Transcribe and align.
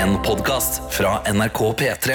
En 0.00 0.16
podkast 0.24 0.94
fra 0.94 1.08
NRK 1.32 1.58
P3. 1.78 2.14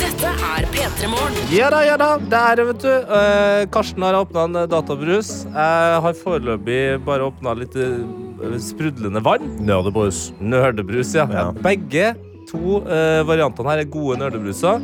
Dette 0.00 0.30
er 0.32 0.64
P3 0.72 1.10
Morgen. 1.12 1.36
Ja 1.52 1.68
da, 1.68 1.82
ja 1.84 1.98
da. 2.00 2.16
Det 2.16 2.40
er 2.40 2.56
det, 2.56 2.66
vet 2.70 2.80
du. 2.80 2.88
Eh, 2.88 3.68
Karsten 3.76 4.08
har 4.08 4.22
åpna 4.22 4.48
en 4.48 4.62
eh, 4.62 4.68
databrus. 4.72 5.42
Jeg 5.52 6.02
har 6.08 6.20
foreløpig 6.24 6.82
bare 7.04 7.28
åpna 7.28 7.52
litt 7.60 7.76
eh, 7.76 8.56
sprudlende 8.72 9.20
vann. 9.20 9.58
Nerdebrus. 9.60 10.30
Nerdebrus, 10.40 11.12
ja. 11.20 11.28
Ja. 11.36 11.50
Begge 11.52 12.14
to 12.48 12.80
eh, 12.88 13.20
variantene 13.28 13.74
her 13.74 13.84
er 13.84 13.96
gode 14.00 14.22
nerdebruser. 14.24 14.80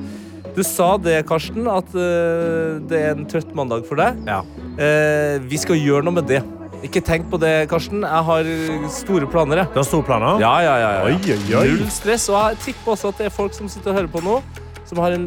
Du 0.56 0.62
sa 0.66 0.96
det, 0.98 1.20
Karsten, 1.28 1.66
at 1.70 1.90
uh, 1.94 2.78
det 2.90 2.98
er 2.98 3.12
en 3.14 3.26
trøtt 3.30 3.50
mandag 3.56 3.84
for 3.88 4.00
deg. 4.00 4.18
Ja. 4.26 4.40
Uh, 4.78 5.38
vi 5.48 5.58
skal 5.60 5.78
gjøre 5.78 6.06
noe 6.06 6.18
med 6.18 6.28
det. 6.30 6.42
Ikke 6.86 7.02
tenk 7.02 7.26
på 7.30 7.40
det, 7.42 7.66
Karsten. 7.70 8.04
Jeg 8.06 8.24
har 8.28 8.48
store 8.94 9.26
planer. 9.30 9.64
Jeg. 9.64 9.72
Du 9.74 9.80
har 9.80 9.86
store 9.88 10.06
planer? 10.06 10.38
Ja, 10.42 10.54
ja, 10.62 10.76
ja, 10.78 10.90
ja. 10.98 11.04
Oi, 11.10 11.18
oi, 11.34 11.56
oi. 11.58 11.66
Null 11.80 11.90
stress. 11.90 12.28
Og 12.30 12.38
jeg 12.38 12.60
tipper 12.68 12.94
også 12.94 13.10
at 13.10 13.22
det 13.22 13.26
er 13.30 13.34
folk 13.34 13.56
som 13.56 13.70
sitter 13.72 13.90
og 13.94 13.98
hører 13.98 14.12
på 14.14 14.22
nå, 14.22 14.38
som 14.86 15.02
har 15.02 15.16
en 15.16 15.26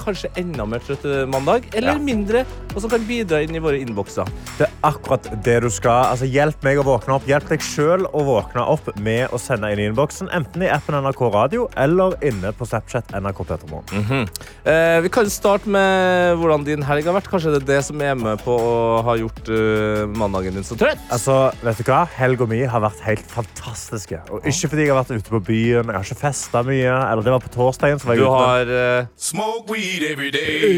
kanskje 0.00 0.30
enda 0.40 0.64
mer 0.64 0.80
trøtt 0.80 1.04
mandag, 1.28 1.66
eller 1.76 1.92
Ja. 1.92 2.00
mindre, 2.00 2.46
og 2.72 2.80
som 2.80 2.88
kan 2.88 3.04
bidra 3.04 3.42
inn 3.44 3.52
i 3.52 3.60
våre 3.60 3.76
innbokser. 3.84 4.24
Det 4.56 4.69
akkurat 4.86 5.26
det 5.44 5.58
du 5.64 5.68
skal. 5.72 6.10
Altså, 6.14 6.26
hjelp 6.30 6.62
meg 6.66 6.78
å 6.80 6.84
våkne 6.86 7.16
opp. 7.18 7.26
Hjelp 7.28 7.48
deg 7.50 7.62
sjøl 7.64 8.06
å 8.10 8.22
våkne 8.26 8.64
opp 8.72 8.88
med 9.02 9.32
å 9.34 9.38
sende 9.40 9.70
inn 9.74 9.82
i 9.82 9.88
innboksen, 9.90 10.30
enten 10.36 10.64
i 10.64 10.70
appen 10.72 10.96
NRK 11.04 11.20
Radio 11.34 11.66
eller 11.80 12.16
inne 12.26 12.52
på 12.56 12.66
Snapchat 12.68 13.12
NRK 13.16 13.42
Petermorgen. 13.50 14.28
Eh, 14.64 14.98
vi 15.04 15.12
kan 15.12 15.28
starte 15.30 15.68
med 15.70 16.38
hvordan 16.40 16.64
din 16.66 16.82
helg 16.86 17.06
har 17.08 17.16
vært. 17.18 17.28
Kanskje 17.30 17.52
det 17.54 17.62
er 17.62 17.68
det 17.74 17.80
som 17.90 18.00
er 18.04 18.16
med 18.18 18.40
på 18.44 18.56
å 18.56 19.02
ha 19.06 19.14
gjort 19.20 19.48
uh, 19.52 20.06
mandagen 20.18 20.56
din 20.56 20.66
så 20.66 20.76
trøtt? 20.80 21.00
Altså, 21.12 21.36
vet 21.64 21.80
du 21.80 21.86
hva? 21.90 22.02
Helga 22.16 22.48
mi 22.50 22.62
har 22.68 22.82
vært 22.84 23.00
helt 23.06 23.26
fantastiske. 23.30 24.22
Og 24.32 24.46
ikke 24.48 24.72
fordi 24.72 24.86
jeg 24.88 24.94
har 24.94 25.00
vært 25.02 25.14
ute 25.20 25.34
på 25.36 25.42
byen, 25.50 25.90
jeg 25.92 25.96
har 26.00 26.08
ikke 26.08 26.20
festa 26.24 26.64
mye. 26.66 26.96
Eller 27.10 27.26
det 27.26 27.34
var 27.36 27.44
på 27.44 27.52
torsdagen. 27.54 28.00
Så 28.02 28.10
var 28.10 28.18
jeg 28.18 28.24
Du 28.24 28.28
ute. 28.28 28.42
har 28.42 28.74
uh... 29.04 29.08
Smoke 29.16 29.70
weed 29.72 30.04
every 30.10 30.30
day. 30.34 30.74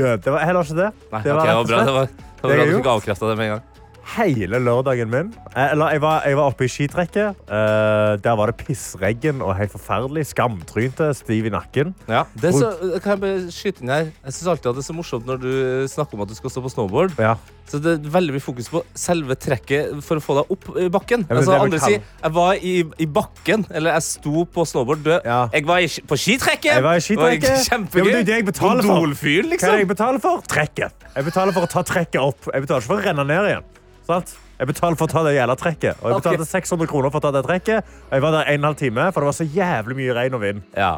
Ja, 0.00 0.16
Det 0.16 0.32
var 0.32 0.44
heller 0.46 0.66
ikke 0.66 0.78
det. 0.84 0.90
Nei, 1.12 1.22
det 1.26 1.34
var 1.34 1.40
det 1.44 1.48
rett 1.50 1.54
var 1.54 1.62
og 1.64 1.70
bra. 1.70 1.78
slett 1.80 1.86
Det 1.90 1.94
var, 1.98 2.10
det 2.40 2.48
var 2.48 2.50
Det 2.50 2.56
bra 2.56 2.64
du 2.70 2.76
fikk 2.78 2.90
avkrefta 2.94 3.28
det 3.30 3.36
med 3.40 3.48
en 3.48 3.52
gang. 3.56 3.79
Hele 4.16 4.58
lørdagen 4.62 5.10
min. 5.12 5.30
Eh, 5.54 5.70
Eller, 5.72 5.92
jeg, 5.94 6.02
var, 6.02 6.24
jeg 6.26 6.36
var 6.38 6.50
oppe 6.50 6.66
i 6.66 6.70
skitrekket. 6.70 7.38
Uh, 7.50 8.16
der 8.22 8.34
var 8.38 8.50
det 8.50 8.56
pissregn 8.60 9.40
og 9.44 9.54
helt 9.58 9.72
forferdelig. 9.74 10.26
Skamtrynte, 10.32 11.12
stiv 11.14 11.46
i 11.46 11.52
nakken. 11.54 11.94
Ja. 12.10 12.24
Det 12.34 12.50
er 12.50 12.58
så, 12.58 12.72
kan 13.04 13.16
jeg 13.16 13.22
bare 13.24 13.54
skyte 13.54 13.84
inn 13.84 13.92
her? 13.94 14.10
Jeg 14.24 14.36
synes 14.36 14.52
alltid 14.54 14.70
at 14.72 14.78
det 14.80 14.84
er 14.84 14.88
så 14.90 14.96
morsomt 14.98 15.26
når 15.30 15.40
du 15.42 15.50
snakker 15.92 16.18
om 16.18 16.24
at 16.26 16.32
du 16.32 16.36
skal 16.38 16.54
stå 16.54 16.64
på 16.66 16.72
snowboard. 16.74 17.16
Ja. 17.20 17.36
Så 17.70 17.78
det 17.78 17.92
er 18.00 18.08
veldig 18.10 18.34
mye 18.34 18.42
fokus 18.42 18.66
på 18.72 18.80
selve 18.98 19.36
trekket 19.38 20.00
for 20.02 20.18
å 20.18 20.22
få 20.24 20.34
deg 20.40 20.48
opp 20.56 20.64
i 20.74 20.88
bakken. 20.90 21.22
Ja, 21.30 21.36
altså, 21.38 21.54
andre 21.54 21.78
sier 21.78 22.00
jeg 22.02 22.32
var 22.34 22.58
i, 22.66 22.72
i 22.98 23.06
bakken, 23.06 23.62
eller 23.70 23.94
jeg 23.94 24.06
sto 24.08 24.42
på 24.50 24.64
snowboard. 24.66 25.04
Du, 25.06 25.12
Ja. 25.22 25.44
Jeg 25.54 25.66
var 25.68 25.78
i, 25.84 25.86
på 25.86 26.18
skitrekket! 26.18 26.72
Jeg 26.74 26.82
var 26.86 26.98
i 26.98 27.04
skitrekket. 27.04 27.46
Var 27.46 27.60
Ja, 27.60 27.66
Kjempegøy. 27.70 28.02
men 28.04 28.10
det 28.10 28.20
er 28.20 28.26
det 28.30 28.38
jeg 28.40 28.48
betaler 28.50 28.82
for. 28.82 29.06
Liksom. 29.06 29.54
Hva 29.60 29.68
er 29.70 29.76
det 29.78 29.84
jeg 29.84 29.92
betaler 29.94 30.22
for? 30.24 30.42
Trekket. 30.50 31.06
Jeg 31.14 31.26
betaler 31.30 31.54
for 31.54 31.66
å 31.68 31.70
ta 31.70 31.82
trekket 31.86 32.20
opp. 32.22 32.50
Jeg 32.50 32.66
betaler 32.66 32.82
ikke 32.82 32.90
for 32.90 32.98
å 33.02 33.06
renne 33.06 33.26
ned 33.30 33.50
igjen. 33.52 33.68
Sant? 34.10 34.32
Jeg 34.60 34.68
betalte 34.68 34.98
for 35.00 35.08
å 35.08 35.12
ta 35.14 35.22
det 35.24 35.36
jævla 35.38 35.54
trekket. 35.56 36.00
Og 36.02 36.10
jeg 36.12 36.20
betalte 36.20 36.46
600 36.50 36.90
kroner 36.90 37.12
for 37.14 37.20
å 37.22 37.24
ta 37.24 37.30
det 37.38 37.44
trekket. 37.46 37.92
Og 38.10 38.16
jeg 38.18 38.24
var 38.26 38.34
der 38.36 38.50
en 38.52 38.66
halv 38.68 38.76
time, 38.80 39.06
for 39.14 39.24
det 39.24 39.30
var 39.30 39.38
så 39.38 39.46
jævlig 39.54 39.96
mye 40.02 40.16
regn 40.18 40.36
og 40.36 40.42
vind. 40.44 40.62
Ja. 40.76 40.90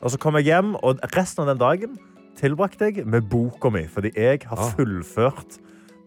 Og 0.00 0.14
så 0.14 0.20
kom 0.22 0.38
jeg 0.40 0.46
hjem, 0.48 0.74
og 0.80 1.02
resten 1.16 1.42
av 1.44 1.50
den 1.52 1.60
dagen 1.60 1.98
tilbrakte 2.40 2.88
jeg 2.88 3.04
med 3.04 3.26
boka 3.28 3.68
mi, 3.74 3.82
fordi 3.92 4.14
jeg 4.16 4.46
har 4.48 4.56
Ah. 4.56 4.70
fullført 4.78 5.58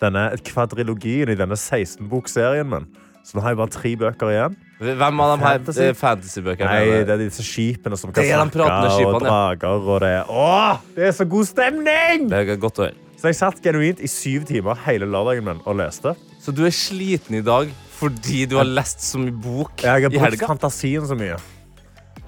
denne 0.01 0.23
kvadrilogien 0.43 1.29
i 1.29 1.35
denne 1.37 1.53
16-bokserien 1.59 2.65
min. 2.71 2.87
Så 3.23 3.37
nå 3.37 3.43
har 3.45 3.53
jeg 3.53 3.59
bare 3.61 3.71
tre 3.71 3.91
bøker 3.95 4.31
igjen. 4.33 4.55
Hvem 4.83 5.19
av 5.23 5.29
de 5.37 5.45
her 5.45 5.59
Fantasy? 5.59 5.83
eh, 5.85 5.93
fantasybøkene? 5.95 6.65
Nei, 6.67 7.03
det 7.07 7.13
er 7.13 7.21
disse 7.21 7.45
skipene 7.45 7.95
som 7.95 8.11
kan 8.11 8.25
snakke, 8.25 9.05
og 9.05 9.21
drager, 9.23 9.87
og 9.93 10.01
det 10.03 10.25
Åh, 10.27 10.81
det 10.97 11.05
er 11.07 11.11
så 11.15 11.23
god 11.29 11.45
stemning! 11.47 12.27
Det 12.33 12.41
er 12.49 12.57
godt 12.57 12.81
å 12.81 12.87
høre. 12.89 12.97
Så 13.15 13.29
jeg 13.31 13.35
satt 13.39 13.61
genuint 13.63 14.01
i 14.03 14.07
syv 14.11 14.43
timer 14.49 14.75
hele 14.83 15.05
lørdagen 15.07 15.45
min 15.45 15.61
og 15.65 15.77
leste. 15.79 16.15
Så 16.43 16.51
du 16.51 16.65
er 16.67 16.73
sliten 16.75 17.37
i 17.39 17.43
dag 17.45 17.69
fordi 17.95 18.43
du 18.51 18.57
har 18.59 18.67
lest 18.67 18.99
så 19.05 19.19
mye 19.21 19.31
bok 19.31 19.83
Jeg 19.85 20.03
har 20.03 20.11
brukt 20.11 20.41
fantasien 20.49 21.05
så 21.07 21.15
mye. 21.15 21.37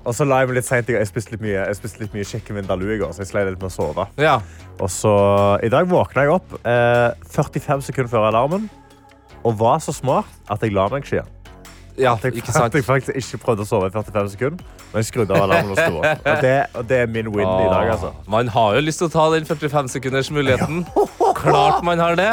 Og 0.06 0.14
så 0.16 0.24
la 0.30 0.38
jeg 0.44 0.52
meg 0.52 0.60
litt 0.60 0.68
seint. 0.68 0.88
i 0.88 0.94
går. 0.94 1.02
Jeg 1.02 1.10
spiste 1.10 1.34
litt 1.34 1.42
mye, 1.44 1.58
jeg 1.66 1.78
spiste 1.80 2.00
litt 2.04 2.14
mye 2.16 2.28
chicken 2.30 2.60
vindaloo 2.60 2.94
i 2.94 3.00
går, 3.02 3.12
så 3.12 3.24
jeg 3.26 3.32
sleit 3.32 3.50
litt 3.50 3.58
med 3.60 3.72
å 3.72 3.74
sove. 3.74 4.06
Ja. 4.22 4.38
Og 4.78 4.92
så 4.94 5.12
i 5.66 5.72
dag 5.74 5.90
våkna 5.90 6.28
jeg 6.28 6.36
opp 6.38 6.54
eh, 6.62 7.10
45 7.34 7.88
sekunder 7.90 8.12
før 8.14 8.28
alarmen 8.30 8.70
og 9.46 9.58
var 9.60 9.82
så 9.84 9.92
smart 9.94 10.30
at 10.50 10.62
jeg 10.64 10.74
la 10.78 10.86
meg 10.94 11.04
ikke 11.04 11.18
igjen. 11.18 11.32
ja, 11.98 12.14
At 12.14 12.24
jeg, 12.30 12.38
ikke 12.40 12.54
sant? 12.54 12.70
at 12.70 12.78
jeg 12.80 12.86
faktisk 12.86 13.18
ikke 13.20 13.42
prøvde 13.44 13.66
å 13.66 13.70
sove 13.70 13.90
i 13.90 13.94
45 13.94 14.32
sekunder, 14.38 14.64
men 14.94 15.02
jeg 15.04 15.10
skrudde 15.10 15.36
av 15.36 15.44
alarmen 15.50 15.74
og 15.76 15.82
sto 15.82 16.00
opp. 16.02 16.24
Og 16.32 16.42
det, 16.46 16.56
og 16.76 16.88
det 16.90 17.02
er 17.04 17.12
min 17.12 17.30
win 17.34 17.46
i 17.50 17.68
dag, 17.72 17.92
altså. 17.98 18.14
Man 18.32 18.48
har 18.54 18.78
jo 18.78 18.86
lyst 18.86 19.02
til 19.04 19.10
å 19.10 19.14
ta 19.18 19.28
den 19.36 19.46
45 19.50 19.92
sekunders 19.98 20.32
muligheten. 20.34 20.86
Klart 21.46 21.86
man 21.86 22.02
har 22.02 22.18
det. 22.20 22.30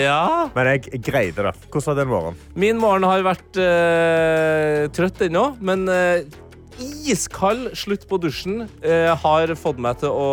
Ja. 0.00 0.48
Men 0.54 0.72
jeg, 0.72 1.00
greide 1.04 1.46
det. 1.48 1.54
Hvordan 1.68 1.88
var 1.90 1.98
den 2.00 2.12
morgenen? 2.12 2.42
Min 2.58 2.82
morgen 2.82 3.06
har 3.08 3.24
vært 3.26 3.60
uh, 3.60 4.84
trøtt 4.96 5.24
ennå, 5.28 5.50
men 5.60 5.86
uh, 5.90 6.22
iskald 7.08 7.72
slutt 7.78 8.06
på 8.08 8.18
dusjen 8.22 8.62
eh, 8.86 9.10
har 9.22 9.52
fått 9.58 9.80
meg 9.82 9.98
til 10.02 10.14
å 10.14 10.28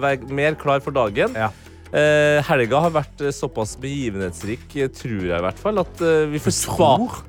være 0.00 0.32
mer 0.32 0.56
klar 0.60 0.80
for 0.84 0.96
dagen. 0.96 1.34
Ja. 1.36 1.50
Eh, 1.94 2.40
helga 2.42 2.80
har 2.82 2.90
vært 2.90 3.20
såpass 3.36 3.76
begivenhetsrik, 3.78 4.64
eh, 4.82 4.88
tror 4.90 5.28
jeg 5.28 5.38
i 5.38 5.44
hvert 5.44 5.60
fall, 5.62 5.78
at 5.78 6.00
eh, 6.02 6.24
vi 6.32 6.40
får 6.42 6.54
spa? 6.56 6.88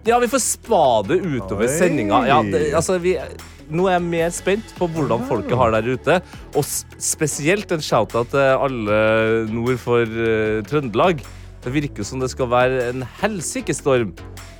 Ja, 0.09 0.17
vi 0.23 0.29
får 0.31 0.41
spade 0.41 1.19
utover 1.21 1.69
sendinga. 1.69 2.23
Ja, 2.25 2.39
altså, 2.73 2.97
vi, 3.01 3.13
nå 3.69 3.85
er 3.85 3.99
jeg 3.99 4.05
mer 4.07 4.33
spent 4.33 4.73
på 4.79 4.89
hvordan 4.95 5.27
folket 5.29 5.53
har 5.59 5.75
der 5.75 5.91
ute. 5.93 6.17
Og 6.57 6.65
spesielt 6.65 7.75
en 7.75 7.85
shout-out 7.85 8.33
til 8.33 8.41
alle 8.41 8.99
nord 9.53 9.77
for 9.83 10.17
Trøndelag. 10.65 11.21
Det 11.61 11.73
virker 11.73 12.05
som 12.05 12.21
det 12.21 12.31
skal 12.33 12.49
være 12.49 12.89
en 12.89 13.05
helsikestorm. 13.21 14.15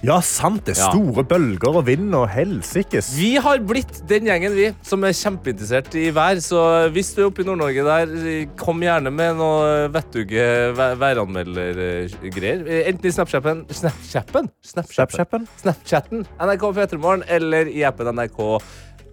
Ja, 0.06 0.20
sant. 0.22 0.66
Det 0.68 0.76
er 0.76 0.82
Ja. 0.84 0.90
store 0.92 1.24
bølger 1.26 1.78
og 1.80 1.86
vind 1.88 2.14
og 2.14 2.28
helsikes. 2.30 3.08
Vi 3.18 3.36
har 3.42 3.58
blitt 3.66 4.04
den 4.08 4.26
gjengen 4.28 4.54
vi 4.54 4.68
som 4.86 5.04
er 5.04 5.16
kjempeinteressert 5.18 5.96
i 5.98 6.12
vær. 6.14 6.38
Så 6.46 6.60
hvis 6.94 7.10
du 7.16 7.24
er 7.24 7.30
oppe 7.32 7.42
i 7.42 7.48
Nord-Norge 7.48 7.84
der, 7.88 8.46
kom 8.60 8.82
gjerne 8.86 9.10
med 9.12 9.36
noe 9.40 9.88
vettuge 9.90 10.46
væ- 10.78 10.96
væranmeldergreier. 11.02 12.66
Enten 12.88 13.06
i 13.10 13.12
Snapchappen 13.16 13.66
Snapchappen? 13.72 14.50
Snapchappen? 14.64 15.48
Snapchatten 15.64 16.26
NRK 16.40 16.72
P3morgen 16.78 17.24
eller 17.28 17.66
i 17.68 17.82
appen 17.84 18.06
NRK. 18.14 18.62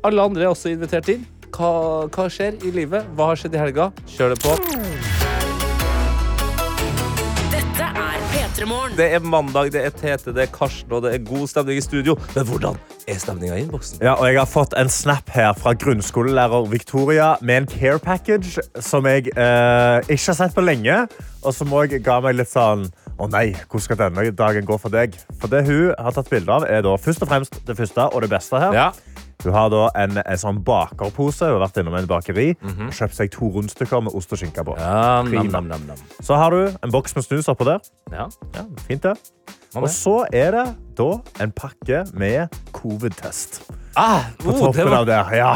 Alle 0.04 0.20
andre 0.22 0.42
er 0.44 0.52
også 0.52 0.68
invitert 0.76 1.08
inn. 1.08 1.24
Hva, 1.52 2.08
hva 2.08 2.28
skjer 2.32 2.60
i 2.64 2.70
livet? 2.70 3.04
Hva 3.16 3.26
har 3.32 3.36
skjedd 3.36 3.54
i 3.54 3.58
helga? 3.64 3.92
Kjør 4.08 4.34
det 4.34 4.40
på. 4.42 5.21
P3 8.52 8.66
Morgen. 8.68 8.96
Det 8.96 9.06
er 9.14 9.20
mandag, 9.24 9.70
det 9.72 9.80
er 9.80 9.92
Tete, 9.96 10.32
det 10.34 10.42
er 10.42 10.48
Karsten, 10.52 10.90
og 10.92 11.02
det 11.06 11.14
er 11.14 11.22
god 11.24 11.46
stemning 11.48 11.78
i 11.78 11.84
studio. 11.84 12.18
Men 12.34 12.44
hvordan 12.44 12.76
er 13.08 13.20
stemninga 13.20 13.56
i 13.56 13.62
innboksen? 13.64 14.02
Ja, 14.04 14.12
og 14.12 14.26
jeg 14.28 14.36
har 14.36 14.48
fått 14.50 14.74
en 14.76 14.90
snap 14.92 15.30
her 15.32 15.54
fra 15.56 15.72
grunnskolelærer 15.72 16.68
Victoria 16.68 17.30
med 17.40 17.62
en 17.62 17.68
care 17.70 18.02
package 18.02 18.60
som 18.76 19.08
jeg 19.08 19.32
eh, 19.32 20.04
ikke 20.04 20.34
har 20.34 20.36
sett 20.36 20.56
på 20.56 20.64
lenge, 20.66 20.98
og 21.40 21.56
som 21.56 21.72
også 21.72 22.02
ga 22.04 22.18
meg 22.26 22.36
litt 22.42 22.52
sånn 22.52 22.84
Å 23.22 23.28
nei, 23.30 23.54
hvordan 23.70 23.86
skal 23.86 24.00
denne 24.00 24.26
dagen 24.36 24.68
gå 24.68 24.76
for 24.80 24.92
deg? 24.92 25.16
For 25.40 25.48
det 25.52 25.64
hun 25.68 25.94
har 25.96 26.12
tatt 26.16 26.28
bilde 26.32 26.52
av, 26.52 26.68
er 26.68 26.84
da 26.84 26.92
først 27.00 27.24
og 27.24 27.32
fremst 27.32 27.56
det 27.68 27.76
første 27.78 28.08
og 28.10 28.24
det 28.24 28.30
beste 28.32 28.60
her. 28.60 28.76
Ja. 28.76 28.86
Hun 29.42 29.54
har 29.56 29.74
en, 29.98 30.18
en 30.22 30.40
sånn 30.40 30.60
bakerpose. 30.66 31.48
Hun 31.48 31.58
har 31.58 31.64
vært 31.66 31.82
innom 31.82 31.96
en 31.98 32.08
bakeri 32.10 32.52
og 32.62 32.94
kjøpt 32.94 33.18
seg 33.18 33.32
to 33.34 33.50
rundstykker 33.56 34.04
med 34.06 34.16
ost 34.18 34.32
og 34.34 34.42
skinke 34.42 34.64
på. 34.66 34.76
Ja, 34.78 35.22
nam, 35.26 35.50
nam, 35.52 35.68
nam, 35.72 35.88
nam. 35.90 36.06
Så 36.22 36.38
har 36.38 36.54
du 36.54 36.70
en 36.70 36.94
boks 36.94 37.16
med 37.18 37.26
snus 37.26 37.50
oppå 37.52 37.66
der. 37.68 37.82
Ja. 38.12 38.28
Ja, 38.56 38.66
fint 38.86 39.06
det. 39.08 39.16
Og 39.78 39.88
så 39.88 40.18
er 40.36 40.52
det 40.52 40.66
da 40.98 41.12
en 41.40 41.52
pakke 41.56 42.04
med 42.12 42.52
covid-test. 42.76 43.62
Ah, 43.96 44.28
På 44.40 44.52
oh, 44.52 44.58
toppen 44.58 44.88
var 44.88 45.02
av 45.02 45.06
det. 45.08 45.36
Ja? 45.36 45.52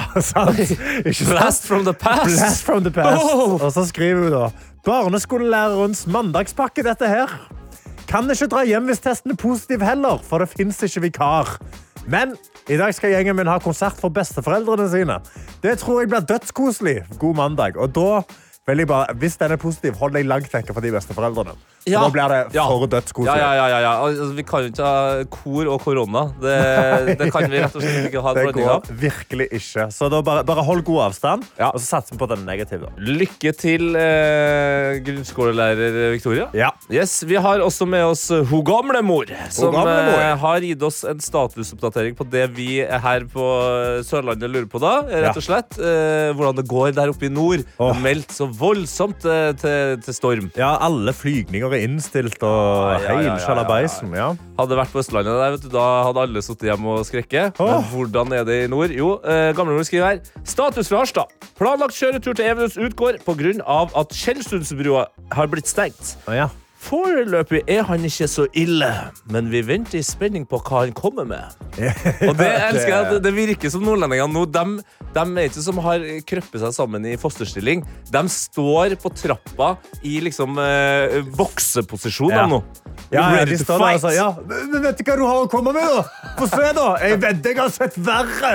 Blast 1.31 1.67
from 1.69 1.85
the 1.85 1.93
past. 1.93 2.25
Blast 2.25 2.65
from 2.65 2.85
the 2.85 2.91
past. 2.91 3.23
Oh. 3.23 3.57
Og 3.61 3.73
så 3.73 3.85
skriver 3.89 4.23
hun 4.23 4.33
da 4.33 4.49
Barneskolelærerens 4.87 6.07
mandagspakke, 6.07 6.85
dette 6.87 7.09
her. 7.09 7.33
Kan 8.07 8.31
ikke 8.31 8.47
dra 8.53 8.63
hjem 8.69 8.87
hvis 8.91 9.03
testen 9.03 9.35
er 9.35 9.41
positiv 9.41 9.83
heller, 9.83 10.21
for 10.23 10.39
det 10.45 10.53
fins 10.53 10.79
ikke 10.87 11.09
vikar. 11.09 11.57
Men 12.07 12.37
i 12.71 12.79
dag 12.79 12.95
skal 12.95 13.11
gjengen 13.15 13.37
min 13.39 13.51
ha 13.51 13.59
konsert 13.63 13.99
for 13.99 14.15
besteforeldrene 14.15 14.87
sine. 14.91 15.19
Det 15.63 15.77
tror 15.83 16.03
jeg 16.03 16.11
blir 16.13 16.27
dødskoselig. 16.27 16.99
God 17.19 17.39
mandag. 17.39 17.79
Og 17.79 17.95
da 17.95 18.23
vil 18.67 18.83
jeg 18.83 18.91
bare, 18.91 19.15
hvis 19.19 19.39
den 19.41 19.55
er 19.55 19.63
positiv, 19.63 19.99
hold 19.99 20.15
deg 20.15 20.27
langt 20.27 20.53
vekk 20.55 20.71
fra 20.75 20.85
de 20.85 20.95
besteforeldrene. 20.95 21.57
Ja. 21.87 22.01
Da 22.03 22.09
blir 22.11 22.29
det 22.29 22.39
Ja. 22.57 22.65
for 22.67 22.87
dødskoselig. 22.91 23.37
Ja, 23.39 23.53
ja, 23.55 23.67
ja, 23.71 23.79
ja. 23.81 23.91
Altså, 24.03 24.33
vi 24.35 24.43
kan 24.43 24.65
jo 24.65 24.71
ikke 24.73 24.87
ha 24.87 25.25
kor 25.31 25.69
og 25.71 25.81
korona. 25.85 26.23
Det, 26.43 27.17
det 27.21 27.29
kan 27.31 27.47
vi 27.51 27.61
rett 27.63 27.77
og 27.79 27.83
slett 27.85 28.09
ikke 28.11 28.23
ha 28.25 28.33
en 28.35 28.41
Det 28.47 28.55
går 28.57 28.71
av. 28.73 28.89
virkelig 29.05 29.47
ikke. 29.61 29.85
Så 29.95 30.09
bare, 30.11 30.43
bare 30.49 30.65
hold 30.67 30.83
god 30.89 31.05
avstand, 31.11 31.45
og 31.61 31.79
så 31.79 31.87
satser 31.87 32.17
vi 32.17 32.19
på 32.25 32.29
den 32.33 32.43
negative. 32.49 32.91
Lykke 32.99 33.53
til, 33.57 33.95
eh, 33.97 34.99
grunnskolelærer 35.07 36.11
Victoria. 36.17 36.49
Ja. 36.55 36.71
Yes, 36.91 37.23
Vi 37.27 37.37
har 37.37 37.59
også 37.63 37.87
med 37.89 38.05
oss 38.05 38.29
ho 38.31 38.63
gamle 38.67 39.03
mor, 39.03 39.27
som 39.51 39.73
gamlemor. 39.75 40.19
eh, 40.21 40.37
har 40.43 40.61
gitt 40.61 40.83
oss 40.83 41.05
en 41.05 41.19
statusoppdatering 41.23 42.17
på 42.19 42.29
det 42.31 42.49
vi 42.57 42.81
her 42.85 43.25
på 43.31 43.47
Sørlandet 44.07 44.51
lurer 44.51 44.67
på 44.71 44.81
da. 44.83 45.03
Rett 45.07 45.37
og 45.39 45.43
slett. 45.43 45.79
Eh, 45.79 46.33
hvordan 46.37 46.57
det 46.57 46.67
går 46.69 46.93
der 46.97 47.09
oppe 47.15 47.27
i 47.27 47.33
nord. 47.33 47.63
Er 47.81 47.95
meldt 48.03 48.35
så 48.35 48.47
voldsomt 48.51 49.25
eh, 49.25 49.53
til, 49.59 49.97
til 50.03 50.15
storm. 50.15 50.51
ja, 50.57 50.77
alle 50.81 51.13
flygninger 51.13 51.69
er 51.77 51.87
innstilt, 51.87 52.43
og 52.47 53.05
heil 53.07 53.31
sjalabaisen. 53.45 54.13
ja. 54.17 54.33
Hadde 54.57 54.73
det 54.73 54.79
vært 54.81 54.93
på 54.95 55.01
Østlandet, 55.03 55.37
der, 55.37 55.55
vet 55.55 55.65
du, 55.67 55.71
da 55.75 55.87
hadde 56.09 56.23
alle 56.25 56.43
sittet 56.45 56.71
hjemme 56.71 56.97
og 56.97 57.07
skrekket. 57.09 57.61
Men 57.61 57.89
hvordan 57.93 58.33
er 58.37 58.45
det 58.49 58.59
i 58.65 58.69
nord? 58.73 58.95
Jo, 58.97 59.15
eh, 59.23 59.53
gamlemor 59.57 59.87
skriver 59.87 60.07
her. 60.15 60.45
Status 60.45 60.89
fra 60.91 61.03
Harstad. 61.05 61.33
Planlagt 61.61 61.97
kjøretur 61.97 62.37
til 62.37 62.49
Evenes 62.49 62.77
utgår 62.77 63.21
pga. 63.25 63.53
at 64.01 64.15
Tjeldstundsbrua 64.17 65.07
har 65.33 65.47
blitt 65.53 65.69
stengt. 65.69 66.17
Ja. 66.29 66.49
Foreløpig 66.87 67.65
er 67.67 67.83
han 67.89 68.05
ikke 68.07 68.29
så 68.31 68.45
ille, 68.55 68.89
men 69.33 69.49
vi 69.51 69.63
venter 69.67 69.99
i 69.99 70.05
spenning 70.07 70.45
på 70.47 70.61
hva 70.63 70.85
han 70.85 70.93
kommer 70.97 71.27
med. 71.27 71.57
Og 72.29 72.37
det 72.39 72.47
elsker 72.69 72.93
jeg 72.93 72.99
at 73.17 73.25
det 73.25 73.33
virker 73.35 73.73
som 73.75 73.83
nordlendingene 73.87 74.31
nå. 74.37 74.45
De, 74.55 74.63
de 75.17 75.25
er 75.25 75.49
ikke 75.51 75.65
som 75.65 75.81
har 75.83 76.05
krøppet 76.29 76.63
seg 76.63 76.77
sammen 76.77 77.09
i 77.11 77.17
fosterstilling. 77.19 77.83
De 78.13 78.23
står 78.31 78.95
på 79.03 79.11
trappa 79.19 79.73
i 80.07 80.19
liksom 80.23 80.59
eh, 80.63 81.19
bokseposisjon 81.37 82.35
Ja. 82.37 82.47
nå. 82.51 82.63
Ja, 83.13 83.27
ja, 83.37 83.43
de 83.47 83.55
står 83.61 83.79
der 83.79 83.99
sier 84.03 84.15
ja, 84.17 84.25
men 84.49 84.81
vet 84.83 84.99
du 84.99 85.05
hva 85.07 85.15
du 85.21 85.23
har 85.29 85.43
å 85.45 85.49
komme 85.51 85.71
med, 85.77 85.85
da? 85.95 86.33
Få 86.41 86.49
se, 86.51 86.71
da! 86.75 86.87
Jeg 87.05 87.21
vedder 87.23 87.53
jeg 87.53 87.61
har 87.61 87.71
sett 87.75 87.99
verre! 88.03 88.51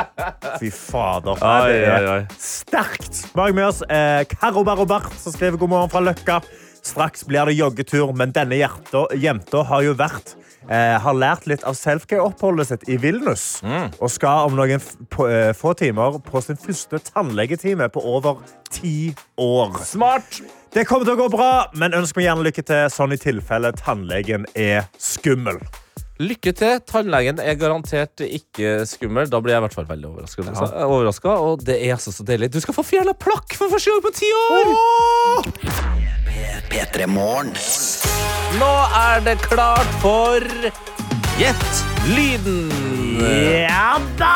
Fy 0.62 0.70
fader. 0.74 1.38
Oi, 1.38 1.76
ai. 2.16 2.16
Sterkt. 2.42 3.20
Bak 3.36 3.54
med 3.54 3.68
oss 3.68 3.84
eh, 3.86 4.24
Karo 4.34 4.64
Barro 4.66 4.86
Bart, 4.88 5.12
som 5.20 5.34
skriver 5.36 5.60
god 5.60 5.70
morgen 5.76 5.92
fra 5.92 6.02
Løkka. 6.02 6.40
Straks 6.84 7.24
blir 7.26 7.48
det 7.48 7.56
joggetur, 7.56 8.12
men 8.16 8.32
denne 8.36 8.58
hjerta, 8.60 9.06
jenta 9.16 9.62
har 9.70 9.84
jo 9.86 9.94
vært 9.96 10.34
eh, 10.68 10.96
har 11.00 11.16
lært 11.16 11.46
litt 11.48 11.64
av 11.64 11.76
selfcare-oppholdet 11.78 12.68
sitt 12.70 12.88
i 12.92 12.98
Vilnius. 13.00 13.46
Og 14.00 14.12
skal 14.12 14.50
om 14.50 14.58
noen 14.58 14.82
på, 15.12 15.28
eh, 15.28 15.52
få 15.56 15.74
timer 15.80 16.18
på 16.24 16.42
sin 16.44 16.60
første 16.60 17.00
tannlegetime 17.08 17.88
på 17.92 18.04
over 18.04 18.42
ti 18.70 19.14
år. 19.40 19.78
Smart. 19.84 20.42
Det 20.74 20.86
kommer 20.88 21.06
til 21.06 21.16
å 21.16 21.22
gå 21.24 21.30
bra, 21.32 21.68
men 21.74 21.94
ønsker 21.94 22.20
meg 22.20 22.28
gjerne 22.28 22.46
lykke 22.48 22.66
til, 22.66 22.84
sånn 22.92 23.14
i 23.14 23.20
tilfelle 23.20 23.72
tannlegen 23.78 24.44
er 24.58 24.88
skummel. 24.98 25.62
Lykke 26.22 26.52
til. 26.54 26.78
Tannlegen 26.86 27.40
er 27.42 27.56
garantert 27.58 28.22
ikke 28.22 28.84
skummel. 28.86 29.26
Da 29.30 29.40
blir 29.42 29.56
jeg 29.56 29.62
i 29.62 29.66
hvert 29.66 29.74
fall 29.74 29.88
veldig 29.88 30.12
er 30.70 30.86
overrasket, 30.86 31.32
og 31.32 31.66
det 31.66 31.80
er 31.80 31.96
altså 31.96 32.14
så 32.14 32.26
deilig. 32.26 32.52
Du 32.54 32.60
skal 32.62 32.76
få 32.76 32.86
fjerna 32.86 33.16
plakk 33.18 33.56
for 33.58 33.72
første 33.72 33.90
gang 33.90 34.04
på 34.04 34.14
ti 34.20 34.34
år! 34.44 36.03
P3 36.70 37.06
Morgen. 37.10 37.52
Nå 38.60 38.72
er 38.96 39.24
det 39.26 39.38
klart 39.44 39.90
for 40.02 40.44
Gjett 41.38 41.80
lyden. 42.14 42.68
Ja 43.66 43.96
da! 44.20 44.34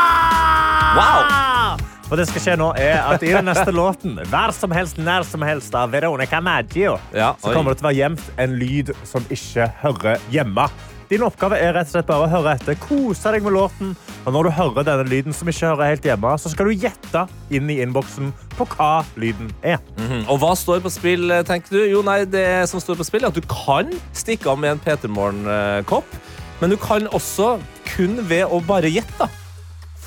Wow! 0.99 1.85
Og 2.09 2.17
det 2.17 2.25
skal 2.31 2.43
skje 2.43 2.55
nå 2.59 2.71
er 2.81 3.03
at 3.05 3.23
I 3.23 3.35
den 3.37 3.47
neste 3.51 3.73
låten, 3.75 4.17
Hver 4.31 4.55
som 4.57 4.73
helst, 4.73 4.99
nær 4.99 5.27
som 5.29 5.45
helst 5.45 5.75
av 5.77 5.93
Veronica 5.93 6.41
Maggio, 6.41 6.97
Ja, 7.15 7.35
så 7.39 7.53
kommer 7.53 7.75
det 7.75 7.83
til 7.83 7.87
å 7.87 7.91
være 7.91 7.99
gjemt 8.01 8.31
en 8.41 8.57
lyd 8.59 8.95
som 9.07 9.27
ikke 9.31 9.69
hører 9.83 10.23
hjemme. 10.33 10.67
Din 11.09 11.23
oppgave 11.25 11.57
er 11.57 11.73
rett 11.73 11.89
og 11.89 11.95
slett 11.95 12.09
bare 12.09 12.27
å 12.27 12.29
høre 12.29 12.53
etter, 12.59 12.77
kose 12.83 13.31
deg 13.33 13.45
med 13.47 13.55
låten. 13.57 13.95
Og 14.27 14.35
når 14.35 14.49
du 14.49 14.51
hører 14.59 14.85
denne 14.85 15.07
lyden 15.09 15.33
som 15.33 15.49
ikke 15.49 15.71
hører 15.71 15.95
helt 15.95 16.05
hjemme, 16.05 16.35
så 16.37 16.53
skal 16.53 16.69
du 16.69 16.75
gjette 16.85 17.23
inn 17.55 17.71
i 17.73 17.79
innboksen 17.81 18.29
på 18.59 18.67
hva 18.75 18.91
lyden 19.17 19.49
er. 19.65 19.81
Og 20.29 20.37
hva 20.43 20.53
står 20.59 20.83
på 20.85 20.93
spill, 20.93 21.33
tenker 21.49 21.79
du? 21.79 21.81
Jo, 21.89 22.03
nei, 22.05 22.21
det 22.29 22.45
som 22.69 22.83
står 22.83 23.01
på 23.01 23.09
spill 23.09 23.25
er 23.25 23.33
at 23.33 23.41
du 23.41 23.45
kan 23.49 23.89
stikke 24.13 24.53
av 24.53 24.61
med 24.61 24.77
en 24.77 24.85
Peter 24.85 25.09
Morgen-kopp, 25.09 26.19
men 26.61 26.75
du 26.75 26.77
kan 26.83 27.09
også 27.15 27.55
kun 27.89 28.21
ved 28.29 28.45
å 28.53 28.61
bare 28.69 28.91
gjette 28.93 29.31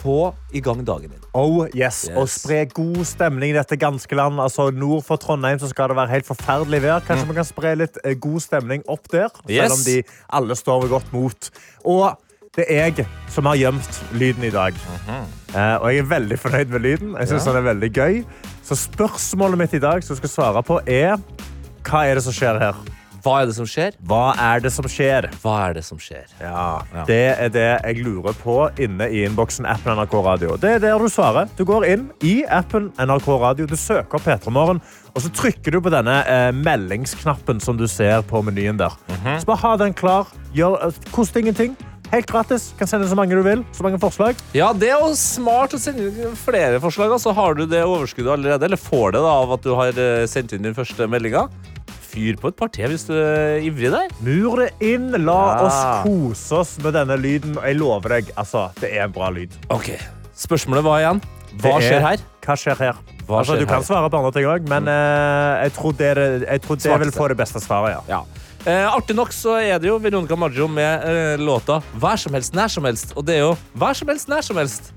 få 0.01 0.15
i 0.53 0.62
gang 0.65 0.81
dagen 0.88 1.12
din. 1.13 1.21
Oh 1.38 1.65
yes, 1.68 2.01
Yes. 2.09 2.18
Og 2.18 2.27
spre 2.30 2.63
god 2.74 3.03
stemning 3.06 3.53
i 3.53 3.57
dette 3.57 3.77
ganske 3.80 4.15
land. 4.18 4.39
Altså, 4.42 4.69
nord 4.74 5.03
for 5.07 5.21
Trondheim 5.21 5.59
så 5.62 5.69
skal 5.71 5.89
det 5.94 5.98
være 6.01 6.09
helt 6.15 6.27
forferdelig 6.27 6.81
vær. 6.83 7.00
Kanskje 7.07 7.27
vi 7.30 7.38
kan 7.38 7.48
spre 7.48 7.75
litt 7.80 7.98
eh, 8.03 8.18
god 8.19 8.39
stemning 8.44 8.83
opp 8.89 9.07
der, 9.13 9.30
Mm. 9.45 9.50
Yes. 9.53 9.62
selv 9.62 9.77
om 9.77 9.86
de 9.86 10.03
alle 10.42 10.56
står 10.59 10.81
ved 10.81 10.89
godt 10.98 11.13
mot. 11.13 11.50
Og 11.86 12.18
det 12.57 12.65
er 12.68 12.89
jeg 12.92 13.06
som 13.31 13.45
har 13.48 13.56
gjemt 13.56 14.01
lyden 14.19 14.44
i 14.44 14.50
dag. 14.51 14.74
Eh, 15.56 15.75
og 15.81 15.88
jeg 15.94 16.00
er 16.04 16.09
veldig 16.12 16.39
fornøyd 16.39 16.65
med 16.74 16.80
lyden. 16.83 17.13
Jeg 17.19 17.27
synes. 17.31 17.45
Ja. 17.45 17.51
den 17.54 17.62
er 17.62 17.74
veldig 17.74 17.92
gøy. 17.95 18.24
Så 18.63 18.75
spørsmålet 18.75 19.57
mitt 19.57 19.74
i 19.74 19.80
dag 19.80 20.04
som 20.04 20.13
jeg 20.15 20.21
skal 20.25 20.30
svare 20.36 20.63
på, 20.63 20.80
er 20.88 21.15
hva 21.88 22.04
er 22.07 22.15
det 22.19 22.24
som 22.27 22.33
skjer 22.36 22.59
her? 22.62 22.75
Hva 23.21 23.35
er 23.41 23.50
det 23.51 23.53
som 23.53 23.68
skjer? 23.69 23.94
Hva 24.09 24.21
er 24.41 24.63
det 24.63 24.71
som 24.73 24.88
skjer? 24.89 25.27
Hva 25.44 25.56
er 25.68 25.75
det 25.77 25.83
som 25.85 26.00
skjer? 26.01 26.25
Ja, 26.41 26.81
Det 27.06 27.19
er 27.38 27.51
det 27.53 27.68
jeg 27.83 28.01
lurer 28.06 28.33
på 28.41 28.56
inne 28.81 29.07
i 29.13 29.21
innboksen 29.27 29.68
appen 29.69 29.94
NRK 30.00 30.15
Radio. 30.25 30.56
Det 30.57 30.71
er 30.77 30.81
der 30.81 30.97
du 30.97 31.09
svarer. 31.12 31.50
Du 31.57 31.62
går 31.68 31.85
inn 31.91 32.07
i 32.25 32.41
appen 32.50 32.89
NRK 32.97 33.27
Radio, 33.44 33.68
du 33.69 33.77
søker 33.77 34.18
opp 34.18 34.25
P3 34.25 34.50
Morgen, 34.53 34.81
og 35.13 35.21
så 35.21 35.29
trykker 35.38 35.75
du 35.75 35.81
på 35.85 35.91
denne 35.94 36.18
eh, 36.25 36.50
meldingsknappen 36.56 37.62
som 37.62 37.77
du 37.77 37.85
ser 37.91 38.25
på 38.25 38.41
menyen 38.47 38.79
der. 38.81 38.97
Så 39.38 39.45
bare 39.50 39.62
ha 39.68 39.75
den 39.77 39.94
klar. 39.94 40.31
Gjør, 40.57 40.79
eh, 40.88 41.01
kost 41.13 41.38
ingenting. 41.38 41.77
Helt 42.12 42.27
gratis. 42.27 42.71
Kan 42.79 42.89
sende 42.89 43.07
så 43.07 43.15
mange 43.15 43.38
du 43.38 43.44
vil. 43.45 43.62
Så 43.71 43.85
mange 43.85 44.00
forslag. 44.01 44.39
Ja, 44.57 44.73
det 44.75 44.89
er 44.91 45.00
jo 45.00 45.13
smart 45.15 45.71
å 45.77 45.79
sende 45.79 46.09
inn 46.09 46.33
flere 46.35 46.81
forslag. 46.83 47.13
Så 47.23 47.31
har 47.38 47.56
du 47.56 47.63
det 47.69 47.85
overskuddet 47.85 48.33
allerede, 48.33 48.68
eller 48.68 48.81
får 48.81 49.13
det 49.15 49.21
da 49.23 49.35
av 49.45 49.53
at 49.56 49.63
du 49.63 49.71
har 49.77 49.94
eh, 49.95 50.25
sendt 50.27 50.51
inn 50.57 50.65
din 50.65 50.75
første 50.75 51.07
meldinga. 51.07 51.45
Fyr 52.12 52.36
på 52.42 52.50
et 52.52 52.58
par 52.60 52.68
til 52.75 52.92
hvis 52.92 53.06
du 53.08 53.13
er 53.16 53.62
ivrig 53.63 53.92
der. 53.94 54.10
Mur 54.25 54.60
det 54.60 54.72
inn. 54.84 55.12
La 55.25 55.38
Ja. 55.56 55.68
oss 55.68 55.80
kose 56.06 56.52
oss 56.60 56.74
med 56.84 56.94
denne 56.98 57.16
lyden. 57.18 57.56
Jeg 57.63 57.78
lover 57.80 58.18
deg, 58.18 58.31
altså, 58.36 58.68
det 58.81 58.92
er 58.98 59.06
en 59.08 59.12
bra 59.16 59.30
lyd. 59.31 59.52
Ok, 59.69 59.94
Spørsmålet 60.42 60.84
var 60.84 61.00
igjen 61.00 61.22
Hva 61.62 61.75
er- 61.78 61.81
skjer 61.86 62.02
her? 62.02 62.18
Hva 62.42 62.56
skjer 62.58 62.78
her? 62.80 62.96
Hva 63.28 63.40
altså, 63.40 63.54
skjer 63.54 63.60
du 63.60 63.66
kan 63.69 63.75
her? 63.81 63.84
svare 63.86 64.10
på 64.10 64.18
andre 64.18 64.31
ting 64.36 64.46
òg, 64.50 64.68
men 64.68 64.88
uh, 64.88 65.62
jeg 65.63 65.74
tror 65.74 65.92
det, 65.98 66.12
jeg 66.48 66.62
tror 66.62 66.75
det 66.81 67.00
vil 67.06 67.12
få 67.12 67.28
det 67.30 67.38
beste 67.38 67.60
svaret. 67.62 67.96
ja. 67.96 68.02
Ja. 68.18 68.24
Eh, 68.66 68.86
artig 68.94 69.16
nok 69.16 69.30
så 69.34 69.56
er 69.57 69.80
det 69.81 69.88
jo 69.90 69.98
Veronica 69.98 70.36
Maggio 70.38 70.68
med 70.68 71.02
eh, 71.04 71.38
låta 71.42 71.81
'Hver 71.98 72.16
som 72.18 72.34
helst, 72.34 72.54
nær 72.54 72.68
som 72.69 72.84
helst'. 72.86 73.14
Og 73.18 73.25
det 73.25 73.36
er 73.36 73.40
jo 73.40 73.57
hver 73.75 73.94
som 73.96 74.07
helst, 74.07 74.28
nær 74.30 74.42
som 74.44 74.56
helst 74.57 74.92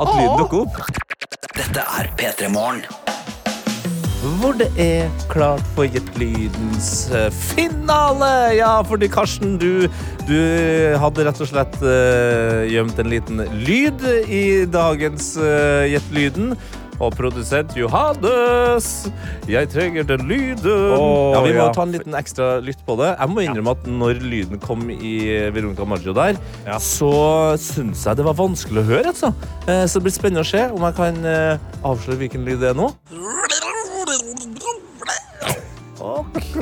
at 0.00 0.08
lyden 0.08 0.36
dukker 0.38 0.60
opp. 0.66 0.76
Dette 1.56 1.80
er 1.80 2.10
P3 2.18 2.48
Morgen. 2.52 2.82
Hvor 4.22 4.54
det 4.54 4.68
er 4.78 5.08
klart 5.32 5.64
for 5.74 5.88
Gjettlydens 5.90 6.90
eh, 7.10 7.26
finale. 7.34 8.28
Ja, 8.54 8.76
fordi 8.86 9.08
Karsten, 9.10 9.56
du, 9.58 9.88
du 10.28 10.36
hadde 11.02 11.24
rett 11.26 11.40
og 11.42 11.50
slett 11.50 11.74
uh, 11.82 12.62
gjemt 12.70 13.00
en 13.02 13.10
liten 13.10 13.42
lyd 13.66 14.04
i 14.30 14.44
dagens 14.70 15.34
uh, 15.42 15.82
Gjettlyden. 15.90 16.54
Og 17.02 17.10
produsent 17.18 17.72
Johannes, 17.74 18.84
jeg 19.50 19.66
trenger 19.72 20.04
den 20.06 20.20
lyden. 20.28 20.92
Oh, 20.94 21.32
ja, 21.34 21.40
Vi 21.42 21.54
må 21.56 21.64
ja. 21.64 21.72
ta 21.74 21.82
en 21.82 21.90
liten 21.96 22.14
ekstra 22.14 22.50
lytt 22.62 22.84
på 22.86 22.94
det. 23.00 23.08
Jeg 23.16 23.32
må 23.32 23.42
innrømme 23.42 23.72
at 23.74 23.88
når 23.90 24.20
lyden 24.22 24.60
kom 24.62 24.84
i 24.92 25.16
Veronica 25.50 25.82
Maggio 25.88 26.14
der, 26.14 26.38
Ja. 26.68 26.76
så 26.78 27.10
syns 27.58 28.04
jeg 28.06 28.20
det 28.20 28.28
var 28.28 28.38
vanskelig 28.38 28.84
å 28.84 28.86
høre. 28.92 29.10
Altså. 29.10 29.32
Eh, 29.66 29.82
Så 29.90 29.98
det 29.98 30.04
blir 30.06 30.14
spennende 30.14 30.44
å 30.46 30.50
se 30.52 30.62
om 30.70 30.86
jeg 30.86 30.94
kan 31.00 31.18
eh, 31.26 31.58
avsløre 31.82 32.20
hvilken 32.22 32.46
lyd 32.46 32.62
det 32.62 32.70
er 32.70 32.78
nå. 32.78 32.92
Ok, 36.32 36.54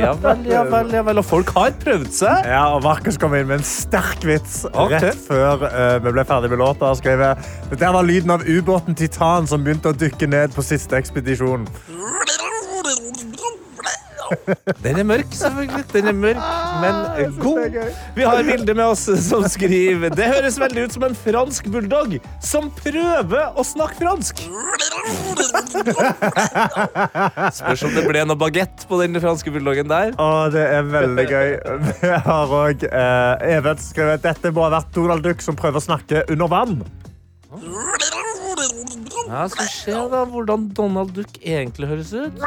ja 0.00 0.12
vel, 0.16 0.46
ja 0.48 0.62
vel, 0.64 0.92
ja 0.94 1.02
vel. 1.04 1.20
Og 1.20 1.26
folk 1.28 1.50
har 1.56 1.74
prøvd 1.82 2.08
seg. 2.14 2.48
Ja, 2.48 2.62
og 2.72 2.82
Markus 2.86 3.18
kom 3.20 3.34
inn 3.36 3.48
med 3.50 3.60
en 3.60 3.66
sterk 3.68 4.24
vits 4.26 4.62
okay. 4.72 4.96
rett 4.96 5.20
før 5.28 5.66
uh, 5.66 5.96
vi 6.04 6.14
ble 6.16 6.24
ferdig 6.28 6.52
med 6.52 6.62
låta. 6.62 6.94
skrev 6.96 7.24
Dette 7.70 7.92
var 7.98 8.06
lyden 8.06 8.32
av 8.32 8.46
ubåten 8.48 8.96
Titan 8.96 9.48
som 9.50 9.64
begynte 9.66 9.92
å 9.92 9.96
dykke 9.96 10.30
ned 10.32 10.56
på 10.56 10.64
siste 10.64 10.96
ekspedisjon. 10.98 11.68
Den 14.84 15.00
er 15.00 15.06
mørk, 15.06 15.30
selvfølgelig. 15.34 15.84
Den 15.92 16.10
er 16.10 16.16
mørk, 16.16 16.42
men 16.82 16.94
god. 17.40 17.76
Vi 18.16 18.26
har 18.26 18.42
Vilde 18.46 18.74
med 18.74 18.84
oss 18.86 19.04
som 19.26 19.44
skriver 19.50 20.12
Det 20.14 20.26
høres 20.30 20.58
veldig 20.60 20.86
ut 20.86 20.94
som 20.96 21.06
en 21.08 21.16
fransk 21.18 21.68
bulldog 21.72 22.16
som 22.44 22.68
prøver 22.78 23.56
å 23.58 23.64
snakke 23.66 23.98
fransk. 24.00 24.42
Spørs 27.56 27.86
om 27.88 27.94
det 27.96 28.04
ble 28.06 28.24
noe 28.28 28.38
bagett 28.40 28.86
på 28.90 29.00
den 29.02 29.18
franske 29.22 29.52
bulldoggen 29.54 29.90
der. 29.90 30.12
Å, 30.20 30.28
det 30.54 30.66
er 30.78 30.86
veldig 30.90 31.26
gøy. 31.30 31.50
Vi 32.02 32.12
har 32.28 32.54
òg 32.60 32.86
eh, 32.88 33.56
Even 33.56 33.80
skrevet 33.82 34.24
dette 34.26 34.52
må 34.54 34.66
ha 34.66 34.72
vært 34.78 34.94
Donald 34.96 35.26
Duck 35.26 35.42
som 35.44 35.58
prøver 35.58 35.80
å 35.82 35.86
snakke 35.86 36.24
under 36.32 36.50
vann. 36.52 36.78
Ja, 39.26 39.46
Skal 39.50 39.68
se 39.70 39.94
da 40.12 40.22
hvordan 40.28 40.68
Donald 40.76 41.14
Duck 41.16 41.38
egentlig 41.42 41.88
høres 41.90 42.12
ut. 42.14 42.40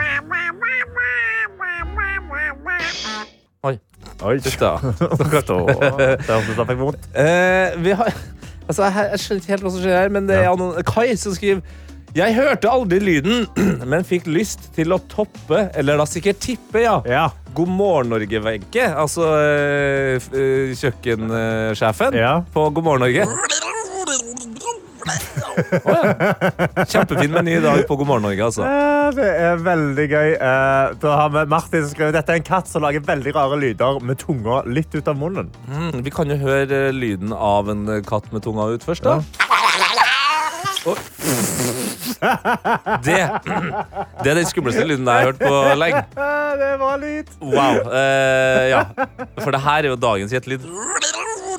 Oi. 4.21 4.35
Oi, 4.35 4.39
Stakkars. 4.43 4.99
Det 4.99 6.65
fikk 6.69 6.79
vondt. 6.81 7.09
Eh, 7.15 7.77
vi 7.83 7.93
har 7.95 8.11
Altså, 8.69 8.83
jeg, 8.85 9.07
jeg 9.15 9.19
skjønner 9.23 9.39
ikke 9.41 9.51
helt 9.55 9.63
hva 9.65 9.69
som 9.73 9.81
skjer 9.81 9.95
her, 9.97 10.09
men 10.13 10.27
det 10.29 10.35
er 10.43 10.51
noen, 10.59 10.83
Kai 10.85 11.07
som 11.17 11.33
skriver 11.33 11.63
Jeg 12.13 12.35
hørte 12.37 12.69
aldri 12.69 12.99
lyden, 13.01 13.47
men 13.89 14.05
fikk 14.05 14.27
lyst 14.29 14.67
til 14.75 14.93
å 14.93 14.99
toppe, 15.09 15.63
eller 15.77 15.97
da 15.97 16.05
sikkert 16.09 16.37
tippe, 16.43 16.83
ja. 16.85 16.99
Ja. 17.09 17.23
God 17.57 17.71
morgen 17.73 18.11
Norge-Wenche, 18.13 18.85
altså 18.93 19.25
øh, 19.39 20.21
eh, 20.37 20.75
kjøkkensjefen 20.77 22.13
Ja. 22.19 22.35
på 22.53 22.67
God 22.77 22.85
morgen 22.91 23.07
Norge. 23.07 23.25
Oh, 25.59 25.91
ja. 25.91 26.85
Kjempefin 26.87 27.31
meny 27.33 27.57
i 27.57 27.61
dag 27.63 27.81
på 27.89 27.95
God 27.99 28.07
morgen 28.07 28.23
Norge, 28.29 28.45
altså. 28.45 28.63
Det 29.15 29.25
er 29.25 29.57
veldig 29.65 30.05
gøy. 30.11 30.31
Eh, 30.35 30.93
Da 31.01 31.15
har 31.21 31.29
vi 31.33 31.43
Martin 31.49 31.83
som 31.85 31.91
skriver 31.93 32.13
dette 32.15 32.33
er 32.33 32.39
en 32.41 32.45
katt 32.47 32.67
som 32.69 32.83
lager 32.85 33.01
veldig 33.05 33.33
rare 33.35 33.57
lyder 33.59 33.99
med 34.05 34.19
tunga 34.21 34.61
litt 34.69 34.93
ut 34.95 35.07
av 35.09 35.17
munnen. 35.17 35.49
Mm, 35.69 36.03
vi 36.05 36.11
kan 36.13 36.29
jo 36.29 36.37
høre 36.41 36.87
eh, 36.89 36.93
lyden 36.95 37.33
av 37.33 37.69
en 37.73 37.87
eh, 37.89 38.01
katt 38.05 38.29
med 38.35 38.43
tunga 38.45 38.67
ut 38.75 38.85
først, 38.85 39.03
da. 39.07 39.19
Oi. 40.87 40.95
Det, 43.03 43.17
det 44.23 44.31
er 44.31 44.37
den 44.39 44.47
skumleste 44.47 44.85
lyden 44.87 45.05
jeg 45.09 45.13
har 45.13 45.27
hørt 45.31 45.41
på 45.43 45.55
lenge. 45.79 46.03
Det 46.59 46.69
var 46.81 46.97
lyd. 46.99 47.27
Wow. 47.39 47.77
eh, 47.93 48.69
ja. 48.71 48.81
For 49.39 49.53
det 49.53 49.61
her 49.63 49.85
er 49.85 49.91
jo 49.93 49.97
dagens 49.99 50.33
gjettelyd. 50.33 50.65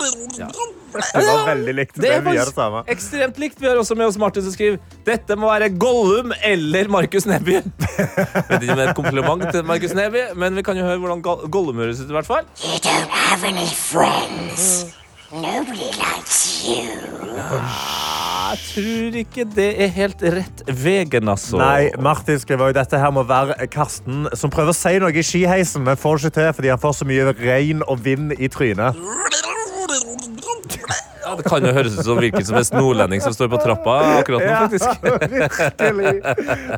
Det 0.00 1.22
var 1.26 1.44
veldig 1.46 1.74
likt. 1.76 1.94
Det 1.94 2.02
Det 2.02 2.12
er 2.16 2.44
det 2.44 2.54
samme. 2.54 2.82
ekstremt 2.90 3.38
likt. 3.38 3.60
Vi 3.60 3.66
har 3.68 3.76
også 3.78 3.94
med 3.96 4.06
oss 4.10 4.18
Martin 4.18 4.42
som 4.42 4.52
skriver 4.54 4.78
Dette 5.06 5.36
må 5.38 5.50
være 5.52 5.68
Gollum 5.78 6.32
eller 6.42 6.88
Markus 6.88 7.26
Neby. 7.30 7.60
Vet 7.60 8.62
ikke 8.62 8.72
om 8.72 8.78
det 8.80 8.86
er 8.86 8.88
et 8.90 8.96
kompliment 8.96 9.44
til 9.52 9.62
Markus 9.64 9.94
Neby, 9.94 10.24
men 10.36 10.56
vi 10.56 10.62
kan 10.66 10.76
jo 10.76 10.84
høre 10.88 10.98
hvordan 10.98 11.22
Gollum 11.50 11.76
høres 11.82 12.00
ut. 12.00 12.08
i 12.10 12.16
hvert 12.16 12.26
fall 12.26 12.44
You 12.64 12.78
don't 12.82 13.10
have 13.10 13.44
any 13.44 13.66
friends. 13.70 14.86
Nobody 15.30 15.92
likes 15.94 16.66
you. 16.66 16.88
Jeg 18.50 18.58
tror 18.74 19.16
ikke 19.20 19.44
det 19.54 19.68
er 19.84 19.90
helt 19.94 20.22
rett 20.34 20.62
veien, 20.66 21.28
altså. 21.30 21.54
Nei, 21.60 21.90
Martin 22.02 22.38
skriver 22.42 22.72
jo 22.72 22.74
dette 22.80 22.98
her 22.98 23.12
må 23.14 23.22
være 23.28 23.54
Karsten 23.70 24.26
som 24.34 24.50
prøver 24.50 24.74
å 24.74 24.76
si 24.76 24.96
noe 24.98 25.14
i 25.14 25.22
skiheisen, 25.22 25.84
men 25.86 25.96
får 26.00 26.18
ikke 26.24 26.34
til 26.40 26.50
fordi 26.58 26.72
han 26.72 26.82
får 26.82 26.96
så 26.98 27.06
mye 27.06 27.30
regn 27.38 27.84
og 27.86 28.02
vind 28.02 28.34
i 28.38 28.48
trynet. 28.50 28.98
Ja, 31.30 31.36
det 31.38 31.46
kan 31.46 31.62
jo 31.62 31.72
høres 31.76 31.94
ut 31.98 32.04
som 32.06 32.18
hvilken 32.18 32.44
som 32.48 32.56
helst 32.58 32.74
nordlending 32.74 33.22
som 33.22 33.34
står 33.36 33.50
på 33.52 33.60
trappa 33.62 33.98
akkurat 34.18 34.42
nå, 34.42 34.54
faktisk. 34.66 35.04
virkelig. 35.30 36.22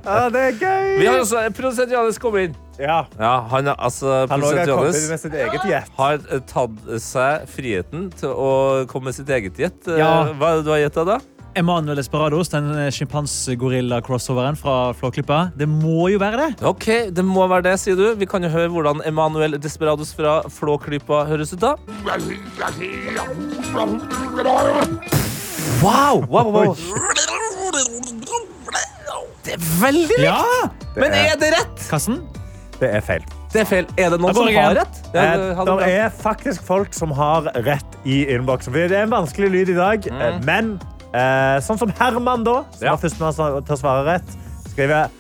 Ja, 0.05 0.29
det 0.33 0.43
er 0.43 0.59
gøy. 0.61 0.91
Vi 1.01 1.07
har 1.09 1.21
også 1.23 1.45
produsent 1.57 1.95
Johannes 1.95 2.21
kommet 2.21 2.51
inn. 2.51 2.59
Ja, 2.81 3.03
Ja, 3.21 3.33
han 3.53 3.69
altså 3.73 4.27
han 4.31 4.43
har 4.43 4.67
kommet 4.67 4.97
med 5.13 5.21
sitt 5.21 5.35
eget 5.37 5.67
gjett. 5.69 5.91
har 5.99 6.15
eh, 6.19 6.41
tatt 6.49 6.79
seg 7.05 7.45
friheten 7.53 8.09
til 8.19 8.33
å 8.33 8.51
komme 8.91 9.11
med 9.11 9.17
sitt 9.19 9.29
eget 9.33 9.61
gjett. 9.61 9.81
Eh, 9.89 10.01
Ja. 10.03 10.13
Hva 10.37 10.53
er 10.53 10.61
det 10.61 10.67
du 10.67 10.73
har 10.73 10.81
gjetta, 10.83 11.05
da? 11.07 11.19
Emanuel 11.55 11.99
Esperados, 12.01 12.49
den 12.49 12.71
sjimpansegorilla-crossoveren 12.91 14.57
fra 14.57 14.95
Flåklypa. 14.97 15.51
Det 15.57 15.67
må 15.69 16.09
jo 16.09 16.21
være 16.23 16.39
det. 16.41 16.65
Ok, 16.65 16.87
Det 17.13 17.25
må 17.25 17.45
være 17.51 17.67
det, 17.69 17.75
sier 17.83 17.99
du. 17.99 18.07
Vi 18.17 18.27
kan 18.27 18.45
jo 18.45 18.49
høre 18.49 18.71
hvordan 18.73 19.03
Emanuel 19.09 19.59
Desperados 19.61 20.15
fra 20.17 20.41
Flåklypa 20.49 21.25
høres 21.29 21.53
ut, 21.53 21.61
da. 21.61 21.75
Wow! 25.83 26.25
wow, 26.31 26.49
wow. 26.55 26.77
Det 29.45 29.59
er 29.59 29.69
veldig 29.83 30.09
likt! 30.09 30.25
Ja! 30.25 30.71
Men 30.97 31.13
er 31.13 31.37
det 31.41 31.53
rett? 31.59 31.89
Karsten? 31.91 32.23
Det 32.81 32.89
er 32.97 33.05
feil. 33.05 33.25
Det 33.53 33.61
er 33.61 33.69
feil. 33.69 33.89
Er 34.01 34.15
det 34.15 34.19
noen 34.23 34.35
som 34.35 34.49
har 34.49 34.79
rett? 34.81 35.03
Ja, 35.13 35.23
Eh, 35.23 35.39
det 35.39 35.57
hadde 35.57 35.77
Det 35.77 35.91
er 35.93 36.09
faktisk 36.09 36.63
folk 36.65 36.95
som 36.97 37.11
har 37.11 37.51
rett 37.67 37.99
i 38.05 38.25
innboksen. 38.33 38.73
Det 38.73 38.97
er 38.97 39.03
en 39.05 39.13
vanskelig 39.13 39.51
lyd 39.51 39.69
i 39.69 39.77
dag, 39.77 40.09
mm. 40.09 40.45
men 40.45 40.81
eh, 41.15 41.59
sånn 41.65 41.79
som 41.81 41.93
Herman, 41.99 42.45
da, 42.45 42.63
som 42.77 42.87
Ja. 42.87 42.95
var 42.97 43.03
førstemann 43.03 43.65
til 43.67 43.77
å 43.77 43.81
svare 43.81 44.05
rett, 44.07 44.37
skriver 44.73 45.11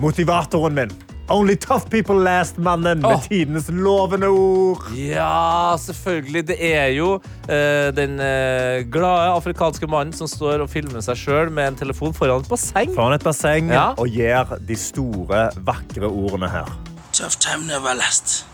motivatoren 0.00 0.74
min. 0.74 0.92
Only 1.30 1.56
tough 1.56 1.88
people 1.88 2.16
last-mannen 2.20 3.00
med 3.00 3.14
oh. 3.16 3.22
tidenes 3.24 3.70
lovende 3.72 4.28
ord. 4.28 4.90
Ja, 4.92 5.72
selvfølgelig. 5.80 6.42
Det 6.50 6.56
er 6.60 6.90
jo 6.92 7.14
uh, 7.16 7.88
den 7.96 8.18
uh, 8.20 8.84
glade 8.92 9.30
afrikanske 9.32 9.88
mannen 9.88 10.12
som 10.12 10.28
står 10.28 10.60
og 10.60 10.68
filmer 10.68 11.00
seg 11.00 11.16
sjøl 11.16 11.48
med 11.48 11.70
en 11.70 11.78
telefon 11.80 12.12
foran 12.12 12.44
et 12.44 12.50
basseng. 12.52 12.92
Foran 12.92 13.16
et 13.16 13.24
basseng 13.24 13.72
Ja. 13.72 13.86
og 13.96 14.12
gir 14.12 14.52
de 14.68 14.76
store, 14.76 15.46
vakre 15.64 16.12
ordene 16.12 16.52
her. 16.52 16.68
Tough 17.16 17.40
time 17.40 17.64
never 17.72 17.94
lasts. 17.96 18.44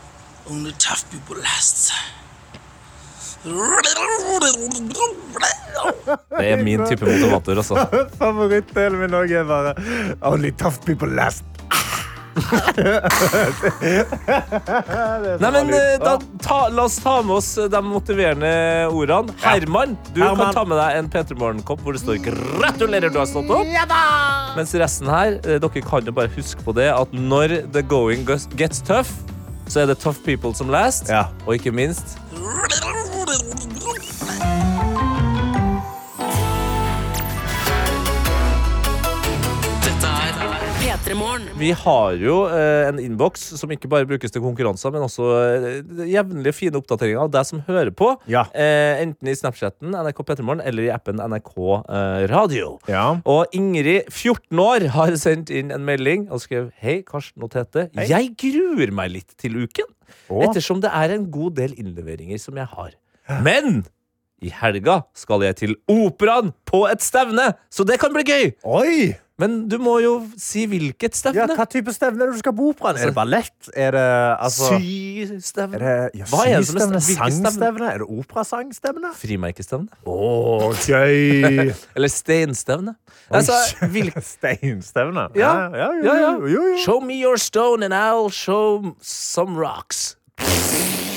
Only 0.47 0.70
tough 0.78 1.02
people 1.11 1.42
last. 1.42 1.90
Det 6.38 6.44
er 6.44 6.61
min 6.64 6.82
type 6.87 7.06
motivator, 7.06 7.61
altså. 7.62 7.87
Favorittdelen 8.20 9.00
min 9.00 9.14
òg 9.16 9.32
er 9.32 9.47
bare 9.49 9.73
Only 10.28 10.50
tough 10.61 10.82
people 10.85 11.09
last. 11.16 11.44
Nei, 15.40 15.50
men 15.50 15.73
eh, 15.75 15.97
da, 16.00 16.14
ta, 16.42 16.59
La 16.73 16.85
oss 16.87 16.99
ta 17.02 17.16
med 17.25 17.35
oss 17.37 17.49
de 17.73 17.80
motiverende 17.85 18.52
ordene. 18.92 19.35
Herman, 19.42 19.97
du 20.14 20.20
Herman. 20.23 20.38
kan 20.44 20.54
ta 20.61 20.64
med 20.68 20.78
deg 20.80 21.00
en 21.00 21.11
P3 21.12 21.38
Morgen-kopp 21.40 21.82
hvor 21.85 21.97
det 21.97 22.02
står 22.04 22.20
'Gratulerer, 22.23 23.11
du 23.12 23.18
har 23.20 23.28
stått 23.28 23.50
opp'. 23.50 23.66
Mens 24.56 24.75
resten 24.85 25.11
her, 25.11 25.40
eh, 25.44 25.59
dere 25.62 25.85
kan 25.85 26.06
jo 26.06 26.12
bare 26.16 26.30
huske 26.37 26.61
på 26.64 26.76
det 26.76 26.88
at 26.92 27.12
når 27.12 27.61
the 27.73 27.82
going 27.82 28.25
gets 28.56 28.80
tough, 28.80 29.11
så 29.70 29.80
er 29.85 29.87
det 29.92 29.99
tough 30.02 30.18
people 30.25 30.54
som 30.54 30.68
last. 30.70 31.09
Ja. 31.09 31.25
Og 31.47 31.59
ikke 31.59 31.73
minst 31.75 32.18
Dette 33.30 33.44
P3 40.80 41.14
Vi 41.60 41.68
har 41.70 42.16
jo 42.18 42.40
eh, 42.50 42.88
en 42.88 42.99
innboks 42.99 43.44
som 43.60 43.70
ikke 43.70 43.87
bare 43.92 44.08
brukes 44.10 44.34
til 44.34 44.42
konkurranser, 44.42 44.90
men 44.90 45.04
også 45.06 45.28
eh, 45.38 45.78
jevnlige 46.10 46.56
fine 46.56 46.80
oppdateringer 46.80 47.22
av 47.22 47.30
deg 47.37 47.46
som 47.46 47.62
hører 47.68 47.92
på. 47.94 48.08
Ja. 48.26 48.49
Eh, 48.50 49.04
enten 49.04 49.30
i 49.30 49.37
Snapchatten 49.38 49.94
NRK 49.94 50.25
Petremorgen 50.26 50.64
eller 50.66 50.88
i 50.88 50.90
appen 50.90 51.22
NRK 51.22 51.54
eh, 51.60 52.26
Radio. 52.32 52.72
Ja. 52.90 53.04
Og 53.22 53.54
Ingrid, 53.54 54.10
14 54.10 54.64
år, 54.64 54.88
har 54.96 55.14
sendt 55.22 55.54
inn 55.54 55.70
en 55.70 55.87
melding 55.87 56.26
og 56.34 56.42
skrev 56.42 56.72
Hei, 56.82 57.04
Karsten 57.06 57.46
og 57.46 57.54
Tete. 57.54 57.87
Hei. 57.94 58.10
Jeg 58.10 58.34
gruer 58.42 58.90
meg 58.90 59.14
litt 59.14 59.38
til 59.38 59.62
uken, 59.62 59.94
Åh. 60.26 60.49
ettersom 60.49 60.82
det 60.82 60.90
er 60.90 61.14
en 61.14 61.30
god 61.30 61.60
del 61.62 61.78
innleveringer 61.78 62.42
som 62.42 62.58
jeg 62.58 62.66
har. 62.75 62.99
Men 63.44 63.82
i 64.40 64.52
helga 64.56 65.02
skal 65.16 65.42
jeg 65.44 65.58
til 65.60 65.75
operaen 65.90 66.54
på 66.68 66.87
et 66.88 67.02
stevne, 67.04 67.50
så 67.72 67.84
det 67.84 68.00
kan 68.00 68.14
bli 68.14 68.25
gøy! 68.25 68.46
Oi! 68.64 68.94
Men 69.40 69.62
du 69.72 69.78
må 69.80 69.94
jo 70.04 70.14
si 70.40 70.66
hvilket 70.68 71.16
stevne. 71.16 71.46
Ja, 71.49 71.56
hva 71.56 71.64
type 71.70 71.92
stevne 71.96 72.26
er 72.26 72.28
det 72.28 72.37
du 72.37 72.42
skal 72.42 72.52
på 72.58 72.66
operaen? 72.75 72.99
Er 73.00 73.08
det 73.08 73.16
ballett? 73.16 73.70
Er 73.72 73.94
det 73.96 74.02
altså 74.37 74.75
Systevne. 74.76 75.78
er 75.78 75.84
det, 75.87 76.20
ja, 76.20 76.28
Hva 76.28 76.42
er 76.44 76.60
det 76.60 76.68
som 76.68 76.92
er? 76.92 77.00
Sangstevne? 77.06 77.88
Er 77.88 78.02
det 78.04 78.08
operasangstevne? 78.20 79.14
Frimerkestevne. 79.16 79.88
Oh, 80.04 80.76
gøy! 80.84 81.70
Eller 81.96 82.12
steinstevne. 82.12 82.96
Altså, 83.32 83.56
hvil... 83.94 84.12
Steinstevne? 84.20 85.30
Ja. 85.38 85.54
ja, 85.72 85.90
Ja, 86.04 86.20
ja. 86.20 86.32
jo, 86.37 86.52
jo. 86.58 86.76
Show 86.84 87.00
me 87.00 87.16
your 87.22 87.40
stone 87.40 87.87
and 87.87 87.96
I'll 87.96 88.28
show 88.28 88.92
some 89.00 89.56
rocks. 89.56 90.18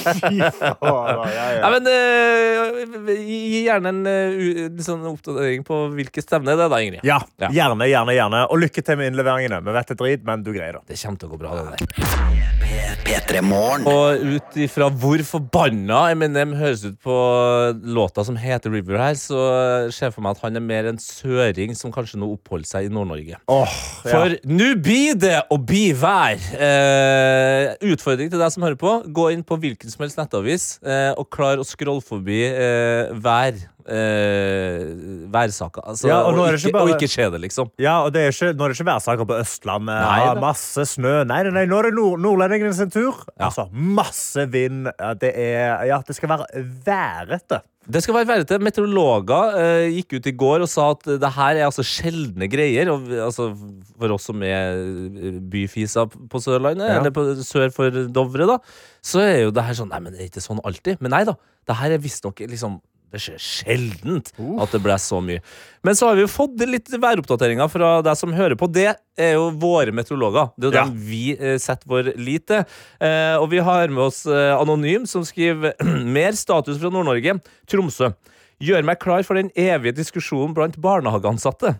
Ja, 0.03 1.69
men 1.73 1.87
uh, 1.89 3.13
Gi 3.13 3.63
gjerne 3.65 3.93
en 3.93 4.01
uh, 4.07 4.83
sånn 4.83 5.05
oppdatering 5.09 5.65
på 5.67 5.79
hvilket 5.95 6.27
stevne 6.27 6.55
det 6.57 6.67
er, 6.67 6.71
da, 6.73 6.81
Ingrid. 6.83 7.03
Ja, 7.07 7.21
Ja. 7.41 7.49
gjerne, 7.53 7.87
gjerne, 7.89 8.15
gjerne. 8.17 8.45
Og 8.53 8.61
lykke 8.63 8.83
til 8.85 8.99
med 8.99 9.11
innleveringene. 9.13 9.61
Vi 9.63 9.77
vet 9.79 9.91
det 9.91 9.97
er 9.97 10.03
drit, 10.03 10.25
men 10.27 10.45
du 10.45 10.53
greier 10.55 10.79
det. 10.79 10.85
Det 10.93 11.01
kommer 11.01 11.23
til 11.23 11.29
å 11.29 11.35
gå 11.35 11.43
bra, 11.43 11.57
det 11.59 11.65
der. 11.73 12.32
P3 13.13 13.43
Og 13.85 14.23
ut 14.25 14.55
ifra 14.57 14.87
hvor 14.89 15.21
forbanna 15.27 15.99
Eminem 16.13 16.55
høres 16.57 16.81
ut 16.87 16.95
på 17.03 17.13
låta 17.93 18.23
som 18.25 18.37
heter 18.39 18.73
River 18.73 18.97
her, 18.97 19.17
så 19.19 19.43
ser 19.93 20.07
jeg 20.07 20.15
for 20.15 20.25
meg 20.25 20.33
at 20.33 20.41
han 20.41 20.57
er 20.57 20.63
mer 20.65 20.89
en 20.89 20.97
søring 21.01 21.75
som 21.77 21.93
kanskje 21.93 22.17
nå 22.17 22.31
oppholder 22.33 22.65
seg 22.71 22.87
i 22.87 22.93
Nord-Norge. 22.93 23.37
Åh, 23.53 23.75
For 24.07 24.33
nå 24.49 24.71
blir 24.81 25.19
det 25.21 25.35
å 25.53 25.59
bli 25.61 25.91
vær. 25.97 26.41
Eh, 26.57 27.75
utfordring 27.93 28.33
til 28.33 28.41
deg 28.41 28.55
som 28.55 28.65
hører 28.65 28.79
på. 28.81 28.95
Gå 29.13 29.27
inn 29.35 29.45
på 29.45 29.59
hvilken 29.61 29.93
som 29.93 30.07
helst 30.07 30.17
nettavis 30.17 30.67
eh, 30.81 31.11
og 31.13 31.29
klar 31.33 31.61
å 31.61 31.67
scrolle 31.67 32.01
forbi 32.01 32.41
eh, 32.49 33.13
vær. 33.13 33.61
Eh, 33.87 35.27
værsaker. 35.33 35.83
Altså, 35.87 36.07
Ja, 36.07 36.21
og 36.23 36.33
og, 36.37 36.47
ikke, 36.53 36.67
ikke 36.67 36.73
bare- 36.73 36.83
og 36.83 36.89
ikke 37.01 37.09
skje 37.11 37.31
det, 37.31 37.41
liksom. 37.41 37.69
Ja, 37.79 37.95
og 38.03 38.13
det 38.13 38.21
er 38.21 38.31
ikke, 38.31 38.53
Nå 38.57 38.63
er 38.63 38.67
det 38.73 38.79
ikke 38.79 38.89
værsaker 38.91 39.25
på 39.25 39.39
Østlandet. 39.39 39.99
Nei 40.07 40.39
masse 40.41 40.85
snø. 40.85 41.23
Nei, 41.25 41.43
nei, 41.43 41.51
nei, 41.51 41.65
nå 41.65 41.79
er 41.79 41.83
det 41.89 41.93
nord 41.97 42.19
nordlendingene 42.19 42.73
sin 42.73 42.89
tur. 42.89 43.23
Ja. 43.39 43.45
Altså, 43.49 43.67
Masse 43.73 44.47
vind. 44.51 44.87
Det, 45.19 45.31
er, 45.35 45.83
ja, 45.89 46.01
det 46.07 46.15
skal 46.15 46.29
være 46.29 46.45
værete. 46.85 47.61
Det 47.83 47.99
skal 48.03 48.15
være 48.15 48.27
værete. 48.29 48.59
Meteorologer 48.63 49.57
eh, 49.59 49.89
gikk 49.97 50.13
ut 50.19 50.27
i 50.27 50.31
går 50.39 50.61
og 50.63 50.69
sa 50.71 50.91
at 50.91 51.03
det 51.19 51.31
her 51.35 51.57
er 51.59 51.65
altså 51.67 51.83
sjeldne 51.83 52.47
greier. 52.47 52.87
Og, 52.93 53.09
altså, 53.11 53.49
for 53.99 54.13
oss 54.15 54.23
som 54.29 54.41
er 54.47 54.77
eh, 54.79 55.39
byfisa 55.51 56.05
på 56.07 56.39
Sørlandet, 56.39 56.87
Ja. 56.87 56.99
eller 57.01 57.11
på, 57.11 57.25
sør 57.43 57.69
for 57.75 57.89
Dovre, 57.91 58.47
da, 58.47 58.57
så 59.03 59.19
er 59.19 59.41
jo 59.43 59.51
det 59.51 59.63
her 59.67 59.73
sånn 59.73 59.89
Nei, 59.91 59.99
men 59.99 60.13
det 60.13 60.21
er 60.21 60.29
ikke 60.31 60.45
sånn 60.47 60.61
alltid. 60.63 61.01
Men 61.01 61.11
nei 61.11 61.23
da. 61.27 61.35
Det 61.67 61.75
her 61.79 61.91
er 61.95 61.97
visstnok 62.03 62.39
liksom 62.47 62.79
det 63.13 63.19
skjer 63.21 63.37
sjeldent 63.45 64.31
at 64.63 64.71
det 64.73 64.79
ble 64.81 64.95
så 64.99 65.19
mye. 65.21 65.41
Men 65.85 65.93
så 65.99 66.07
har 66.09 66.17
vi 66.17 66.23
jo 66.25 66.31
fått 66.33 66.57
litt 66.65 66.89
væroppdateringer 66.89 67.69
fra 67.69 67.91
deg 68.05 68.17
som 68.17 68.33
hører 68.33 68.57
på. 68.57 68.65
Det 68.73 68.87
er 69.21 69.33
jo 69.35 69.51
våre 69.61 69.93
meteorologer. 69.93 70.49
Det 70.57 70.65
er 70.65 70.71
jo 70.71 70.75
Ja. 70.79 70.85
dem 70.89 70.97
vi 71.05 71.21
eh, 71.37 71.57
setter 71.61 71.87
vår 71.91 72.09
lit 72.17 72.47
til. 72.49 72.65
Eh, 72.99 73.35
og 73.37 73.49
vi 73.53 73.61
har 73.61 73.87
med 73.93 74.03
oss 74.07 74.23
eh, 74.25 74.53
Anonym, 74.57 75.05
som 75.09 75.21
skriver 75.27 75.75
mer 76.17 76.33
status 76.39 76.81
fra 76.81 76.89
Nord-Norge. 76.89 77.37
Tromsø. 77.69 78.09
Gjør 78.63 78.85
meg 78.87 78.99
klar 79.03 79.23
for 79.27 79.35
den 79.37 79.51
evige 79.59 79.93
diskusjonen 80.01 80.53
blant 80.57 80.77
barnehageansatte. 80.81 81.75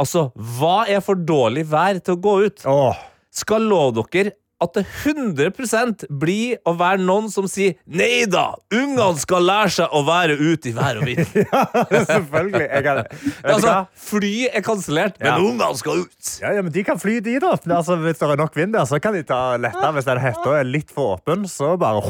Altså, 0.00 0.28
hva 0.36 0.84
er 0.88 1.02
for 1.04 1.18
dårlig 1.18 1.66
vær 1.68 1.98
til 1.98 2.14
å 2.14 2.20
gå 2.22 2.34
ut? 2.46 2.62
Åh, 2.68 3.00
Skal 3.30 3.66
love 3.70 4.06
dere 4.12 4.32
at 4.60 4.74
det 4.76 4.82
100% 5.04 6.04
blir 6.20 6.58
å 6.68 6.74
være 6.76 7.00
noen 7.00 7.30
som 7.32 7.46
sier 7.48 7.78
Nei 7.88 8.26
da, 8.30 8.50
ungene 8.74 9.16
skal 9.22 9.46
lære 9.48 9.70
seg 9.78 9.94
å 9.96 10.02
være 10.04 10.36
ute 10.36 10.68
i 10.68 10.74
vær 10.76 11.00
og 11.00 11.06
vind. 11.08 11.22
selvfølgelig. 12.10 12.66
Jeg 12.68 12.84
kan, 12.84 13.00
altså, 13.54 13.74
fly 14.10 14.32
er 14.50 14.64
kansellert, 14.66 15.16
men 15.20 15.30
Ja. 15.30 15.38
ungene 15.40 15.72
skal 15.80 16.04
ut. 16.04 16.32
Ja, 16.42 16.52
ja, 16.58 16.62
men 16.66 16.72
De 16.74 16.84
kan 16.84 17.00
fly, 17.00 17.18
de, 17.24 17.38
da. 17.40 17.54
Altså, 17.76 17.96
hvis 18.04 18.20
det 18.20 18.28
er 18.28 18.36
nok 18.42 18.56
vind 18.56 18.76
der, 18.76 18.84
så 18.88 19.00
kan 19.02 19.16
de 19.16 19.22
ta 19.26 19.56
lettere. 19.56 19.92
Hvis 19.96 20.08
den 20.08 20.20
hetta 20.22 20.58
er 20.60 20.68
litt 20.68 20.90
for 20.94 21.16
åpen, 21.18 21.48
så 21.48 21.76
bare 21.80 22.04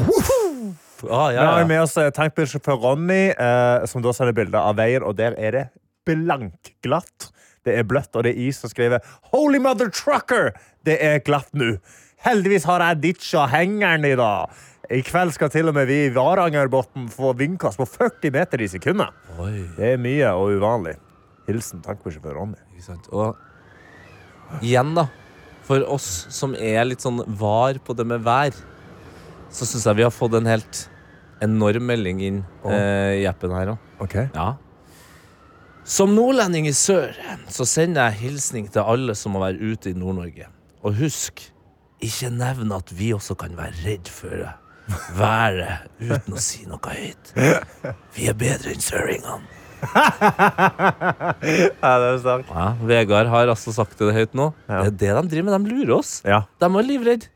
Ah, 1.09 1.29
Vi 1.31 1.35
ja, 1.35 1.45
har 1.49 1.59
ja. 1.63 1.65
med 1.65 1.81
oss 1.81 1.95
eh, 1.97 2.11
tankbilsjåfør 2.13 2.75
Ronny, 2.83 3.31
eh, 3.33 3.85
som 3.89 4.03
da 4.05 4.11
sender 4.13 4.35
bilde 4.37 4.59
av 4.61 4.75
veien, 4.77 5.01
og 5.01 5.15
der 5.17 5.33
er 5.33 5.55
det 5.55 5.63
blankglatt. 6.05 7.31
Det 7.65 7.73
er 7.77 7.85
bløtt, 7.89 8.13
og 8.17 8.25
det 8.25 8.35
er 8.35 8.43
is 8.49 8.59
som 8.61 8.69
skriver 8.69 9.01
'Holy 9.31 9.59
mother 9.61 9.89
trucker'! 9.89 10.51
Det 10.85 10.97
er 11.01 11.19
glatt 11.25 11.49
nå. 11.53 11.75
Heldigvis 12.25 12.67
har 12.69 12.83
jeg 12.85 12.99
ditcha 13.01 13.47
hengeren 13.49 14.05
i 14.05 14.15
dag. 14.19 14.51
I 14.91 14.99
kveld 15.07 15.31
skal 15.33 15.49
til 15.53 15.69
og 15.71 15.75
med 15.77 15.87
vi 15.89 15.97
i 16.05 16.11
Varangerbotn 16.13 17.07
få 17.11 17.31
vindkast 17.39 17.79
på 17.79 17.87
40 17.87 18.33
meter 18.35 18.61
i 18.61 18.67
sekundet. 18.69 19.13
Oi, 19.39 19.63
Det 19.77 19.93
er 19.93 20.01
mye 20.01 20.29
og 20.35 20.57
uvanlig. 20.59 20.97
Hilsen 21.47 21.81
tankbilsjåfør 21.85 22.35
Ronny. 22.37 22.59
ikke 22.75 22.85
sant. 22.85 23.07
Og 23.11 23.37
igjen, 24.61 24.93
da. 24.97 25.07
For 25.65 25.85
oss 25.89 26.27
som 26.33 26.53
er 26.57 26.83
litt 26.85 27.01
sånn 27.01 27.21
var 27.39 27.79
på 27.85 27.95
det 27.97 28.05
med 28.09 28.23
vær, 28.25 28.51
så 29.51 29.65
syns 29.67 29.85
jeg 29.87 29.99
vi 29.99 30.03
har 30.05 30.13
fått 30.13 30.35
en 30.37 30.49
helt 30.49 30.87
enorm 31.41 31.87
melding 31.89 32.19
inn 32.21 32.43
eh, 32.69 33.21
i 33.21 33.25
appen 33.29 33.53
her 33.55 33.73
òg. 33.73 33.87
Ok. 34.03 34.15
Ja. 34.35 34.51
Som 35.87 36.13
nordlending 36.15 36.67
i 36.69 36.73
sør 36.77 37.15
så 37.49 37.65
sender 37.65 38.11
jeg 38.11 38.19
hilsning 38.27 38.67
til 38.71 38.83
alle 38.85 39.15
som 39.17 39.33
må 39.33 39.41
være 39.41 39.57
ute 39.73 39.89
i 39.91 39.97
Nord-Norge. 39.97 40.47
Og 40.85 40.95
husk, 40.99 41.41
ikke 42.01 42.31
nevn 42.33 42.73
at 42.75 42.91
vi 42.97 43.11
også 43.15 43.37
kan 43.39 43.55
være 43.57 43.73
redd 43.85 44.11
for 44.11 44.49
været 45.15 45.87
uten 46.01 46.35
å 46.35 46.41
si 46.41 46.65
noe 46.67 46.81
høyt. 46.91 47.33
Vi 48.15 48.27
er 48.29 48.37
bedre 48.37 48.73
enn 48.75 48.83
søringene. 48.83 49.41
Ja, 51.81 51.91
det 51.97 52.07
er 52.07 52.17
sterkt. 52.21 52.49
Ja, 52.53 52.65
Vegard 52.85 53.29
har 53.31 53.49
altså 53.49 53.73
sagt 53.73 53.97
det 54.01 54.13
høyt 54.13 54.35
nå. 54.37 54.51
Ja. 54.69 54.83
Det 54.89 55.09
er 55.09 55.15
det 55.17 55.29
de 55.29 55.31
driver 55.35 55.47
med. 55.47 55.65
De 55.65 55.77
lurer 55.77 55.95
oss. 55.97 56.11
Ja. 56.27 56.43
De 56.61 56.69
er 56.69 56.85
livredde. 56.85 57.31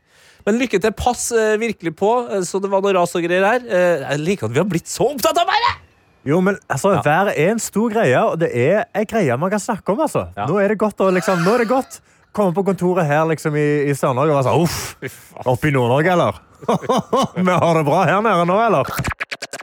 Men 0.46 0.60
lykke 0.60 0.78
til. 0.78 0.94
Pass 0.94 1.32
eh, 1.34 1.56
virkelig 1.58 1.96
på, 1.98 2.10
eh, 2.30 2.44
så 2.46 2.60
det 2.62 2.70
var 2.70 2.84
noe 2.84 2.94
ras 2.94 3.16
og 3.18 3.24
greier 3.26 3.42
her. 3.48 3.64
Eh, 3.66 4.04
jeg 4.04 4.22
liker 4.22 4.46
at 4.46 4.54
vi 4.54 4.62
har 4.62 4.68
blitt 4.70 4.86
så 4.90 5.08
opptatt 5.10 5.40
av 5.42 5.48
været! 5.50 5.82
Jo, 6.26 6.40
men 6.42 6.56
altså, 6.70 6.96
Været 7.06 7.36
er 7.38 7.52
en 7.52 7.62
stor 7.62 7.90
greie, 7.90 8.18
og 8.18 8.38
det 8.40 8.48
er 8.58 8.84
en 8.98 9.06
greie 9.06 9.34
man 9.38 9.50
kan 9.50 9.62
snakke 9.62 9.94
om. 9.94 10.00
altså. 10.06 10.24
Nå 10.36 10.58
er 10.58 10.72
det 10.74 10.78
godt 10.78 11.02
Og, 11.02 11.12
liksom, 11.14 11.42
nå 11.46 11.54
er 11.54 11.62
det 11.62 11.68
godt 11.70 12.00
komme 12.36 12.54
på 12.56 12.64
kontoret 12.66 13.08
her 13.08 13.24
liksom, 13.30 13.56
i, 13.56 13.66
i 13.88 13.94
Sør-Norge 13.96 14.34
og 14.34 14.40
være 14.40 14.48
sånn 14.50 14.66
Uff, 15.06 15.20
oppe 15.48 15.70
i 15.70 15.74
Nord-Norge, 15.74 16.12
eller? 16.12 16.42
Vi 17.36 17.52
har 17.52 17.78
det 17.78 17.84
bra 17.86 18.02
her 18.08 18.22
nede 18.24 18.44
nå, 18.48 18.56
eller? 18.66 18.92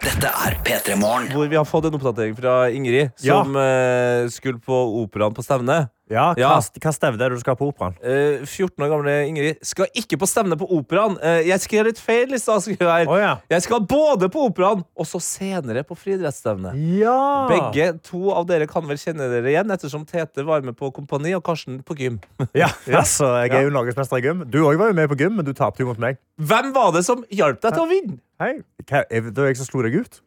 Dette 0.04 0.30
er 0.30 0.58
P3 0.66 0.98
Morgen. 1.00 1.30
Hvor 1.32 1.48
vi 1.48 1.56
har 1.56 1.66
fått 1.68 1.86
en 1.88 1.96
oppdatering 1.96 2.36
fra 2.36 2.56
Ingrid, 2.76 3.14
som 3.24 3.56
eh, 3.56 4.26
skulle 4.34 4.60
på 4.60 4.80
operaen 5.00 5.36
på 5.36 5.46
stevne. 5.46 5.86
Ja, 6.14 6.28
Ja. 6.38 6.54
Hva, 6.56 6.82
hva 6.86 6.94
stevne 6.96 7.20
er 7.26 7.34
det 7.34 7.40
du 7.40 7.44
skal 7.44 7.58
på 7.60 7.68
operaen? 7.72 7.96
Eh, 8.02 8.44
14 8.46 8.86
år 8.86 8.92
gamle 8.92 9.16
Ingrid 9.28 9.64
skal 9.66 9.90
ikke 9.98 10.20
på 10.22 10.30
stevne 10.30 10.58
på 10.60 10.68
operaen. 10.78 11.18
Eh, 11.22 11.42
jeg 11.50 11.64
skrev 11.66 11.90
litt 11.90 12.02
feil 12.02 12.34
i 12.34 12.40
stad. 12.42 12.66
jeg. 12.70 13.08
Å, 13.10 13.18
ja. 13.20 13.34
Jeg 13.52 13.66
skal 13.66 13.82
både 13.90 14.30
på 14.34 14.46
operaen 14.50 14.84
og 14.96 15.10
så 15.10 15.22
senere 15.24 15.84
på 15.88 15.98
friidrettsstevne. 15.98 16.74
Ja! 17.00 17.18
Begge 17.50 17.90
to 18.06 18.32
av 18.34 18.48
dere 18.50 18.68
kan 18.70 18.86
vel 18.90 19.00
kjenne 19.02 19.30
dere 19.32 19.50
igjen, 19.52 19.72
ettersom 19.74 20.06
Tete 20.10 20.46
var 20.48 20.62
med 20.66 20.78
på 20.80 20.92
Kompani 20.94 21.34
og 21.38 21.44
Karsten 21.46 21.82
på 21.84 21.98
gym. 22.00 22.20
Ja, 22.54 22.70
altså, 22.88 23.32
Jeg 23.44 23.56
er 23.58 23.66
jo 23.66 23.74
norgesmester 23.74 24.20
i 24.22 24.26
gym. 24.28 24.44
Du 24.52 24.62
òg 24.68 24.78
var 24.78 24.92
jo 24.92 24.98
med 24.98 25.10
på 25.10 25.18
gym, 25.20 25.40
men 25.40 25.48
du 25.48 25.54
tapte 25.58 25.82
jo 25.84 25.90
mot 25.90 26.00
meg. 26.02 26.20
Hvem 26.38 26.74
var 26.76 26.92
det 26.94 27.04
som 27.08 27.24
hjalp 27.34 27.62
deg 27.64 27.74
til 27.74 27.84
å 27.86 27.90
vinne? 27.90 28.20
Hei, 28.42 28.54
hva, 28.90 29.04
er 29.10 29.30
det 29.34 29.50
jeg 29.50 29.60
som 29.60 29.70
slo 29.70 29.84
deg 29.86 29.98
ut? 30.04 30.22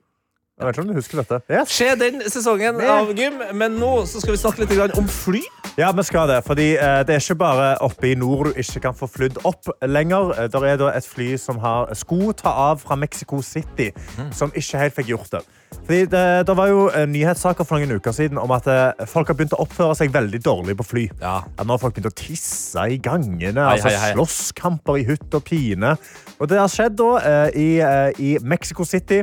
Jeg 0.56 0.64
vet 0.64 0.72
ikke 0.72 0.82
om 0.86 0.88
du 0.88 0.96
husker 0.96 1.18
dette. 1.20 1.38
Yes. 1.52 1.72
Skje 1.76 1.90
den 2.00 2.22
sesongen 2.32 2.78
av 2.80 3.10
gym, 3.12 3.42
men 3.60 3.74
nå 3.76 3.90
så 4.08 4.22
skal 4.22 4.32
vi 4.32 4.38
snakke 4.40 4.64
litt 4.64 4.94
om 4.96 5.04
fly. 5.12 5.42
Ja, 5.76 5.90
vi 5.92 6.04
skal 6.08 6.30
det. 6.30 6.38
Fordi 6.46 6.70
eh, 6.80 7.00
det 7.04 7.12
er 7.12 7.20
ikke 7.20 7.36
bare 7.42 7.66
oppe 7.84 8.08
i 8.08 8.14
nord 8.16 8.48
du 8.48 8.60
ikke 8.62 8.80
kan 8.86 8.96
få 8.96 9.04
flydd 9.12 9.42
opp 9.44 9.68
lenger. 9.84 10.32
Det 10.48 10.54
Der 10.54 10.64
er 10.64 10.86
et 10.96 11.04
fly 11.04 11.34
som 11.36 11.60
har 11.60 11.92
sko 11.92 12.32
ta 12.32 12.54
av 12.70 12.80
fra 12.80 12.96
Mexico 12.96 13.42
City, 13.44 13.90
som 14.32 14.48
ikke 14.56 14.80
helt 14.80 14.96
fikk 14.96 15.10
gjort 15.12 15.34
det. 15.36 15.42
Fordi 15.86 15.98
det, 16.08 16.22
det 16.48 16.54
var 16.56 16.70
jo 16.72 16.86
eh, 16.88 17.04
nyhetssaker 17.04 17.68
for 17.68 17.76
noen 17.76 18.00
uker 18.00 18.14
siden 18.16 18.40
om 18.40 18.54
at 18.56 18.64
eh, 18.72 19.04
folk 19.12 19.28
har 19.28 19.36
begynt 19.36 19.52
å 19.58 19.60
oppføre 19.66 19.98
seg 19.98 20.14
veldig 20.14 20.40
dårlig 20.40 20.78
på 20.80 20.86
fly. 20.88 21.04
Ja. 21.20 21.42
At 21.52 21.66
nå 21.68 21.76
har 21.76 21.82
folk 21.82 21.98
begynt 21.98 22.08
å 22.08 22.16
tisse 22.16 22.86
i 22.90 22.96
gangene, 22.96 23.60
Hei, 23.60 23.74
altså 23.76 23.92
hei, 23.92 23.98
hei. 24.06 24.14
slåsskamper 24.16 25.02
i 25.02 25.04
hutt 25.10 25.36
og 25.36 25.44
pine. 25.46 25.92
Og 26.40 26.48
det 26.48 26.62
har 26.62 26.72
skjedd 26.72 26.96
da 26.96 27.10
eh, 27.20 27.60
i, 27.60 27.68
eh, 27.84 28.22
i 28.24 28.32
Mexico 28.40 28.88
City. 28.88 29.20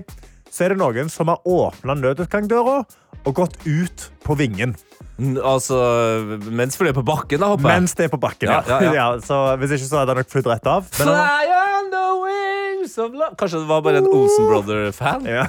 Så 0.54 0.68
er 0.68 0.74
det 0.76 0.82
noen 0.84 1.10
som 1.10 1.32
har 1.32 1.42
åpna 1.50 1.96
nødutgangdøra 1.98 2.84
og 3.24 3.32
gått 3.38 3.56
ut 3.66 4.04
på 4.26 4.36
vingen. 4.38 4.76
Altså, 5.42 5.78
mens 6.52 6.76
flyet 6.78 6.92
er 6.92 6.98
på 6.98 7.06
bakken, 7.08 7.42
da, 7.42 7.50
håper 7.54 7.70
jeg. 7.70 7.82
Mens 7.82 7.96
det 7.98 8.06
er 8.08 8.12
på 8.13 8.20
bakken. 8.22 8.52
Ja, 8.52 8.60
Ja, 8.68 8.80
ja, 8.84 8.94
ja. 8.98 9.08
så 9.28 9.39
hvis 9.62 9.74
ikke 9.78 9.88
så 9.88 10.02
hadde 10.02 10.13
det 10.13 10.24
nok 10.24 10.32
flydd 10.34 10.50
rett 10.52 10.70
av. 10.70 10.86
Men, 11.00 11.10
Fly 11.10 11.54
on 11.58 11.89
the 11.94 12.06
wings 12.26 12.98
of 13.02 13.18
love 13.18 13.38
Kanskje 13.39 13.63
det 13.63 13.70
var 13.72 13.84
bare 13.86 14.02
en 14.04 14.10
Olsen 14.13 14.50
Brother-fan? 14.50 15.26
ja. 15.30 15.48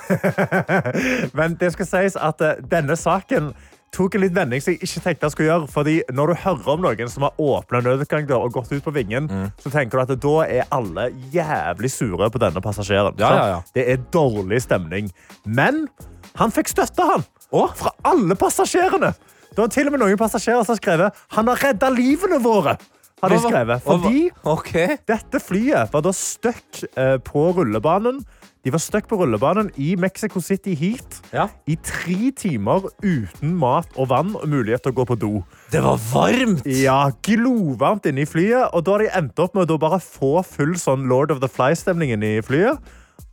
Men 1.38 1.56
det 1.60 1.72
skal 1.74 1.90
sies 1.90 2.16
at 2.16 2.44
eh, 2.44 2.60
denne 2.70 2.96
saken 2.96 3.52
tok 3.94 4.16
en 4.18 4.24
litt 4.24 4.34
vending 4.36 4.60
som 4.62 4.74
jeg 4.74 4.82
ikke 4.84 5.02
tenkte 5.04 5.26
jeg 5.28 5.34
skulle 5.34 5.48
gjøre. 5.50 5.68
fordi 5.72 5.94
Når 6.12 6.26
du 6.32 6.34
hører 6.44 6.68
om 6.74 6.82
noen 6.84 7.10
som 7.12 7.26
har 7.26 7.32
åpna 7.38 7.80
nødutgangsdør 7.86 8.44
og 8.48 8.52
gått 8.52 8.72
ut 8.72 8.84
på 8.84 8.92
vingen, 8.94 9.28
Mm. 9.30 9.52
så 9.58 9.70
tenker 9.72 9.98
du 9.98 10.12
at 10.12 10.20
da 10.20 10.34
er 10.46 10.64
alle 10.72 11.10
jævlig 11.32 11.90
sure 11.90 12.30
på 12.30 12.38
denne 12.42 12.60
passasjeren. 12.60 13.14
Ja, 13.18 13.30
ja, 13.36 13.46
ja. 13.54 13.60
Det 13.74 13.88
er 13.88 13.96
dårlig 14.12 14.62
stemning. 14.62 15.10
Men 15.46 15.88
han 16.36 16.50
fikk 16.50 16.68
støtte, 16.68 17.02
han. 17.02 17.24
Fra 17.50 17.90
alle 18.04 18.34
passasjerene. 18.34 19.14
Det 19.54 19.58
var 19.62 19.68
til 19.70 19.86
og 19.86 19.92
med 19.94 20.00
noen 20.02 20.18
passasjerer 20.18 20.64
som 20.66 20.76
skrev 20.76 21.10
han 21.30 21.46
har 21.46 21.56
redda 21.62 21.90
livene 21.94 22.40
våre. 22.42 22.76
Har 23.22 23.30
de 23.32 23.38
skrevet. 23.40 23.82
Fordi 23.84 24.30
okay. 24.44 24.96
dette 25.08 25.40
flyet 25.40 25.92
var 25.94 26.02
da 26.04 26.12
stuck 26.12 26.82
eh, 26.96 27.16
på 27.24 27.52
rullebanen. 27.56 28.18
De 28.64 28.72
var 28.72 28.80
stuck 28.80 29.06
på 29.10 29.16
rullebanen 29.20 29.68
i 29.76 29.90
Mexico 30.00 30.40
City 30.40 30.72
Heat 30.74 31.18
Ja. 31.34 31.46
i 31.68 31.76
tre 31.84 32.30
timer 32.36 32.86
uten 33.04 33.54
mat 33.60 33.88
og 34.00 34.08
vann 34.08 34.34
og 34.40 34.48
mulighet 34.48 34.82
til 34.86 34.92
å 34.94 34.98
gå 35.02 35.04
på 35.12 35.18
do. 35.20 35.30
Det 35.72 35.82
var 35.84 36.00
varmt! 36.12 36.64
Ja, 36.66 37.10
Glovarmt 37.24 38.08
inne 38.08 38.24
i 38.24 38.28
flyet, 38.28 38.70
og 38.72 38.84
da 38.86 38.96
har 38.96 39.04
de 39.04 39.10
endt 39.20 39.38
opp 39.44 39.54
med 39.56 39.70
å 39.70 39.78
bare 39.80 40.00
få 40.00 40.38
full 40.48 40.74
sånn 40.80 41.04
Lord 41.12 41.30
of 41.34 41.40
the 41.44 41.48
Fly-stemningen 41.52 42.24
i 42.24 42.38
flyet. 42.44 42.80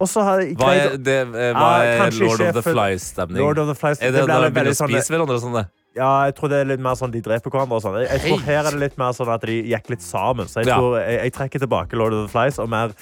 Og 0.02 0.10
så 0.10 0.24
har 0.26 0.42
de 0.44 0.54
Hva 0.58 0.74
er, 0.76 0.98
det, 0.98 1.20
eh, 1.30 1.54
hva 1.56 1.70
er 1.86 2.12
Lord 2.20 2.42
of? 2.42 2.66
Lord 3.32 3.62
of 3.62 3.68
the 3.72 3.76
Flies 3.78 4.02
Er 4.02 4.12
det 4.12 4.26
det 4.26 4.28
når 4.28 4.50
de 4.50 4.52
begynner 4.52 4.76
å 4.76 4.78
sånn- 4.78 4.92
spise 4.92 5.14
hverandre 5.14 5.38
og 5.40 5.42
sånn? 5.46 5.58
det? 5.62 5.66
Ja, 5.96 6.12
jeg 6.30 6.36
tror 6.38 6.48
det 6.54 6.62
er 6.62 6.70
litt 6.70 6.80
mer 6.80 6.96
sånn 6.96 7.12
de 7.12 7.20
dreper 7.24 7.52
hverandre. 7.52 7.76
og 7.76 7.84
sånn. 7.84 7.98
Jeg, 8.00 8.08
jeg 8.16 8.22
tror 8.30 8.46
Her 8.48 8.62
er 8.64 8.72
det 8.72 8.80
litt 8.80 8.98
mer 9.02 9.12
sånn 9.18 9.32
at 9.34 9.42
de 9.50 9.58
gikk 9.74 9.90
litt 9.92 10.02
sammen. 10.06 10.48
Så 10.48 10.62
jeg, 10.64 10.72
tror, 10.72 10.96
jeg, 11.04 11.18
jeg 11.26 11.34
trekker 11.36 11.60
tilbake 11.66 12.00
Lord 12.00 12.14
of 12.16 12.26
the 12.28 12.32
Flies 12.32 12.60
og 12.64 12.70
mer 12.72 12.94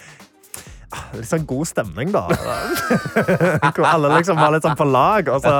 ah, 0.89 1.03
Litt 1.13 1.29
sånn 1.29 1.45
god 1.45 1.69
stemning, 1.69 2.09
da. 2.15 2.23
Hvor 3.77 3.85
alle 3.85 4.09
liksom 4.15 4.41
var 4.41 4.55
litt 4.55 4.65
sånn 4.65 4.77
på 4.79 4.87
lag. 4.89 5.29
Og 5.29 5.45
så, 5.45 5.53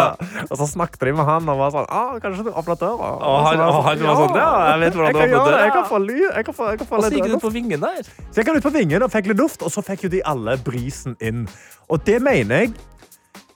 og 0.49 0.55
så 0.57 0.67
snakket 0.73 1.05
de 1.05 1.13
med 1.21 1.29
han 1.29 1.53
og 1.53 1.61
var 1.61 1.75
sånn 1.77 1.85
ah, 1.93 2.17
'Kanskje 2.17 2.47
du 2.49 2.51
åpner 2.51 2.81
døra?' 2.81 3.13
Og 3.13 3.39
han- 3.45 3.61
og 3.69 3.79
han 3.91 4.03
var 4.09 4.19
sånn, 4.23 4.35
«Ja, 4.41 4.51
jeg 4.73 4.79
vet 4.87 4.97
hvordan 4.97 5.13
du 5.13 5.19
åpner 5.21 5.37
døra.» 5.37 5.63
Jeg 5.67 5.73
kan 5.77 5.89
få 5.93 6.01
lyd. 6.09 6.27
Jeg 6.33 6.45
kan 6.49 6.53
få, 6.57 6.69
jeg 6.73 6.77
kan 6.81 6.87
få 6.89 6.95
Og 6.97 7.03
så 7.05 7.13
gikk 7.13 7.29
du 7.29 7.35
ut 7.37 7.45
på 7.45 7.53
vingen 7.61 7.79
der. 7.85 8.01
Så 8.33 8.41
jeg 8.41 8.45
gikk 8.49 8.57
ut 8.57 8.69
på 8.71 8.73
vingen 8.81 9.03
og 9.05 9.11
fikk 9.13 9.29
litt 9.29 9.37
luft, 9.45 9.61
og 9.61 9.69
så 9.69 9.85
fikk 9.85 10.09
jo 10.09 10.15
de 10.17 10.25
alle 10.25 10.57
brisen 10.57 11.13
inn. 11.21 11.45
Og 11.93 12.01
det 12.09 12.21
mener 12.25 12.65
jeg 12.65 12.73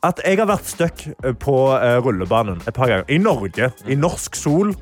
at 0.04 0.20
jeg 0.26 0.40
har 0.42 0.50
vært 0.50 0.68
stuck 0.68 1.06
på 1.40 1.56
eh, 1.78 1.98
rullebanen 2.04 2.60
et 2.68 2.76
par 2.76 2.92
ganger. 2.92 3.08
I 3.08 3.18
Norge, 3.24 3.72
i 3.88 3.96
norsk 3.96 4.36
sol. 4.36 4.74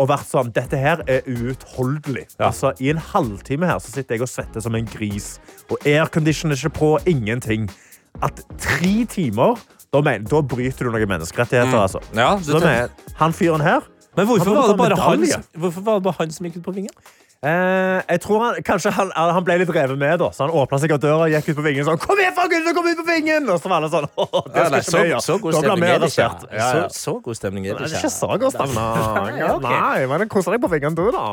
Og 0.00 0.06
vært 0.08 0.28
sånn, 0.30 0.52
Dette 0.54 0.78
her 0.78 1.02
er 1.10 1.26
uutholdelig. 1.26 2.28
Altså, 2.40 2.70
I 2.80 2.92
en 2.92 3.00
halvtime 3.10 3.68
her 3.68 3.80
så 3.82 3.90
sitter 3.92 4.16
jeg 4.16 4.24
og 4.24 4.30
svetter 4.30 4.62
som 4.64 4.76
en 4.78 4.86
gris. 4.88 5.34
Og 5.68 5.82
aircondition 5.84 6.54
er 6.54 6.56
ikke 6.56 6.72
på. 6.78 6.90
Ingenting. 7.10 7.68
At 8.24 8.40
tre 8.58 9.04
timer 9.10 9.58
Da, 9.90 10.00
men, 10.06 10.22
da 10.30 10.38
bryter 10.46 10.86
du 10.86 10.94
noen 10.94 11.10
menneskerettigheter. 11.10 11.74
Mm. 11.74 11.82
Altså. 11.82 12.00
Ja, 12.14 12.30
Så 12.38 12.58
da 12.58 12.66
mener 12.66 13.14
han 13.18 13.34
fyren 13.34 13.62
her 13.62 13.86
Men 14.16 14.26
hvorfor 14.26 14.54
var, 14.54 14.68
det 14.70 14.76
bare 14.78 14.98
han, 14.98 15.24
hvorfor 15.58 15.84
var 15.86 15.98
det 15.98 16.06
bare 16.06 16.18
han 16.18 16.32
som 16.34 16.46
gikk 16.46 16.60
ut 16.60 16.66
på 16.68 16.74
vingen? 16.78 16.94
Eh, 17.46 17.98
Jeg 18.10 18.20
tror 18.24 18.42
han, 18.44 18.58
kanskje 18.66 18.92
han, 18.94 19.12
han 19.16 19.44
ble 19.46 19.56
litt 19.62 19.72
revet 19.74 19.98
med, 19.98 20.18
da. 20.20 20.30
Så 20.34 20.44
han 20.44 20.54
åpna 20.54 20.80
sikkert 20.82 21.04
døra 21.04 21.26
og 21.26 21.34
gikk 21.34 21.50
ut 21.50 21.58
på 21.60 21.64
vingen 21.64 21.86
sånn 21.88 22.00
Kom 22.02 22.20
igjen, 22.20 22.34
folkens, 22.36 22.70
kom 22.76 22.88
ut 22.88 23.00
på 23.00 23.06
vingen! 23.08 23.48
Og 23.52 23.60
så 23.62 23.72
var 23.72 23.80
alle 23.80 23.90
sånn 23.92 24.08
det 24.54 24.64
skal 24.68 24.84
så, 24.86 25.02
vi 25.02 25.12
gjøre. 25.12 25.62
Da 25.66 25.76
blir 25.76 25.86
vi 25.86 25.92
arrestert. 25.94 26.46
Ja, 26.52 26.68
ja. 26.82 26.86
Så, 26.94 27.16
god 27.24 27.38
stemning 27.38 27.68
Det 27.68 27.76
er 27.76 27.96
ikke 28.00 28.12
så 28.12 28.30
god 28.34 28.56
stemning. 28.56 28.78
Ja. 29.40 29.54
Nei, 29.62 30.04
men 30.10 30.28
kos 30.30 30.48
deg 30.48 30.60
på 30.62 30.68
vingen, 30.72 30.94
du, 30.96 31.04
da. 31.14 31.24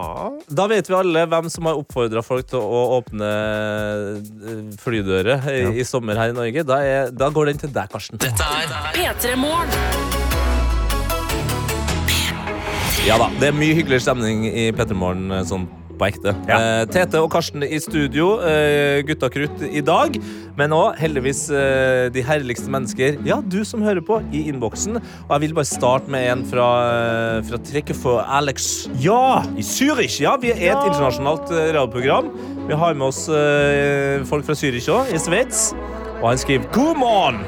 Da 0.59 0.67
vet 0.69 0.87
vi 0.89 0.95
alle 0.95 1.25
hvem 1.29 1.49
som 1.51 1.67
har 1.67 1.79
oppfordra 1.79 2.21
folk 2.25 2.47
til 2.51 2.61
å 2.61 2.81
åpne 2.97 3.31
eh, 3.31 4.61
flydører 4.81 5.47
i, 5.51 5.59
i 5.81 5.85
sommer 5.87 6.19
her 6.19 6.31
i 6.31 6.37
Norge. 6.37 6.63
Da, 6.67 6.79
er, 6.83 7.11
da 7.15 7.31
går 7.33 7.51
den 7.51 7.61
til 7.65 7.73
deg, 7.73 7.89
Karsten. 7.91 8.21
Dette 8.21 8.47
er 8.47 8.71
P3 8.95 9.35
Morgen. 9.39 10.17
Ja 13.07 13.15
da, 13.21 13.29
Det 13.39 13.51
er 13.51 13.55
mye 13.55 13.75
hyggeligere 13.77 14.03
stemning 14.03 14.47
i 14.49 14.69
P3 14.75 14.95
Morgen 14.97 15.31
eh, 15.31 15.45
sånn 15.47 15.67
på 15.99 16.07
ekte. 16.07 16.33
Eh, 16.47 16.83
Tete 16.93 17.21
og 17.23 17.31
Karsten 17.33 17.65
i 17.65 17.79
studio, 17.83 18.37
eh, 18.45 19.01
gutta 19.07 19.29
krutt 19.33 19.63
i 19.67 19.81
dag. 19.85 20.17
Men 20.57 20.73
òg 20.73 20.97
heldigvis 20.97 21.43
eh, 21.53 22.07
de 22.13 22.23
herligste 22.25 22.71
mennesker. 22.73 23.19
Ja, 23.27 23.37
du 23.41 23.59
som 23.67 23.83
hører 23.85 24.01
på, 24.05 24.19
i 24.33 24.47
innboksen. 24.49 24.97
Og 24.97 25.31
jeg 25.35 25.45
vil 25.45 25.55
bare 25.57 25.69
starte 25.69 26.09
med 26.13 26.25
en 26.31 26.43
fra, 26.49 26.67
eh, 26.87 27.43
fra 27.49 27.61
trekket 27.69 27.99
for 27.99 28.23
Alex 28.25 28.87
Ja! 29.03 29.43
i 29.57 29.65
Zürich. 29.65 30.19
Ja, 30.23 30.37
vi 30.41 30.53
er 30.55 30.71
et 30.71 30.89
internasjonalt 30.89 31.51
eh, 31.53 31.71
radioprogram. 31.77 32.31
Vi 32.67 32.81
har 32.81 32.97
med 32.97 33.09
oss 33.11 33.27
eh, 33.29 34.25
folk 34.27 34.47
fra 34.47 34.57
Zürich 34.57 34.89
òg, 34.91 35.13
i 35.13 35.21
Sveits. 35.21 35.71
Og 36.21 36.31
han 36.31 36.41
skriver 36.41 36.69
God 36.73 36.97
morgen! 37.03 37.43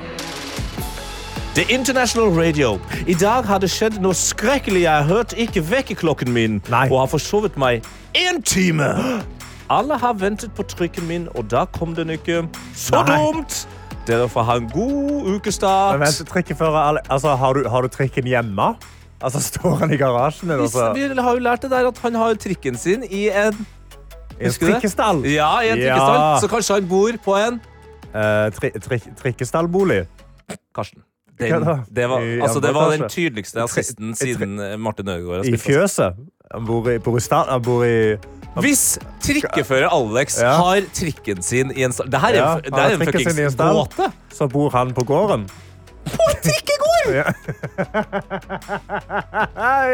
The 1.59 1.73
International 1.75 2.29
Radio. 2.39 2.79
I 3.07 3.13
dag 3.19 3.43
har 3.43 3.59
det 3.59 3.67
skjedd 3.67 3.97
noe 3.99 4.15
skrekkelig. 4.15 4.85
Jeg 4.85 4.93
har 4.95 5.07
hørt 5.09 5.33
ikke 5.35 5.59
vekkerklokken 5.67 6.29
min 6.31 6.61
Nei. 6.71 6.85
og 6.87 7.01
har 7.01 7.09
forsovet 7.11 7.57
meg 7.59 7.83
én 8.15 8.39
time. 8.47 8.85
Alle 9.67 9.97
har 9.99 10.13
ventet 10.21 10.53
på 10.55 10.63
trykken 10.71 11.03
min, 11.09 11.25
og 11.35 11.49
da 11.51 11.65
kom 11.75 11.91
den 11.97 12.13
ikke. 12.15 12.45
Så 12.79 13.01
Nei. 13.03 13.17
dumt! 13.17 13.57
Dere 14.07 14.29
får 14.31 14.47
ha 14.47 14.55
en 14.61 14.69
god 14.71 15.01
Men 15.25 15.35
ukestart. 15.35 15.99
vent, 15.99 16.21
trikkefører, 16.31 17.01
altså, 17.09 17.35
har, 17.35 17.53
du, 17.59 17.67
har 17.69 17.81
du 17.83 17.91
trikken 17.91 18.31
hjemme? 18.31 18.69
Altså, 19.19 19.41
Står 19.43 19.75
han 19.83 19.91
i 19.91 19.99
garasjen 19.99 20.55
Altså, 20.55 20.93
vi 20.95 21.09
har 21.11 21.33
jo 21.35 21.43
lært 21.43 21.61
det 21.67 21.73
der 21.75 21.91
at 21.91 21.97
han 22.05 22.15
har 22.15 22.39
trikken 22.39 22.77
sin 22.79 23.03
i 23.03 23.27
en 23.35 23.65
I 24.39 24.47
en 24.47 24.55
trikkestall? 24.55 25.25
Ja, 25.27 25.59
i 25.59 25.73
en 25.75 25.83
Ja. 25.83 25.91
trikkestall. 25.91 26.39
Så 26.39 26.47
kanskje 26.55 26.79
han 26.79 26.87
bor 26.87 27.19
på 27.27 27.35
en 27.35 27.59
Eh, 28.15 28.49
tri, 28.55 28.71
tri, 28.79 28.97
trikkestallbolig? 29.21 30.05
Karsten. 30.73 31.03
Den, 31.39 31.63
det, 31.95 32.09
var, 32.09 32.19
I 32.21 32.39
altså, 32.41 32.59
det 32.59 32.73
var 32.75 32.91
den 32.91 33.09
tydeligste 33.09 33.61
assisten 33.63 34.15
siden 34.15 34.59
eh, 34.59 34.75
Martin 34.79 35.07
Ødegaard 35.07 35.45
I 35.47 35.57
fjøset? 35.57 36.17
Han 36.51 36.65
bor 36.67 36.89
i, 36.91 36.97
bor 36.99 37.17
i, 37.17 37.21
han 37.31 37.61
bor 37.63 37.85
i 37.85 38.17
Hvis 38.59 38.99
trikkefører 39.23 39.87
Alex 39.93 40.41
Ja. 40.41 40.51
har 40.57 40.81
trikken 40.93 41.41
sin 41.45 41.71
i 41.71 41.85
en 41.87 41.95
stall 41.95 42.11
Det 42.11 42.19
her 42.19 42.33
er, 42.33 42.41
Ja, 42.41 42.55
det 42.65 42.73
er 42.73 42.97
en 42.97 43.05
fuckings 43.05 43.55
gåte. 43.55 44.11
Så 44.35 44.47
bor 44.51 44.69
han 44.75 44.93
på 44.93 45.03
gården. 45.07 45.47
På 46.09 46.29
en 46.29 46.41
trikkegård! 46.43 47.13
Ja. 47.13 47.23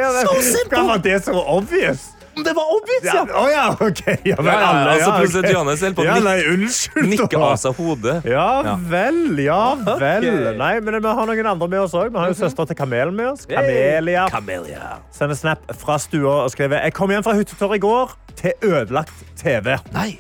ja, 0.02 0.10
det, 0.12 0.28
Så 0.28 0.42
simpelt! 0.42 0.74
Hva 0.74 0.84
var 0.88 0.98
det 1.04 1.20
så 1.26 1.36
obvious? 1.58 2.15
Det 2.44 2.52
var 2.56 2.66
obvious, 2.76 3.04
Ja, 3.06 3.14
ja! 3.16 3.36
å 3.40 3.44
ja, 3.50 3.66
OK. 3.80 4.02
Ja, 4.28 4.36
vel, 4.36 4.46
Ja, 4.46 4.60
ja, 4.60 4.68
alle, 4.68 4.92
altså, 4.92 5.40
ok. 5.40 5.48
Johannes 5.54 5.82
holder 5.82 5.96
på 5.96 6.04
å 6.04 6.06
Ja, 6.06 6.16
nikke- 6.16 6.26
nei, 6.26 6.44
unnskyld. 6.52 7.08
Nikke 7.14 7.40
av 7.40 7.56
seg 7.62 7.76
hodet. 7.80 8.16
Ja 8.28 8.48
Ja. 8.66 8.76
vel, 8.76 9.40
ja 9.40 9.76
vel. 9.76 10.28
Nei, 10.60 10.74
men 10.84 11.00
vi 11.02 11.08
har 11.08 11.26
noen 11.32 11.48
andre 11.54 11.68
med 11.72 11.80
oss 11.80 11.94
òg. 11.96 12.12
Vi 12.12 12.18
har 12.20 12.28
jo 12.28 12.38
søstera 12.42 12.68
til 12.68 12.76
Kamelen 12.76 13.16
med 13.16 13.32
oss. 13.32 13.46
Kamelia. 13.48 14.28
Kamelia. 14.30 15.00
Sender 15.16 15.36
snap 15.40 15.64
fra 15.80 15.98
stua 15.98 16.44
og 16.44 16.52
skriver 16.52 16.84
Jeg 16.84 16.94
kom 16.94 17.10
hjem 17.10 17.24
fra 17.24 17.34
hyttetur 17.40 17.74
i 17.74 17.80
går 17.80 18.12
til 18.36 18.54
ødelagt 18.62 19.26
TV. 19.40 19.78
Nei. 19.96 20.20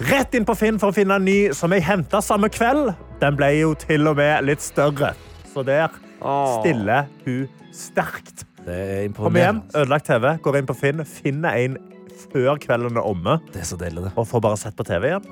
Rett 0.00 0.34
inn 0.38 0.44
på 0.46 0.54
Finn 0.56 0.78
for 0.78 0.92
å 0.92 0.94
finne 0.94 1.16
en 1.18 1.24
ny 1.24 1.50
som 1.52 1.72
jeg 1.72 1.82
henta 1.82 2.22
samme 2.22 2.48
kveld. 2.48 2.94
Den 3.20 3.34
ble 3.36 3.50
jo 3.58 3.74
til 3.74 4.06
og 4.06 4.16
med 4.16 4.44
litt 4.46 4.62
større. 4.62 5.14
Så 5.52 5.64
der 5.66 5.88
stiller 6.62 7.06
hun 7.26 7.48
sterkt. 7.72 8.45
Det 8.66 8.76
er 8.76 9.12
Kom 9.14 9.36
igjen, 9.38 9.60
ødelagt 9.76 10.08
TV, 10.10 10.32
går 10.42 10.58
inn 10.58 10.66
på 10.66 10.74
Finn, 10.74 11.04
finner 11.06 11.54
en 11.60 11.76
før 12.32 12.56
kvelden 12.58 12.96
er 12.96 13.04
omme, 13.04 13.36
Det 13.52 13.60
er 13.60 13.66
så 13.68 13.76
deilig, 13.78 14.06
det. 14.06 14.12
og 14.16 14.26
får 14.26 14.40
bare 14.42 14.56
sett 14.56 14.76
på 14.76 14.84
TV 14.88 15.10
igjen. 15.10 15.26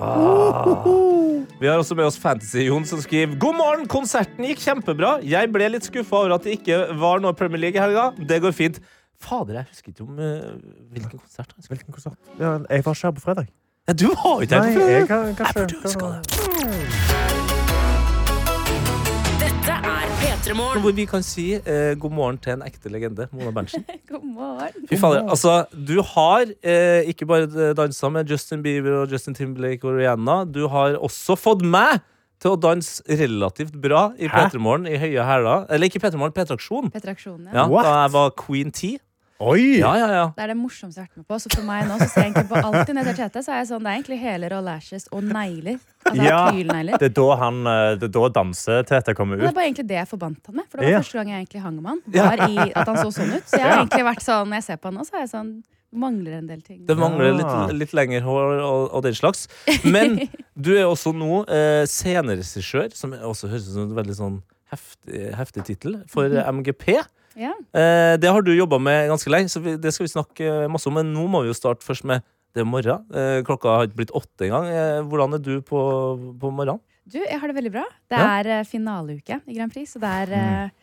Vi 1.60 1.66
har 1.66 1.78
også 1.78 1.96
med 1.96 2.04
oss 2.04 2.18
Fantasy-Jon 2.20 2.84
som 2.86 3.00
skriver 3.00 3.38
God 3.40 3.56
morgen, 3.56 3.86
konserten 3.88 4.44
gikk 4.44 4.60
kjempebra. 4.62 5.16
Jeg 5.24 5.50
ble 5.52 5.70
litt 5.72 5.86
skuffa 5.88 6.20
over 6.22 6.36
at 6.36 6.44
det 6.44 6.58
ikke 6.58 6.78
var 7.00 7.22
noe 7.24 7.32
Premier 7.36 7.66
League 7.66 7.80
i 7.80 7.82
helga. 7.82 8.10
Det 8.18 8.40
går 8.44 8.54
fint. 8.56 8.80
Fader, 9.24 9.62
jeg 9.62 9.70
husker 9.70 9.94
ikke 9.94 10.04
om 10.04 10.18
uh, 10.18 10.54
hvilken 10.92 11.18
konsert 11.18 11.54
Jeg. 11.56 11.68
Hvilken 11.70 11.92
konsert? 11.94 12.18
Ja, 12.38 12.58
jeg 12.68 12.84
var 12.84 12.98
ikke 12.98 13.06
her 13.08 13.16
på 13.16 13.24
fredag. 13.24 13.50
Ja, 13.88 13.92
du 13.92 14.08
var 14.12 14.42
ikke 14.44 14.62
helt 14.62 14.78
på 14.78 14.88
jeg 14.90 15.08
kan, 15.08 15.34
kanskje, 15.40 15.60
Jeg 15.60 15.68
burde 15.68 15.82
huska 15.82 16.06
det. 16.14 17.13
Hvor 20.52 20.92
vi 20.92 21.04
kan 21.08 21.22
si 21.24 21.54
eh, 21.56 21.94
god 21.96 22.12
morgen 22.12 22.38
til 22.38 22.52
en 22.58 22.62
ekte 22.66 22.90
legende, 22.92 23.26
Mona 23.32 23.50
Berntsen. 23.54 23.84
God 24.10 24.24
morgen. 24.26 24.88
Fy 24.90 24.98
fader, 25.00 25.22
altså, 25.32 25.64
du 25.72 26.02
har 26.04 26.44
eh, 26.60 27.08
ikke 27.08 27.26
bare 27.26 27.72
dansa 27.74 28.10
med 28.12 28.28
Justin 28.28 28.62
Bieber 28.62 28.98
og 29.02 29.12
Justin 29.12 29.34
Timberlake 29.34 29.88
og 29.88 29.96
Rihanna. 29.96 30.42
Du 30.44 30.66
har 30.68 30.98
også 31.00 31.36
fått 31.40 31.64
meg 31.64 32.02
til 32.42 32.52
å 32.52 32.60
danse 32.60 33.00
relativt 33.08 33.72
bra 33.80 34.10
i 34.20 34.28
Hæ? 34.28 34.50
P3 34.50 34.60
Morgen 34.60 34.84
i 34.90 34.98
høye 35.00 35.24
hæler. 35.24 35.64
Eller 35.72 35.88
ikke 35.88 36.02
P3 36.04 36.20
Morgen, 36.20 36.34
P3 36.36 36.58
Aksjon. 36.58 36.92
Ja. 37.48 37.64
Da 37.64 37.96
jeg 38.02 38.12
var 38.12 38.34
Queen 38.44 38.74
T. 38.74 38.98
Oi! 39.42 39.80
Ja, 39.80 39.90
ja, 39.98 40.06
ja. 40.14 40.26
Det 40.36 40.44
er 40.44 40.52
det 40.52 40.56
morsomste 40.56 41.00
jeg 41.02 41.08
har 41.08 41.10
vært 41.10 41.22
med 41.24 41.26
på. 41.32 41.38
Så 41.42 41.50
for 41.50 41.66
meg 41.66 41.88
nå 41.88 41.96
så 41.98 42.06
ser 42.06 42.22
jeg 42.22 42.30
egentlig 42.30 42.48
på 42.52 42.60
alltid 42.68 42.94
når 42.94 43.08
til 43.10 43.16
Tete, 43.18 43.42
så 43.42 43.50
er 43.50 43.58
jeg 43.60 43.68
sånn, 43.72 43.82
det 43.82 43.90
er 43.90 43.98
egentlig 43.98 44.18
hæler 44.22 44.54
og 44.54 44.62
lashes 44.68 45.08
og 45.10 45.26
negler. 45.26 45.78
Altså 46.04 46.22
Ja. 46.22 46.40
Det 46.54 47.08
er 47.08 47.14
da, 47.18 47.26
han, 47.42 47.58
eh, 47.66 47.94
det 47.98 48.08
er 48.08 48.14
da 48.14 48.28
dansetete 48.38 49.14
kommer 49.18 49.36
Men 49.40 49.48
det 49.48 49.50
er 49.50 49.58
bare 49.58 49.66
egentlig 49.66 49.88
det 49.90 49.98
jeg 49.98 50.08
forbandt 50.12 50.46
han 50.46 50.54
med. 50.60 50.66
For 50.70 50.78
det 50.78 50.86
var 50.86 50.92
Ja. 50.94 51.00
første 51.02 51.18
gang 51.18 51.32
jeg 51.34 51.46
egentlig 51.46 51.62
hang 51.66 51.76
med 51.82 51.90
han. 51.90 52.02
Var 52.06 52.44
i 52.48 52.72
at 52.72 52.86
han 52.86 52.96
så 53.02 53.10
sånn 53.10 53.34
ut. 53.34 53.46
Så 53.50 53.58
jeg 53.58 53.66
har 53.66 53.78
egentlig 53.82 54.04
vært 54.06 54.22
sånn, 54.22 54.48
når 54.48 54.54
jeg 54.62 54.66
ser 54.70 54.76
på 54.76 54.90
han 54.92 54.94
nå, 54.94 55.06
så 55.08 55.14
er 55.18 55.24
jeg 55.26 55.32
sånn 55.34 55.54
Mangler 55.94 56.32
en 56.40 56.46
del 56.48 56.60
ting. 56.60 56.80
Det 56.88 56.96
mangler 56.98 57.36
litt, 57.38 57.74
litt 57.78 57.92
lengre 57.94 58.18
hår 58.26 58.56
og, 58.66 58.88
og 58.98 59.02
den 59.04 59.14
slags. 59.14 59.44
Men 59.86 60.16
du 60.58 60.72
er 60.74 60.88
også 60.90 61.12
nå 61.14 61.44
eh, 61.46 61.84
sceneregissør, 61.86 62.90
som 62.98 63.12
også 63.14 63.46
høres 63.46 63.68
ut 63.68 63.74
som 63.76 63.84
en 63.86 63.94
veldig 63.94 64.16
sånn 64.18 64.40
heftig, 64.72 65.20
heftig 65.38 65.64
tittel, 65.68 66.00
for 66.10 66.26
MGP. 66.26 66.96
Ja. 67.38 67.52
Eh, 67.74 68.14
det 68.20 68.30
har 68.30 68.44
du 68.44 68.52
jobba 68.54 68.78
med 68.82 69.10
ganske 69.12 69.32
lenge, 69.32 69.50
så 69.52 69.62
vi, 69.64 69.76
det 69.80 69.94
skal 69.94 70.06
vi 70.06 70.14
snakke 70.14 70.48
eh, 70.48 70.70
masse 70.70 70.90
om. 70.90 70.96
Men 70.98 71.12
nå 71.14 71.26
må 71.30 71.44
vi 71.44 71.52
jo 71.52 71.58
starte 71.58 71.86
først 71.86 72.06
med 72.08 72.24
det 72.54 72.62
er 72.62 72.68
morgen. 72.70 73.06
Eh, 73.10 73.40
klokka 73.46 73.78
har 73.80 73.88
ikke 73.88 74.04
blitt 74.04 74.14
åtte 74.14 74.46
engang. 74.46 74.68
Eh, 74.70 75.00
hvordan 75.10 75.34
er 75.34 75.42
du 75.42 75.54
på, 75.66 75.78
på 76.40 76.50
morgenen? 76.54 76.82
Du, 77.04 77.18
jeg 77.20 77.36
har 77.36 77.50
det 77.50 77.56
veldig 77.58 77.72
bra. 77.74 77.82
Det 78.08 78.16
er 78.16 78.48
ja. 78.48 78.58
finaleuke 78.64 79.36
i 79.44 79.56
Grand 79.58 79.72
Prix, 79.74 79.90
så 79.92 80.00
det 80.00 80.12
er 80.22 80.30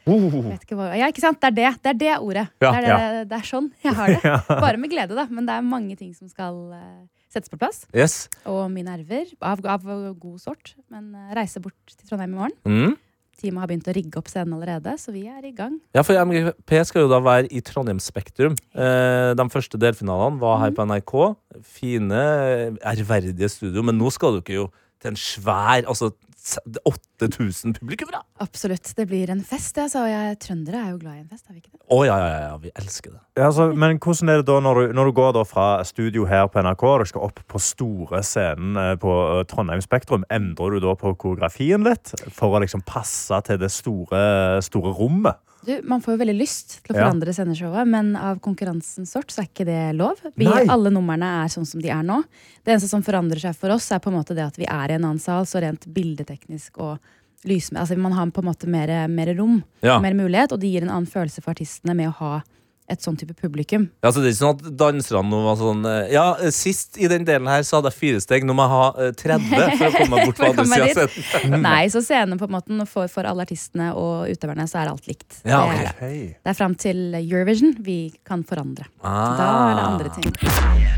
mm. 0.06 0.12
uh. 0.12 0.36
vet 0.52 0.68
ikke 0.68 0.78
hva, 0.78 0.92
Ja, 0.94 1.08
ikke 1.10 1.24
sant? 1.24 1.40
Det 1.42 1.50
er 1.50 1.56
det. 1.58 1.72
Det 1.82 1.94
er 1.94 1.98
det 2.04 2.12
ordet. 2.20 2.44
Ja, 2.62 2.74
det, 2.76 2.82
er 2.84 2.84
det, 2.92 3.24
det 3.32 3.40
er 3.40 3.48
sånn 3.48 3.72
jeg 3.82 3.96
har 3.98 4.14
det. 4.14 4.36
Bare 4.68 4.78
med 4.78 4.92
glede, 4.94 5.18
da. 5.18 5.26
Men 5.32 5.48
det 5.50 5.56
er 5.56 5.66
mange 5.66 5.98
ting 5.98 6.12
som 6.14 6.30
skal 6.30 6.60
eh, 6.78 7.00
settes 7.32 7.50
på 7.50 7.58
plass. 7.58 7.88
Yes. 7.96 8.28
Og 8.46 8.68
mine 8.70 8.94
nerver, 8.94 9.32
av, 9.40 9.64
av 9.80 9.88
god 10.22 10.44
sort. 10.44 10.76
Men 10.94 11.10
reise 11.34 11.64
bort 11.64 11.96
til 11.96 12.04
Trondheim 12.06 12.36
i 12.36 12.42
morgen. 12.44 12.60
Mm. 12.70 12.94
Teamet 13.40 13.64
har 13.64 13.70
begynt 13.72 13.88
å 13.90 13.96
rigge 13.96 14.20
opp 14.20 14.30
scenen 14.30 14.54
allerede, 14.58 14.94
så 15.02 15.14
vi 15.16 15.24
er 15.32 15.46
i 15.48 15.54
gang. 15.56 15.80
Ja, 15.96 16.04
for 16.06 16.20
MGP 16.20 16.76
skal 16.86 17.06
jo 17.06 17.12
da 17.12 17.22
være 17.24 17.50
i 17.50 17.62
Trondheim 17.66 18.02
Spektrum. 18.04 18.58
Eh, 18.76 19.32
de 19.38 19.46
første 19.54 19.80
delfinalene 19.82 20.42
var 20.42 20.60
her 20.62 20.76
på 20.78 20.86
NRK. 20.86 21.16
Fine, 21.66 22.22
ærverdige 22.94 23.50
studio. 23.50 23.86
Men 23.88 23.98
nå 23.98 24.12
skal 24.14 24.38
dere 24.40 24.60
jo 24.60 24.68
til 25.02 25.14
en 25.14 25.20
svær 25.20 25.84
Altså 25.90 26.12
s- 26.38 26.58
8000 26.86 27.76
publikummere! 27.78 28.22
Absolutt. 28.42 28.94
Det 28.98 29.06
blir 29.10 29.30
en 29.30 29.44
fest, 29.46 29.78
Altså, 29.78 30.02
og 30.02 30.10
jeg, 30.10 30.38
trøndere 30.42 30.80
er 30.82 30.90
jo 30.94 30.98
glad 31.04 31.20
i 31.20 31.22
en 31.22 31.30
fest, 31.30 31.46
er 31.50 31.54
vi 31.54 31.60
ikke 31.62 31.70
det? 31.76 31.82
Å 31.86 31.98
oh, 32.00 32.02
ja, 32.08 32.16
ja, 32.18 32.40
ja, 32.48 32.56
vi 32.64 32.72
elsker 32.82 33.14
det. 33.14 33.20
Ja, 33.38 33.46
altså, 33.52 33.68
men 33.78 34.00
hvordan 34.02 34.32
er 34.34 34.42
det 34.42 34.48
da 34.50 34.56
når 34.64 34.80
du, 34.80 34.94
når 34.98 35.06
du 35.12 35.14
går 35.20 35.36
da 35.38 35.44
fra 35.46 35.68
studio 35.88 36.26
her 36.30 36.48
på 36.50 36.64
NRK 36.66 36.84
og 36.90 37.04
du 37.04 37.12
skal 37.12 37.28
opp 37.28 37.44
på 37.52 37.62
store 37.62 38.24
scenen 38.26 38.80
eh, 38.82 38.96
på 39.02 39.14
eh, 39.38 39.44
Trondheim 39.52 39.84
Spektrum, 39.86 40.26
endrer 40.34 40.78
du 40.78 40.82
da 40.88 40.96
på 40.98 41.14
koreografien 41.22 41.86
litt 41.86 42.16
for 42.34 42.58
å 42.58 42.64
liksom 42.66 42.82
passe 42.90 43.42
til 43.48 43.62
det 43.62 43.70
store, 43.74 44.26
store 44.66 44.96
rommet? 44.98 45.38
Du, 45.66 45.82
Man 45.84 46.02
får 46.02 46.16
jo 46.16 46.20
veldig 46.24 46.36
lyst 46.40 46.80
til 46.84 46.96
å 46.96 46.98
Ja. 46.98 47.04
forandre 47.06 47.34
sendeshowet, 47.34 47.88
men 47.88 48.16
av 48.16 48.40
konkurransens 48.40 49.12
sort 49.12 49.28
så 49.30 49.42
er 49.44 49.48
ikke 49.48 49.66
det 49.66 49.96
lov. 49.96 50.18
Vi, 50.36 50.46
alle 50.48 50.90
numrene 50.90 51.44
er 51.44 51.48
sånn 51.54 51.68
som 51.68 51.82
de 51.82 51.90
er 51.90 52.02
nå. 52.04 52.24
Det 52.66 52.74
eneste 52.74 52.90
som 52.90 53.04
forandrer 53.04 53.40
seg 53.40 53.56
for 53.56 53.70
oss, 53.70 53.92
er 53.92 54.00
på 54.00 54.10
en 54.10 54.18
måte 54.18 54.34
det 54.36 54.46
at 54.46 54.58
vi 54.58 54.66
er 54.66 54.90
i 54.90 54.94
en 54.98 55.06
annen 55.06 55.20
sal, 55.22 55.44
så 55.46 55.62
rent 55.62 55.86
bildeteknisk 55.94 56.80
og 56.80 57.00
lys, 57.46 57.72
altså 57.74 57.98
Man 57.98 58.12
har 58.14 58.26
på 58.28 58.42
en 58.44 58.50
måte 58.54 58.68
mer, 58.68 59.08
mer 59.08 59.34
rom, 59.36 59.64
Ja. 59.82 60.00
mer 60.00 60.14
mulighet, 60.14 60.52
og 60.52 60.60
det 60.60 60.70
gir 60.72 60.82
en 60.84 60.90
annen 60.90 61.08
følelse 61.08 61.42
for 61.42 61.52
artistene 61.54 61.96
med 61.96 62.10
å 62.10 62.14
ha 62.14 62.44
et 62.90 63.04
sånn 63.04 63.18
type 63.20 63.36
publikum. 63.38 63.88
Ja, 64.04 64.12
så 64.12 64.22
det 64.22 64.32
er 64.32 64.34
ikke 64.34 64.40
sånn 64.42 64.58
at 64.58 64.78
danserne 64.80 65.30
nå 65.32 65.42
var 65.46 65.58
sånn 65.60 65.86
eh, 65.88 66.12
Ja, 66.14 66.26
eh, 66.42 66.52
sist 66.56 67.00
i 67.00 67.08
den 67.12 67.26
delen 67.28 67.50
her 67.52 67.64
så 67.68 67.80
hadde 67.80 67.92
jeg 67.92 68.00
fire 68.00 68.24
steg, 68.24 68.46
nå 68.48 68.56
må 68.58 68.66
jeg 68.66 68.74
ha 68.74 68.88
eh, 69.06 69.14
30 69.22 69.48
for 69.80 69.88
å 69.88 69.92
komme 69.96 70.12
meg 70.16 70.30
bort 70.30 70.42
For 70.42 70.44
på 70.44 70.52
andre 70.52 70.68
sida 70.68 71.06
av 71.06 71.16
scenen. 71.16 71.64
Nei, 71.68 71.82
så 71.94 72.04
scenen 72.06 72.42
på 72.42 72.50
en 72.50 72.56
måte 72.58 72.88
for, 72.92 73.12
for 73.12 73.30
alle 73.30 73.46
artistene 73.48 73.92
og 73.98 74.32
utøverne 74.32 74.68
så 74.70 74.82
er 74.82 74.92
alt 74.92 75.10
likt. 75.10 75.42
Ja, 75.46 75.64
det, 75.70 75.80
er, 75.80 75.92
ok. 75.92 76.02
det. 76.02 76.40
det 76.42 76.54
er 76.54 76.58
fram 76.58 76.78
til 76.80 77.04
Eurovision 77.22 77.76
vi 77.86 78.00
kan 78.28 78.46
forandre. 78.48 78.90
Ah. 79.00 79.36
Da 79.40 79.52
er 79.52 79.78
det 79.78 79.88
andre 79.88 80.16
ting. 80.18 80.92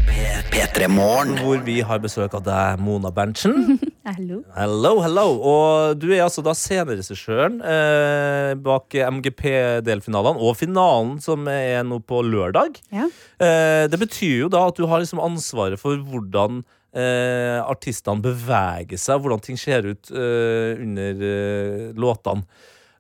P3 0.54 0.90
Morgen. 0.92 1.38
Hvor 1.44 1.62
vi 1.66 1.82
har 1.86 2.02
besøk 2.04 2.34
av 2.38 2.46
deg, 2.46 2.82
Mona 2.84 3.14
Berntsen. 3.14 3.78
Hallo. 4.04 4.42
Hello, 4.52 4.98
hello. 5.00 5.26
Og 5.48 5.96
du 5.96 6.10
er 6.12 6.26
altså 6.26 6.44
da 6.44 6.52
sceneregissøren 6.58 7.62
eh, 7.64 8.52
bak 8.60 8.92
MGP-delfinalene 8.92 10.44
og 10.44 10.58
finalen 10.60 11.16
som 11.24 11.48
er 11.48 11.86
nå 11.88 12.02
på 12.04 12.20
lørdag. 12.28 12.82
Ja. 12.92 13.08
Eh, 13.40 13.86
det 13.88 14.00
betyr 14.02 14.42
jo 14.42 14.50
da 14.52 14.66
at 14.68 14.76
du 14.76 14.90
har 14.92 15.00
liksom 15.00 15.24
ansvaret 15.24 15.80
for 15.80 16.04
hvordan 16.04 16.66
eh, 16.92 17.64
artistene 17.64 18.20
beveger 18.26 19.00
seg, 19.00 19.24
hvordan 19.24 19.44
ting 19.46 19.62
ser 19.62 19.88
ut 19.88 20.12
eh, 20.12 20.84
under 20.84 21.24
eh, 21.30 21.86
låtene. 21.96 22.44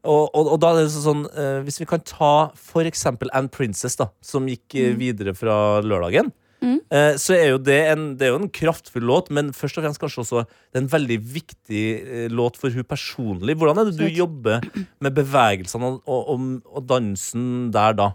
Og, 0.07 0.23
og, 0.31 0.53
og 0.55 0.57
da 0.59 0.71
er 0.71 0.81
det 0.83 0.91
sånn 0.91 1.21
eh, 1.31 1.61
Hvis 1.63 1.77
vi 1.79 1.85
kan 1.87 2.01
ta 2.03 2.49
for 2.59 2.83
eksempel 2.83 3.29
Anne 3.31 3.51
Princess, 3.51 3.95
da, 3.99 4.09
som 4.23 4.47
gikk 4.51 4.75
mm. 4.75 4.97
videre 4.99 5.35
fra 5.35 5.57
lørdagen. 5.83 6.31
Eh, 6.63 7.15
så 7.21 7.35
er 7.35 7.53
jo 7.53 7.61
det 7.61 7.79
en, 7.91 8.05
det 8.19 8.27
er 8.27 8.33
jo 8.33 8.41
en 8.41 8.51
kraftfull 8.53 9.05
låt, 9.09 9.31
men 9.33 9.51
først 9.55 9.79
og 9.79 9.85
fremst 9.85 10.01
kanskje 10.01 10.23
også 10.23 10.43
det 10.45 10.79
er 10.79 10.83
en 10.83 10.91
veldig 10.91 11.17
viktig 11.35 11.83
eh, 12.01 12.27
låt 12.31 12.59
for 12.61 12.73
hun 12.73 12.87
personlig. 12.87 13.57
Hvordan 13.59 13.81
er 13.81 13.89
det 13.89 13.97
du 13.99 14.07
jobber 14.07 14.63
med 15.03 15.17
bevegelsene 15.17 15.95
og, 15.97 16.03
og, 16.07 16.45
og, 16.69 16.85
dansen 16.89 17.71
der 17.73 17.97
da? 17.99 18.13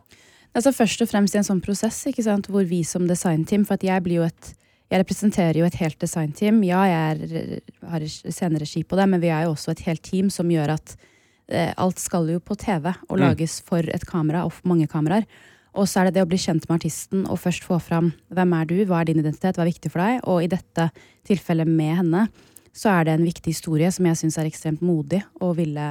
Altså 0.56 0.72
Først 0.74 1.02
og 1.04 1.11
fremst 1.11 1.37
i 1.37 1.42
en 1.42 1.46
sånn 1.46 1.62
prosess 1.62 2.00
hvor 2.08 2.64
vi 2.66 2.80
som 2.82 3.04
designteam 3.06 3.66
For 3.68 3.78
jeg 3.84 4.02
blir 4.02 4.22
jo 4.22 4.24
et 4.26 4.54
jeg 4.88 5.02
representerer 5.02 5.58
jo 5.61 5.66
et 5.68 5.76
helt 5.82 5.98
designteam. 6.00 6.62
Ja, 6.64 6.80
jeg 6.88 7.28
er, 7.28 7.58
har 7.90 8.04
sceneregi 8.08 8.87
på 8.88 8.96
det, 8.96 9.04
men 9.12 9.20
vi 9.20 9.28
er 9.28 9.44
jo 9.44 9.52
også 9.52 9.74
et 9.74 9.82
helt 9.84 10.00
team 10.00 10.30
som 10.32 10.48
gjør 10.48 10.72
at 10.78 10.94
eh, 11.52 11.74
alt 11.76 12.00
skal 12.00 12.30
jo 12.32 12.40
på 12.40 12.56
TV 12.56 12.88
og 12.94 13.18
lages 13.20 13.58
for 13.66 13.84
et 13.84 14.06
kamera 14.08 14.46
og 14.46 14.54
for 14.56 14.70
mange 14.72 14.88
kameraer. 14.88 15.28
Og 15.78 15.86
så 15.86 16.02
er 16.02 16.08
det 16.08 16.18
det 16.18 16.26
å 16.26 16.30
bli 16.30 16.40
kjent 16.42 16.66
med 16.66 16.80
artisten 16.80 17.24
og 17.30 17.38
først 17.38 17.66
få 17.66 17.78
fram 17.82 18.10
hvem 18.34 18.54
er 18.58 18.68
du, 18.68 18.76
hva 18.88 19.00
er 19.00 19.10
din 19.12 19.22
identitet, 19.22 19.56
hva 19.56 19.62
er 19.64 19.70
viktig 19.70 19.92
for 19.94 20.02
deg. 20.02 20.20
Og 20.26 20.42
i 20.42 20.50
dette 20.50 20.88
tilfellet 21.28 21.70
med 21.70 22.00
henne, 22.02 22.26
så 22.74 22.90
er 22.96 23.06
det 23.06 23.16
en 23.16 23.26
viktig 23.26 23.54
historie 23.54 23.90
som 23.94 24.06
jeg 24.10 24.18
syns 24.20 24.38
er 24.40 24.50
ekstremt 24.50 24.82
modig 24.84 25.22
og 25.38 25.56
ville 25.60 25.88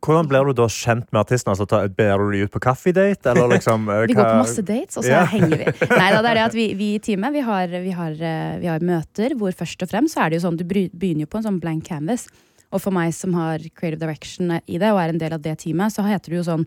Hvordan 0.00 0.28
blir 0.30 0.48
du 0.48 0.54
da 0.56 0.64
kjent 0.72 1.10
med 1.12 1.20
artisten? 1.20 1.50
Altså, 1.52 1.66
ber 1.92 2.22
du 2.22 2.30
dem 2.32 2.46
ut 2.48 2.52
på 2.54 2.60
kaffedate? 2.64 3.32
Eller 3.34 3.50
liksom, 3.52 3.88
eh, 3.92 4.06
Vi 4.08 4.16
går 4.16 4.30
på 4.30 4.38
masse 4.40 4.62
dates, 4.64 4.96
og 4.96 5.04
så 5.04 5.12
Ja. 5.12 5.24
henger 5.34 5.58
vi. 5.60 5.66
Nei 6.00 6.10
da, 6.14 6.22
det 6.24 6.30
er 6.30 6.38
det 6.38 6.44
at 6.46 6.56
vi, 6.56 6.66
vi 6.78 6.94
i 6.96 7.02
teamet 7.04 7.34
vi 7.36 7.42
har, 7.44 7.68
vi, 7.68 7.92
har, 7.92 8.14
eh, 8.16 8.54
vi 8.62 8.70
har 8.70 8.80
møter 8.80 9.36
hvor 9.36 9.52
først 9.52 9.84
og 9.84 9.90
fremst 9.92 10.16
så 10.16 10.24
er 10.24 10.30
det 10.32 10.40
jo 10.40 10.46
sånn 10.48 10.56
du 10.56 10.64
begynner 10.64 11.26
jo 11.26 11.30
på 11.30 11.40
en 11.42 11.50
sånn 11.50 11.60
blank 11.60 11.84
canvas. 11.90 12.30
Og 12.72 12.80
for 12.80 12.94
meg 12.94 13.12
som 13.12 13.34
har 13.36 13.60
creative 13.74 14.00
direction 14.00 14.54
i 14.56 14.78
det, 14.80 14.88
og 14.88 15.02
er 15.02 15.12
en 15.12 15.20
del 15.20 15.36
av 15.36 15.42
det 15.44 15.58
teamet, 15.60 15.92
så 15.92 16.06
heter 16.06 16.32
det 16.32 16.38
jo 16.40 16.48
sånn 16.48 16.64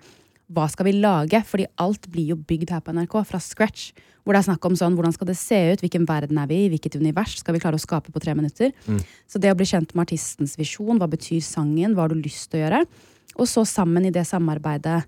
hva 0.51 0.65
skal 0.71 0.87
vi 0.89 0.95
lage? 0.97 1.39
Fordi 1.47 1.67
alt 1.81 2.09
blir 2.11 2.33
jo 2.33 2.39
bygd 2.39 2.73
her 2.73 2.83
på 2.83 2.93
NRK 2.95 3.15
fra 3.29 3.39
scratch. 3.41 3.91
Hvor 4.23 4.35
det 4.35 4.43
er 4.43 4.47
snakk 4.49 4.65
om 4.67 4.75
sånn, 4.79 4.95
hvordan 4.97 5.15
skal 5.15 5.27
det 5.29 5.37
se 5.39 5.57
ut, 5.73 5.81
hvilken 5.83 6.05
verden 6.07 6.37
er 6.39 6.47
vi 6.47 6.61
i, 6.65 6.69
hvilket 6.71 6.95
univers 6.99 7.37
skal 7.41 7.57
vi 7.57 7.63
klare 7.63 7.79
å 7.79 7.83
skape 7.83 8.13
på 8.13 8.21
tre 8.23 8.35
minutter. 8.37 8.71
Så 9.27 9.41
det 9.41 9.51
å 9.51 9.57
bli 9.59 9.67
kjent 9.67 9.91
med 9.93 10.05
artistens 10.05 10.55
visjon, 10.59 10.99
hva 11.01 11.09
betyr 11.11 11.43
sangen, 11.43 11.95
hva 11.95 12.05
har 12.05 12.13
du 12.13 12.21
lyst 12.21 12.51
til 12.51 12.61
å 12.61 12.63
gjøre? 12.65 12.85
Og 13.35 13.49
så 13.49 13.65
sammen 13.67 14.07
i 14.07 14.13
det 14.13 14.23
samarbeidet 14.29 15.01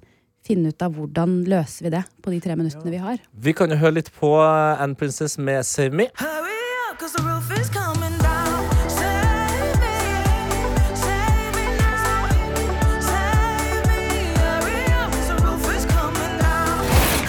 finne 0.46 0.70
ut 0.74 0.84
av 0.86 0.94
hvordan 0.98 1.40
løser 1.50 1.88
vi 1.88 1.94
det 1.96 2.04
på 2.22 2.34
de 2.34 2.42
tre 2.44 2.58
minuttene 2.60 2.94
vi 2.94 3.02
har. 3.02 3.22
Vi 3.34 3.56
kan 3.58 3.72
jo 3.72 3.80
høre 3.82 4.00
litt 4.02 4.12
på 4.14 4.36
Anne 4.42 4.98
Princess 5.00 5.40
med 5.40 5.66
Save 5.66 5.96
Me. 5.96 6.10
Hurry 6.20 6.60
up, 6.90 7.00
cause 7.00 7.16
the 7.18 7.24
roof 7.24 7.50
is 7.58 7.70
coming 7.70 8.05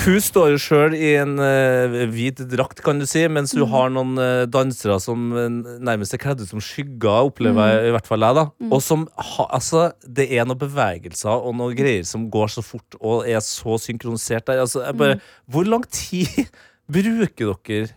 Hun 0.07 0.21
står 0.23 0.53
jo 0.53 0.59
sjøl 0.63 0.93
i 0.95 1.09
en 1.19 1.33
uh, 1.43 1.97
hvit 2.15 2.39
drakt, 2.53 2.79
kan 2.87 3.01
du 3.03 3.07
si, 3.11 3.25
mens 3.27 3.51
Mm. 3.57 3.59
du 3.59 3.65
har 3.73 3.89
noen 3.91 4.13
uh, 4.21 4.45
dansere 4.47 5.01
som 5.03 5.25
eh, 5.35 5.49
nærmest 5.83 6.15
er 6.15 6.21
kledd 6.23 6.45
ut 6.45 6.51
som 6.53 6.63
skygger, 6.63 7.27
opplever 7.27 7.73
jeg, 7.73 7.89
i 7.89 7.95
hvert 7.97 8.07
fall 8.07 8.23
jeg, 8.23 8.37
da. 8.39 8.45
Mm. 8.63 8.71
Og 8.77 8.83
som 8.87 9.03
ha, 9.19 9.47
Altså, 9.57 9.89
det 10.07 10.29
er 10.31 10.47
noen 10.47 10.61
bevegelser 10.61 11.35
og 11.35 11.57
noen 11.59 11.75
greier 11.79 12.07
som 12.07 12.29
går 12.31 12.53
så 12.55 12.63
fort 12.63 12.95
og 13.01 13.27
er 13.27 13.43
så 13.43 13.75
synkronisert 13.83 14.47
der. 14.47 14.63
Altså, 14.63 14.85
jeg 14.87 14.95
bare 15.01 15.17
Mm. 15.19 15.27
Hvor 15.51 15.65
lang 15.75 15.85
tid 15.91 16.47
bruker 16.93 17.57
dere 17.67 17.89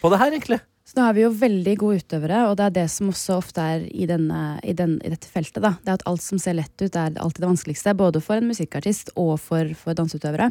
på 0.00 0.08
det 0.12 0.18
her, 0.24 0.32
egentlig? 0.32 0.60
Så 0.88 0.96
nå 0.96 1.04
har 1.04 1.12
vi 1.12 1.20
jo 1.20 1.28
veldig 1.36 1.72
gode 1.76 1.98
utøvere, 2.00 2.46
og 2.48 2.54
det 2.56 2.64
er 2.64 2.74
det 2.78 2.86
som 2.88 3.10
også 3.10 3.34
ofte 3.42 3.60
er 3.60 3.82
i, 3.92 4.06
denne, 4.08 4.38
i, 4.64 4.72
den, 4.72 4.94
i 5.04 5.10
dette 5.12 5.28
feltet. 5.28 5.60
da. 5.60 5.74
Det 5.84 5.90
er 5.92 5.98
at 5.98 6.04
alt 6.08 6.22
som 6.24 6.40
ser 6.40 6.56
lett 6.56 6.72
ut, 6.80 6.96
er 6.96 7.18
alltid 7.20 7.42
det 7.44 7.50
vanskeligste. 7.50 7.92
Både 7.98 8.22
for 8.24 8.40
en 8.40 8.48
musikkartist 8.48 9.12
og 9.20 9.34
for, 9.44 9.68
for 9.76 9.98
danseutøvere. 9.98 10.46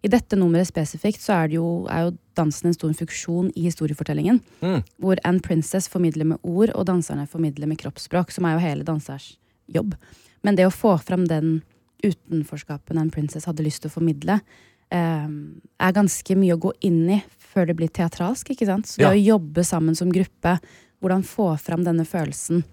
I 0.00 0.10
dette 0.14 0.38
nummeret 0.40 0.70
spesifikt 0.70 1.20
så 1.20 1.34
er, 1.36 1.52
det 1.52 1.58
jo, 1.58 1.66
er 1.92 2.06
jo 2.06 2.14
dansen 2.40 2.70
en 2.70 2.78
stor 2.78 2.96
funksjon 3.02 3.52
i 3.52 3.66
historiefortellingen. 3.66 4.40
Mm. 4.64 4.80
Hvor 4.96 5.20
Anne 5.28 5.44
Princess 5.44 5.92
formidler 5.92 6.30
med 6.32 6.40
ord, 6.40 6.72
og 6.72 6.88
danserne 6.88 7.28
formidler 7.28 7.68
med 7.68 7.82
kroppsspråk, 7.84 8.32
som 8.32 8.48
er 8.48 8.56
jo 8.56 8.64
hele 8.64 8.88
dansers 8.88 9.34
jobb. 9.76 9.92
Men 10.40 10.56
det 10.56 10.70
å 10.70 10.72
få 10.72 10.96
fram 11.04 11.28
den 11.28 11.58
utenforskapen 12.00 12.96
Anne 12.96 13.12
Princess 13.12 13.44
hadde 13.44 13.68
lyst 13.68 13.84
til 13.84 13.92
å 13.92 13.98
formidle, 14.00 14.40
eh, 14.88 15.28
er 15.28 16.00
ganske 16.00 16.40
mye 16.40 16.56
å 16.56 16.64
gå 16.64 16.72
inn 16.88 17.04
i 17.12 17.22
før 17.52 17.68
det 17.68 17.76
blir 17.78 17.92
teatralsk. 17.92 18.50
ikke 18.54 18.66
sant? 18.68 18.88
Så 18.88 19.02
det 19.02 19.08
Ja. 19.08 19.12
å 19.12 19.38
jobbe 19.38 19.64
sammen 19.64 19.94
som 19.98 20.12
gruppe, 20.12 20.58
hvordan 21.02 21.22
få 21.26 21.52
fram 21.60 21.84
denne 21.84 22.06
følelsen 22.08 22.64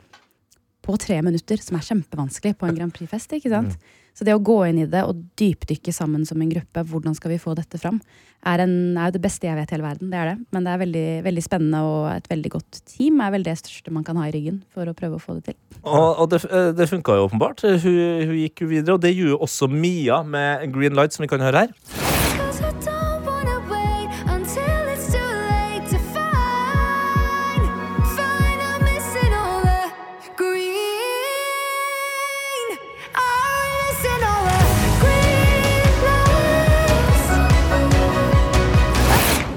på 0.85 0.97
tre 0.97 1.21
minutter, 1.21 1.57
som 1.61 1.77
er 1.77 1.85
kjempevanskelig 1.85 2.55
på 2.57 2.67
en 2.67 2.75
Grand 2.77 2.93
Prix-fest. 2.93 3.33
ikke 3.35 3.49
sant? 3.51 3.75
Så 4.15 4.25
det 4.25 4.33
å 4.35 4.41
gå 4.43 4.55
inn 4.67 4.79
i 4.81 4.85
det 4.89 4.99
og 5.07 5.21
dypdykke 5.39 5.93
sammen 5.95 6.25
som 6.27 6.41
en 6.41 6.49
gruppe, 6.51 6.81
hvordan 6.83 7.15
skal 7.15 7.31
vi 7.31 7.37
få 7.39 7.53
dette 7.55 7.79
fram, 7.79 8.01
er, 8.43 8.59
en, 8.65 8.97
er 8.97 9.07
jo 9.07 9.15
det 9.15 9.21
beste 9.23 9.47
jeg 9.47 9.55
vet 9.55 9.71
i 9.71 9.75
hele 9.77 9.85
verden. 9.85 10.09
Det 10.11 10.19
er 10.19 10.31
det. 10.31 10.45
Men 10.51 10.65
det 10.65 10.73
er 10.73 10.81
veldig, 10.81 11.05
veldig 11.23 11.43
spennende, 11.45 11.79
og 11.87 12.09
et 12.17 12.27
veldig 12.27 12.51
godt 12.51 12.81
team 12.89 13.21
er 13.21 13.31
vel 13.31 13.43
det 13.47 13.55
største 13.61 13.93
man 13.95 14.03
kan 14.03 14.19
ha 14.19 14.27
i 14.27 14.33
ryggen 14.35 14.61
for 14.73 14.89
å 14.89 14.95
prøve 14.97 15.19
å 15.19 15.23
få 15.23 15.37
det 15.39 15.45
til. 15.51 15.57
Og, 15.83 16.19
og 16.19 16.29
det, 16.33 16.43
eh, 16.49 16.71
det 16.75 16.89
funka 16.91 17.15
jo 17.15 17.29
åpenbart. 17.29 17.63
Hun, 17.83 17.99
hun 18.31 18.37
gikk 18.41 18.65
jo 18.65 18.71
videre, 18.73 18.97
og 18.97 19.01
det 19.01 19.15
gjorde 19.15 19.37
jo 19.37 19.43
også 19.45 19.71
Mia 19.71 20.23
med 20.23 20.71
Green 20.73 20.95
Light, 20.99 21.13
som 21.15 21.23
vi 21.23 21.31
kan 21.31 21.39
høre 21.39 21.67
her. 21.67 22.08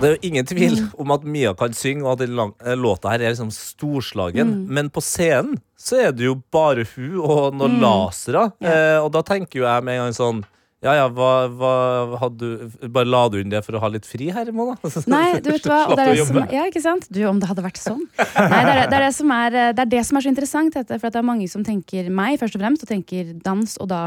Det 0.03 0.09
er 0.09 0.17
jo 0.17 0.31
ingen 0.33 0.47
tvil 0.49 0.81
om 0.99 1.12
at 1.15 1.27
Mia 1.27 1.53
kan 1.59 1.75
synge, 1.77 2.03
og 2.05 2.17
at 2.17 2.25
den 2.25 2.38
eh, 2.43 2.75
låta 2.79 3.12
her 3.12 3.23
er 3.23 3.35
liksom 3.35 3.53
storslagen. 3.55 4.55
Men 4.67 4.91
på 4.91 5.03
scenen 5.05 5.61
så 5.79 6.01
er 6.09 6.17
det 6.17 6.27
jo 6.27 6.41
bare 6.55 6.87
hun 6.95 7.21
og 7.23 7.59
noen 7.59 7.79
lasere. 7.83 8.49
Eh, 8.62 8.99
og 8.99 9.12
da 9.15 9.23
tenker 9.27 9.62
jo 9.62 9.69
jeg 9.69 9.87
med 9.87 9.99
en 9.99 10.05
gang 10.07 10.19
sånn 10.19 10.43
ja, 10.83 10.97
ja, 10.99 11.05
hva, 11.15 11.47
hva 11.47 11.75
hadde 12.19 12.43
du 12.43 12.88
Bare 12.91 13.07
la 13.07 13.21
du 13.31 13.37
inn 13.38 13.53
det 13.53 13.61
for 13.62 13.79
å 13.79 13.83
ha 13.85 13.91
litt 13.95 14.07
fri 14.09 14.33
her, 14.35 14.49
i 14.51 14.55
Mona? 14.55 14.75
Nei, 15.12 15.38
du 15.38 15.53
vet 15.53 15.69
hva, 15.71 15.85
det 15.95 16.03
er 16.03 16.11
det 16.19 16.27
som, 16.27 16.41
ja, 16.51 16.65
ikke 16.67 16.83
sant? 16.83 17.07
Du, 17.07 17.21
om 17.31 17.38
det 17.38 17.47
hadde 17.47 17.62
vært 17.62 17.79
sånn. 17.79 18.03
Nei, 18.19 18.59
det 18.67 18.73
er 18.73 18.81
det, 18.81 18.99
er 18.99 19.07
det, 19.07 19.12
som, 19.15 19.31
er, 19.37 19.59
det 19.79 19.85
er 19.85 19.93
det 19.95 20.03
som 20.09 20.19
er 20.19 20.27
så 20.27 20.33
interessant, 20.33 20.75
dette, 20.75 20.99
for 20.99 21.07
at 21.07 21.15
det 21.15 21.23
er 21.23 21.29
mange 21.29 21.47
som 21.53 21.62
tenker 21.67 22.11
meg 22.11 22.41
først 22.43 22.59
og 22.59 22.65
fremst, 22.65 22.83
og 22.83 22.91
tenker 22.91 23.31
dans 23.47 23.79
og 23.79 23.93
da 23.95 24.03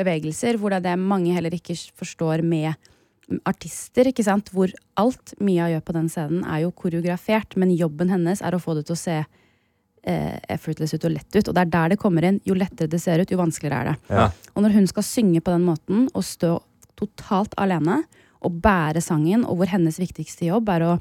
bevegelser, 0.00 0.56
hvor 0.58 0.72
det 0.72 0.80
er 0.80 0.88
det 0.88 0.96
mange 1.02 1.36
heller 1.36 1.54
ikke 1.54 1.76
forstår 2.00 2.40
med 2.46 2.72
artister, 3.48 4.08
ikke 4.10 4.24
sant? 4.26 4.50
Hvor 4.54 4.72
alt 5.00 5.34
Mia 5.44 5.70
gjør 5.72 5.84
på 5.86 5.96
den 5.96 6.10
scenen 6.12 6.44
er 6.44 6.64
jo 6.64 6.74
koreografert, 6.76 7.56
men 7.60 7.72
jobben 7.74 8.12
hennes 8.12 8.42
er 8.44 8.56
å 8.56 8.62
få 8.62 8.76
det 8.78 8.84
til 8.88 8.96
å 8.96 9.00
se 9.00 9.16
eh, 9.22 10.36
effortless 10.52 10.94
ut 10.96 11.06
og 11.08 11.14
lett 11.16 11.30
ut, 11.32 11.48
og 11.48 11.54
det 11.56 11.64
er 11.64 11.72
der 11.72 11.94
det 11.94 12.00
kommer 12.02 12.26
inn. 12.28 12.42
Jo 12.48 12.56
lettere 12.58 12.90
det 12.90 13.00
ser 13.02 13.22
ut, 13.22 13.32
jo 13.32 13.40
vanskeligere 13.40 13.80
er 13.80 13.92
det. 13.92 14.14
Ja. 14.14 14.28
Og 14.54 14.66
når 14.66 14.76
hun 14.76 14.88
skal 14.90 15.08
synge 15.08 15.42
på 15.44 15.54
den 15.54 15.66
måten, 15.66 16.08
og 16.12 16.26
stå 16.26 16.58
totalt 17.00 17.56
alene, 17.60 18.02
og 18.44 18.60
bære 18.64 19.00
sangen, 19.00 19.46
og 19.48 19.58
hvor 19.58 19.70
hennes 19.72 19.96
viktigste 19.98 20.50
jobb 20.50 20.68
er 20.74 20.84
å 20.84 20.92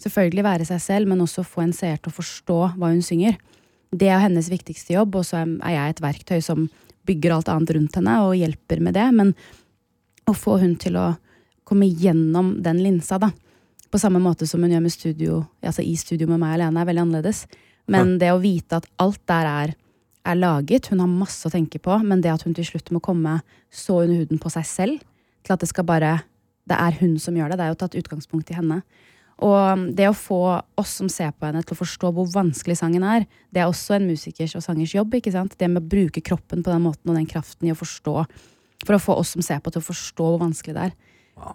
selvfølgelig 0.00 0.44
være 0.46 0.66
seg 0.68 0.80
selv, 0.82 1.10
men 1.10 1.20
også 1.24 1.44
få 1.46 1.66
en 1.66 1.76
seer 1.76 2.00
til 2.00 2.12
å 2.12 2.16
forstå 2.16 2.58
hva 2.76 2.90
hun 2.92 3.04
synger. 3.04 3.36
Det 3.92 4.08
er 4.12 4.22
hennes 4.24 4.48
viktigste 4.52 4.96
jobb, 4.96 5.20
og 5.20 5.28
så 5.28 5.42
er 5.44 5.76
jeg 5.76 5.94
et 5.94 6.02
verktøy 6.04 6.40
som 6.44 6.66
bygger 7.06 7.36
alt 7.36 7.50
annet 7.52 7.72
rundt 7.76 7.96
henne 8.00 8.16
og 8.24 8.34
hjelper 8.36 8.82
med 8.82 8.96
det. 8.96 9.06
Men 9.14 9.32
å 10.26 10.34
få 10.34 10.56
hun 10.62 10.74
til 10.80 10.98
å 10.98 11.12
komme 11.66 11.88
gjennom 11.88 12.56
den 12.64 12.82
linsa, 12.84 13.18
da. 13.22 13.32
På 13.90 14.00
samme 14.02 14.20
måte 14.22 14.48
som 14.48 14.62
hun 14.62 14.72
gjør 14.74 14.84
med 14.84 14.94
studio, 14.94 15.40
altså 15.64 15.84
i 15.84 15.94
studio 15.98 16.28
med 16.30 16.40
meg 16.42 16.56
alene, 16.56 16.82
er 16.82 16.88
veldig 16.88 17.04
annerledes. 17.04 17.44
Men 17.90 18.16
det 18.18 18.32
å 18.34 18.42
vite 18.42 18.80
at 18.80 18.88
alt 19.02 19.22
der 19.30 19.50
er, 19.50 19.74
er 20.26 20.38
laget, 20.38 20.90
hun 20.90 21.02
har 21.04 21.10
masse 21.10 21.46
å 21.46 21.52
tenke 21.52 21.78
på, 21.82 21.94
men 22.02 22.22
det 22.22 22.32
at 22.32 22.42
hun 22.46 22.54
til 22.56 22.66
slutt 22.66 22.90
må 22.94 23.02
komme 23.04 23.38
så 23.70 24.02
under 24.02 24.24
huden 24.24 24.42
på 24.42 24.50
seg 24.50 24.66
selv, 24.66 25.04
til 25.46 25.54
at 25.54 25.62
det 25.62 25.70
skal 25.70 25.86
bare 25.86 26.16
det 26.66 26.74
er 26.74 26.96
hun 27.00 27.14
som 27.22 27.36
gjør 27.38 27.52
det. 27.52 27.60
Det 27.60 27.66
er 27.66 27.72
jo 27.72 27.78
tatt 27.82 27.98
utgangspunkt 28.00 28.50
i 28.50 28.56
henne. 28.58 28.80
Og 29.46 29.82
det 29.96 30.08
å 30.08 30.16
få 30.16 30.40
oss 30.80 30.96
som 30.98 31.10
ser 31.12 31.30
på 31.36 31.46
henne, 31.46 31.62
til 31.62 31.76
å 31.76 31.82
forstå 31.82 32.10
hvor 32.16 32.28
vanskelig 32.32 32.78
sangen 32.80 33.04
er, 33.06 33.26
det 33.54 33.62
er 33.62 33.70
også 33.70 33.98
en 33.98 34.08
musikers 34.08 34.56
og 34.56 34.64
sangers 34.64 34.94
jobb. 34.96 35.14
ikke 35.14 35.34
sant? 35.34 35.54
Det 35.58 35.68
med 35.70 35.84
å 35.84 35.90
bruke 35.94 36.24
kroppen 36.24 36.64
på 36.64 36.72
den 36.72 36.84
måten 36.86 37.12
og 37.12 37.18
den 37.18 37.28
kraften 37.30 37.68
i 37.68 37.74
å 37.74 37.78
forstå. 37.78 38.16
For 38.82 38.96
å 38.96 39.02
få 39.02 39.18
oss 39.20 39.34
som 39.36 39.44
ser 39.44 39.60
på, 39.62 39.70
til 39.70 39.84
å 39.84 39.86
forstå 39.86 40.30
hvor 40.32 40.42
vanskelig 40.42 40.74
det 40.76 40.88
er. 40.88 40.96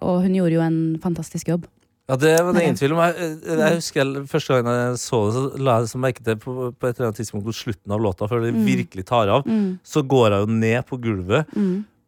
Og 0.01 0.23
hun 0.25 0.33
gjorde 0.37 0.57
jo 0.57 0.63
en 0.65 0.81
fantastisk 1.03 1.51
jobb. 1.53 1.67
Ja, 2.09 2.17
det 2.19 2.31
var 2.43 2.51
det 2.53 2.63
ingen 2.65 2.75
tvil 2.75 2.91
om. 2.95 2.99
Jeg, 3.07 3.27
jeg 3.45 3.75
husker 3.77 4.01
jeg, 4.01 4.23
Første 4.27 4.57
gang 4.57 4.67
jeg 4.75 4.97
så 4.99 5.19
det, 5.27 5.35
så 5.37 5.61
la 5.63 5.77
jeg 5.79 6.01
merke 6.03 6.25
til 6.25 6.35
på, 6.41 6.55
på 6.75 6.89
et 6.89 6.97
eller 6.97 7.07
annet 7.11 7.21
tidspunkt 7.21 7.45
på 7.47 7.55
slutten 7.55 7.93
av 7.95 8.01
låta, 8.03 8.27
før 8.27 8.43
det 8.43 8.51
virkelig 8.65 9.05
tar 9.07 9.31
av, 9.31 9.47
så 9.87 10.03
går 10.03 10.35
jeg 10.35 10.43
jo 10.43 10.59
ned 10.59 10.85
på 10.89 10.99
gulvet. 11.01 11.55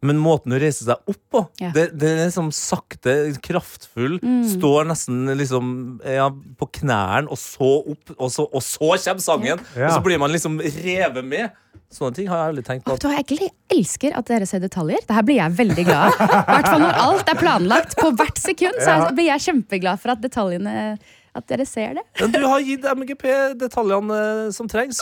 Men 0.03 0.17
måten 0.19 0.51
hun 0.51 0.59
reiser 0.59 0.89
seg 0.89 1.07
opp 1.13 1.21
på, 1.31 1.41
Ja. 1.63 1.69
det, 1.71 1.85
det 1.95 2.09
er 2.11 2.25
liksom 2.25 2.49
sakte, 2.51 3.13
kraftfull, 3.45 4.17
står 4.51 4.89
nesten 4.89 5.31
liksom 5.39 5.69
ja, 6.03 6.25
på 6.59 6.67
knærne, 6.81 7.31
og 7.31 7.39
så 7.39 7.69
opp, 7.93 8.11
og 8.17 8.27
så, 8.33 8.43
og 8.51 8.65
så 8.65 8.89
kommer 8.97 9.23
sangen! 9.23 9.63
Ja. 9.77 9.87
Og 9.87 9.95
så 9.95 10.03
blir 10.03 10.19
man 10.19 10.33
liksom 10.35 10.59
revet 10.59 11.23
med. 11.23 11.55
Sånne 11.93 12.17
ting 12.17 12.29
har 12.31 12.39
jeg 12.41 12.53
aldri 12.53 12.63
tenkt 12.65 12.85
på. 12.87 12.95
At, 12.97 13.03
du 13.03 13.35
Jeg 13.37 13.51
elsker 13.73 14.15
at 14.17 14.29
dere 14.29 14.47
ser 14.49 14.63
detaljer. 14.63 15.03
Det 15.07 15.17
her 15.17 15.25
blir 15.27 15.39
jeg 15.39 15.57
veldig 15.59 15.85
glad 15.87 16.07
av. 16.07 16.23
Hvert 16.49 16.69
fall 16.69 16.81
når 16.83 17.01
alt 17.07 17.33
er 17.33 17.41
planlagt 17.41 17.97
på 17.99 18.13
hvert 18.17 18.41
sekund. 18.41 18.79
Så 18.81 19.11
blir 19.13 19.29
jeg 19.29 19.45
kjempeglad 19.49 20.01
for 20.01 20.15
at 20.15 20.23
detaljene 20.23 20.95
At 21.33 21.47
dere 21.49 21.65
ser 21.65 21.95
det. 21.97 22.03
men 22.19 22.33
du 22.33 22.43
har 22.45 22.61
gitt 22.61 22.83
MGP 22.85 23.23
detaljene 23.57 24.17
som 24.53 24.67
trengs. 24.69 24.99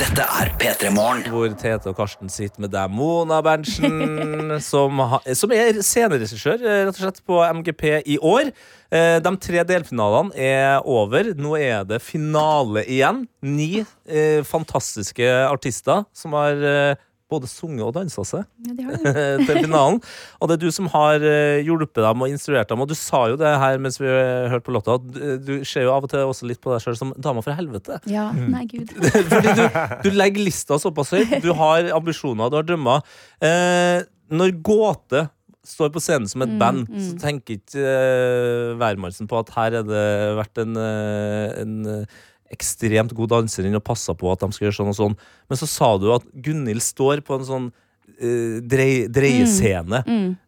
Dette 0.00 0.24
er 0.24 0.50
P3 0.60 0.92
Morgen. 0.94 1.24
Hvor 1.32 1.50
Tete 1.58 1.90
og 1.90 1.96
Karsten 1.98 2.30
sitter 2.32 2.62
med 2.62 2.70
deg, 2.72 2.90
Mona 2.94 3.40
Berntsen, 3.44 4.54
som, 4.70 5.02
som 5.36 5.52
er 5.54 5.80
sceneregissør 5.82 6.62
rett 6.62 6.92
og 6.94 7.00
slett 7.02 7.18
på 7.26 7.42
MGP 7.60 7.84
i 8.14 8.16
år. 8.22 8.52
Eh, 8.90 9.18
De 9.22 9.34
tre 9.42 9.62
delfinalene 9.68 10.34
er 10.34 10.80
over. 10.88 11.32
Nå 11.38 11.54
er 11.60 11.84
det 11.88 12.00
finale 12.02 12.82
igjen. 12.90 13.24
Ni 13.46 13.84
eh, 13.84 14.40
fantastiske 14.46 15.28
artister 15.50 16.04
som 16.16 16.34
har 16.38 16.58
eh, 16.58 17.06
både 17.30 17.46
sunget 17.46 17.84
og 17.86 17.92
dansa 17.94 18.24
seg 18.26 18.40
Ja, 18.74 18.90
til 19.46 19.60
finalen. 19.60 20.00
Og 20.42 20.48
det 20.50 20.56
er 20.56 20.62
du 20.64 20.72
som 20.74 20.88
har 20.90 21.22
eh, 21.22 21.60
hjulpet 21.62 22.00
dem 22.02 22.24
og 22.26 22.32
instruert 22.32 22.66
dem. 22.72 22.82
Og 22.82 22.90
du 22.90 22.96
sa 22.98 23.20
jo 23.30 23.36
det 23.38 23.52
her 23.62 23.78
mens 23.78 24.00
vi 24.02 24.08
eh, 24.10 24.48
hørte 24.50 24.66
på 24.66 24.74
låta, 24.74 24.96
at 24.98 25.44
du 25.46 25.52
ser 25.62 25.86
jo 25.86 25.92
av 25.94 26.08
og 26.08 26.10
til 26.10 26.26
også 26.26 26.50
litt 26.50 26.58
på 26.64 26.74
deg 26.74 26.82
sjøl 26.82 26.98
som 26.98 27.14
dama 27.22 27.44
fra 27.46 27.54
helvete. 27.54 28.00
Ja, 28.10 28.32
nei, 28.34 28.64
gud. 28.72 28.90
Fordi 29.30 29.54
du, 29.60 29.64
du 30.08 30.10
legger 30.18 30.42
lista 30.50 30.80
såpass 30.82 31.14
høyt. 31.14 31.36
Du 31.46 31.52
har 31.54 31.92
ambisjoner, 31.94 32.50
du 32.50 32.58
har 32.58 32.66
drømmer. 32.66 33.06
Eh, 33.46 34.00
når 34.34 34.58
Gåte 34.66 35.28
står 35.66 35.90
på 35.92 36.00
scenen 36.02 36.28
som 36.30 36.44
et 36.44 36.52
band, 36.60 36.86
så 37.04 37.18
tenker 37.20 37.58
ikke 37.58 37.84
uh, 37.84 38.78
Værmannsen 38.80 39.28
på 39.30 39.40
at 39.40 39.52
her 39.56 39.76
har 39.80 39.86
det 39.86 40.06
vært 40.38 40.60
en, 40.62 40.78
uh, 40.78 41.46
en 41.60 41.74
eh, 41.94 42.18
ekstremt 42.54 43.12
god 43.16 43.34
danser 43.34 43.68
inn 43.68 43.78
og 43.78 43.84
passa 43.86 44.14
på 44.16 44.30
at 44.32 44.42
de 44.42 44.50
skal 44.56 44.68
gjøre 44.68 44.78
sånn 44.80 44.92
og 44.92 44.98
sånn. 44.98 45.18
Men 45.50 45.60
så 45.60 45.68
sa 45.70 45.92
du 46.00 46.08
at 46.14 46.26
Gunhild 46.32 46.82
står 46.84 47.22
på 47.26 47.38
en 47.38 47.46
sånn 47.46 47.68
drei, 48.20 49.06
dreiescene 49.08 50.02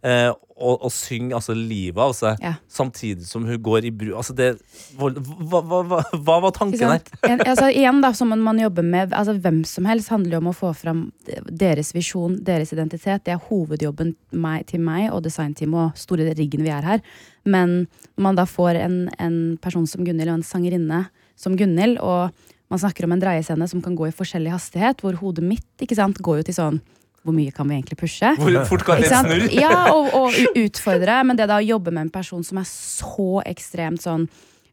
eh, 0.05 0.31
og, 0.63 0.85
og 0.87 0.93
synger 0.95 1.39
altså 1.39 1.55
livet 1.57 1.99
av 1.99 2.13
seg, 2.15 2.43
Ja. 2.45 2.53
samtidig 2.71 3.25
som 3.27 3.47
hun 3.49 3.59
går 3.63 3.89
i 3.89 3.91
bru... 3.91 4.13
Altså 4.19 4.35
det, 4.37 4.51
hva, 4.99 5.09
hva, 5.11 5.81
hva, 5.89 6.03
hva 6.15 6.37
var 6.45 6.55
tanken 6.55 6.85
her? 6.93 7.03
En, 7.27 7.41
altså, 7.51 7.71
igjen, 7.73 7.99
da, 8.05 8.13
som 8.15 8.31
man 8.31 8.61
jobber 8.61 8.87
med 8.87 9.17
altså, 9.17 9.35
Hvem 9.43 9.63
som 9.67 9.89
helst 9.91 10.13
handler 10.13 10.37
jo 10.37 10.43
om 10.45 10.53
å 10.53 10.55
få 10.55 10.71
fram 10.77 11.03
deres 11.49 11.91
visjon, 11.97 12.37
deres 12.45 12.73
identitet. 12.77 13.25
Det 13.27 13.35
er 13.35 13.43
hovedjobben 13.49 14.15
meg, 14.31 14.69
til 14.71 14.85
meg 14.85 15.09
og 15.11 15.25
designteamet 15.27 15.81
og 15.89 15.99
store 15.99 16.31
riggen 16.39 16.63
vi 16.63 16.71
er 16.71 16.87
her. 16.87 17.03
Men 17.43 17.83
når 18.15 18.29
man 18.29 18.39
da 18.39 18.47
får 18.47 18.79
en, 18.85 18.97
en 19.19 19.37
person 19.63 19.89
som 19.91 20.07
Gunhild 20.07 20.31
og 20.31 20.39
en 20.41 20.47
sangerinne 20.47 21.05
som 21.35 21.57
Gunhild, 21.59 21.99
og 21.99 22.31
man 22.71 22.81
snakker 22.81 23.09
om 23.09 23.17
en 23.17 23.21
dreiescene 23.21 23.67
som 23.69 23.83
kan 23.85 23.97
gå 23.99 24.07
i 24.09 24.15
forskjellig 24.15 24.55
hastighet, 24.55 25.03
hvor 25.03 25.19
hodet 25.19 25.43
mitt 25.45 25.83
ikke 25.83 25.99
sant, 25.99 26.23
går 26.23 26.41
jo 26.41 26.51
til 26.53 26.61
sånn 26.63 26.83
Hvor 27.23 27.35
mye 27.37 27.53
kan 27.55 27.69
vi 27.71 27.77
egentlig 27.77 27.99
pushe? 28.01 28.33
Hvor 28.39 28.57
fort 28.67 28.85
kan 28.87 29.03
det 29.03 29.11
snurre? 29.11 29.51
Ja, 29.55 29.93
og, 29.95 30.09
og 30.19 30.39
utfordre. 30.65 31.21
Men 31.27 31.39
det 31.39 31.47
da 31.51 31.61
å 31.61 31.67
jobbe 31.67 31.93
med 31.95 32.09
en 32.09 32.15
person 32.15 32.43
som 32.47 32.59
er 32.59 32.67
så 32.69 33.43
ekstremt 33.47 34.03
sånn 34.03 34.27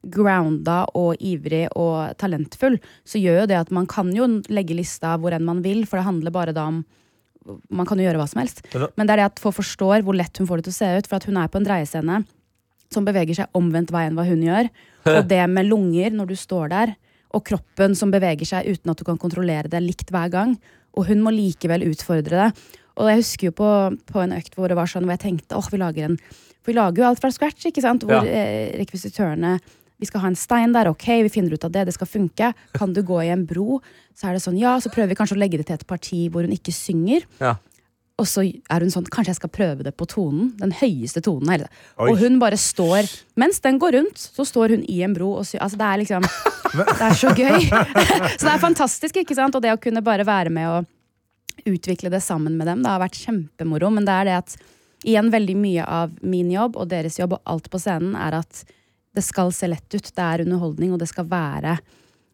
grounda 0.09 0.85
og 0.95 1.19
ivrig 1.19 1.65
og 1.75 2.15
talentfull, 2.21 2.77
så 3.03 3.19
gjør 3.19 3.41
jo 3.41 3.49
det 3.51 3.57
at 3.59 3.73
man 3.75 3.88
kan 3.89 4.09
jo 4.15 4.27
legge 4.47 4.77
lista 4.77 5.17
hvor 5.19 5.35
enn 5.35 5.45
man 5.45 5.59
vil, 5.65 5.83
for 5.89 5.99
det 5.99 6.07
handler 6.07 6.35
bare 6.35 6.55
da 6.55 6.69
om 6.71 6.85
Man 7.71 7.88
kan 7.88 7.97
jo 7.97 8.03
gjøre 8.03 8.19
hva 8.19 8.27
som 8.29 8.41
helst. 8.43 8.59
Men 8.75 8.91
Men 8.99 9.07
det 9.07 9.13
er 9.13 9.19
det 9.21 9.25
at 9.31 9.39
folk 9.41 9.55
forstår 9.57 10.03
hvor 10.05 10.13
lett 10.13 10.38
hun 10.38 10.45
får 10.45 10.59
det 10.59 10.65
til 10.67 10.73
å 10.75 10.79
se 10.79 10.89
ut, 10.99 11.07
for 11.07 11.17
at 11.17 11.25
hun 11.25 11.38
er 11.39 11.47
på 11.47 11.57
en 11.57 11.65
dreiescene 11.65 12.17
som 12.93 13.05
beveger 13.07 13.38
seg 13.38 13.55
omvendt 13.57 13.93
vei 13.95 14.03
enn 14.05 14.17
hva 14.17 14.25
hun 14.27 14.43
gjør. 14.43 14.69
Og 15.17 15.23
det 15.29 15.39
med 15.49 15.65
lunger 15.69 16.13
når 16.13 16.29
du 16.29 16.35
står 16.38 16.69
der, 16.73 16.93
og 17.33 17.45
kroppen 17.45 17.95
som 17.95 18.12
beveger 18.12 18.45
seg 18.45 18.67
uten 18.69 18.91
at 18.91 18.99
du 18.99 19.05
kan 19.07 19.17
kontrollere 19.17 19.69
det 19.71 19.81
likt 19.81 20.12
hver 20.13 20.29
gang. 20.33 20.55
Og 20.97 21.08
hun 21.10 21.21
må 21.25 21.34
likevel 21.36 21.86
utfordre 21.89 22.45
det. 22.47 22.52
Og 22.99 23.08
jeg 23.08 23.21
husker 23.21 23.49
jo 23.49 23.56
på, 23.56 23.67
på 24.10 24.21
en 24.23 24.34
økt 24.36 24.56
hvor 24.58 24.67
det 24.67 24.75
var 24.80 24.89
sånn 24.91 25.06
hvor 25.08 25.15
jeg 25.15 25.23
tenkte 25.23 25.56
åh, 25.56 25.67
vi 25.71 25.78
lager 25.80 26.10
en 26.10 26.17
For 26.60 26.73
vi 26.73 26.75
lager 26.75 27.04
jo 27.04 27.08
alt 27.10 27.21
fra 27.23 27.30
scratch, 27.32 27.65
ikke 27.69 27.82
sant? 27.86 28.04
Hvor 28.04 28.19
Ja. 28.19 28.23
eh, 28.28 28.73
rekvisitørene 28.82 29.60
Vi 29.99 30.06
skal 30.08 30.21
ha 30.21 30.28
en 30.32 30.36
stein 30.36 30.71
der, 30.73 30.88
ok, 30.88 31.06
vi 31.23 31.30
finner 31.30 31.52
ut 31.54 31.63
av 31.67 31.71
det, 31.71 31.86
det 31.89 31.93
skal 31.93 32.08
funke. 32.08 32.54
Kan 32.73 32.93
du 32.95 33.02
gå 33.04 33.17
i 33.23 33.30
en 33.34 33.45
bro? 33.45 33.82
Så 34.15 34.30
er 34.30 34.34
det 34.38 34.41
sånn, 34.43 34.58
ja, 34.58 34.78
så 34.80 34.88
prøver 34.89 35.10
vi 35.12 35.15
kanskje 35.19 35.36
å 35.36 35.39
legge 35.41 35.58
det 35.60 35.65
til 35.67 35.75
et 35.75 35.88
parti 35.88 36.30
hvor 36.32 36.41
hun 36.47 36.56
ikke 36.56 36.71
synger. 36.71 37.25
Ja. 37.41 37.58
Og 38.19 38.27
så 38.27 38.43
er 38.43 38.84
hun 38.84 38.91
sånn, 38.93 39.08
kanskje 39.08 39.34
jeg 39.34 39.39
skal 39.39 39.51
prøve 39.53 39.86
det 39.88 39.93
på 39.97 40.08
tonen. 40.10 40.51
Den 40.60 40.73
høyeste 40.75 41.23
tonen. 41.25 41.51
Eller. 41.55 41.71
Oi. 41.97 42.12
Og 42.12 42.21
hun 42.21 42.39
bare 42.41 42.60
står 42.60 43.10
Mens 43.39 43.62
den 43.63 43.79
går 43.79 43.95
rundt, 43.95 44.19
så 44.19 44.43
står 44.47 44.75
hun 44.75 44.82
i 44.91 44.99
en 45.05 45.13
bro 45.15 45.32
og 45.39 45.45
syr. 45.47 45.62
Altså, 45.63 45.79
det 45.79 45.88
er 45.88 46.01
liksom 46.03 46.25
Det 46.79 47.05
er 47.08 47.15
så 47.17 47.34
gøy. 47.34 47.69
så 48.38 48.43
det 48.43 48.53
er 48.53 48.62
fantastisk, 48.62 49.21
ikke 49.21 49.38
sant? 49.38 49.55
Og 49.55 49.63
det 49.63 49.71
å 49.73 49.79
kunne 49.82 50.03
bare 50.05 50.27
være 50.27 50.51
med 50.53 50.73
og 50.73 51.69
utvikle 51.69 52.12
det 52.12 52.21
sammen 52.23 52.58
med 52.60 52.67
dem, 52.69 52.84
det 52.84 52.91
har 52.91 53.01
vært 53.01 53.19
kjempemoro. 53.19 53.93
Men 53.93 54.08
det 54.08 54.17
er 54.17 54.29
det 54.29 54.36
at 54.41 54.58
igjen 55.08 55.32
veldig 55.32 55.55
mye 55.55 55.88
av 55.88 56.12
min 56.21 56.51
jobb 56.51 56.75
og 56.79 56.91
deres 56.91 57.17
jobb 57.19 57.38
og 57.38 57.53
alt 57.53 57.71
på 57.71 57.79
scenen 57.79 58.17
er 58.19 58.41
at 58.41 58.65
det 59.15 59.23
skal 59.25 59.53
se 59.55 59.67
lett 59.71 59.88
ut. 59.95 60.12
Det 60.12 60.25
er 60.25 60.43
underholdning, 60.45 60.93
og 60.93 61.01
det 61.01 61.10
skal 61.12 61.27
være 61.29 61.79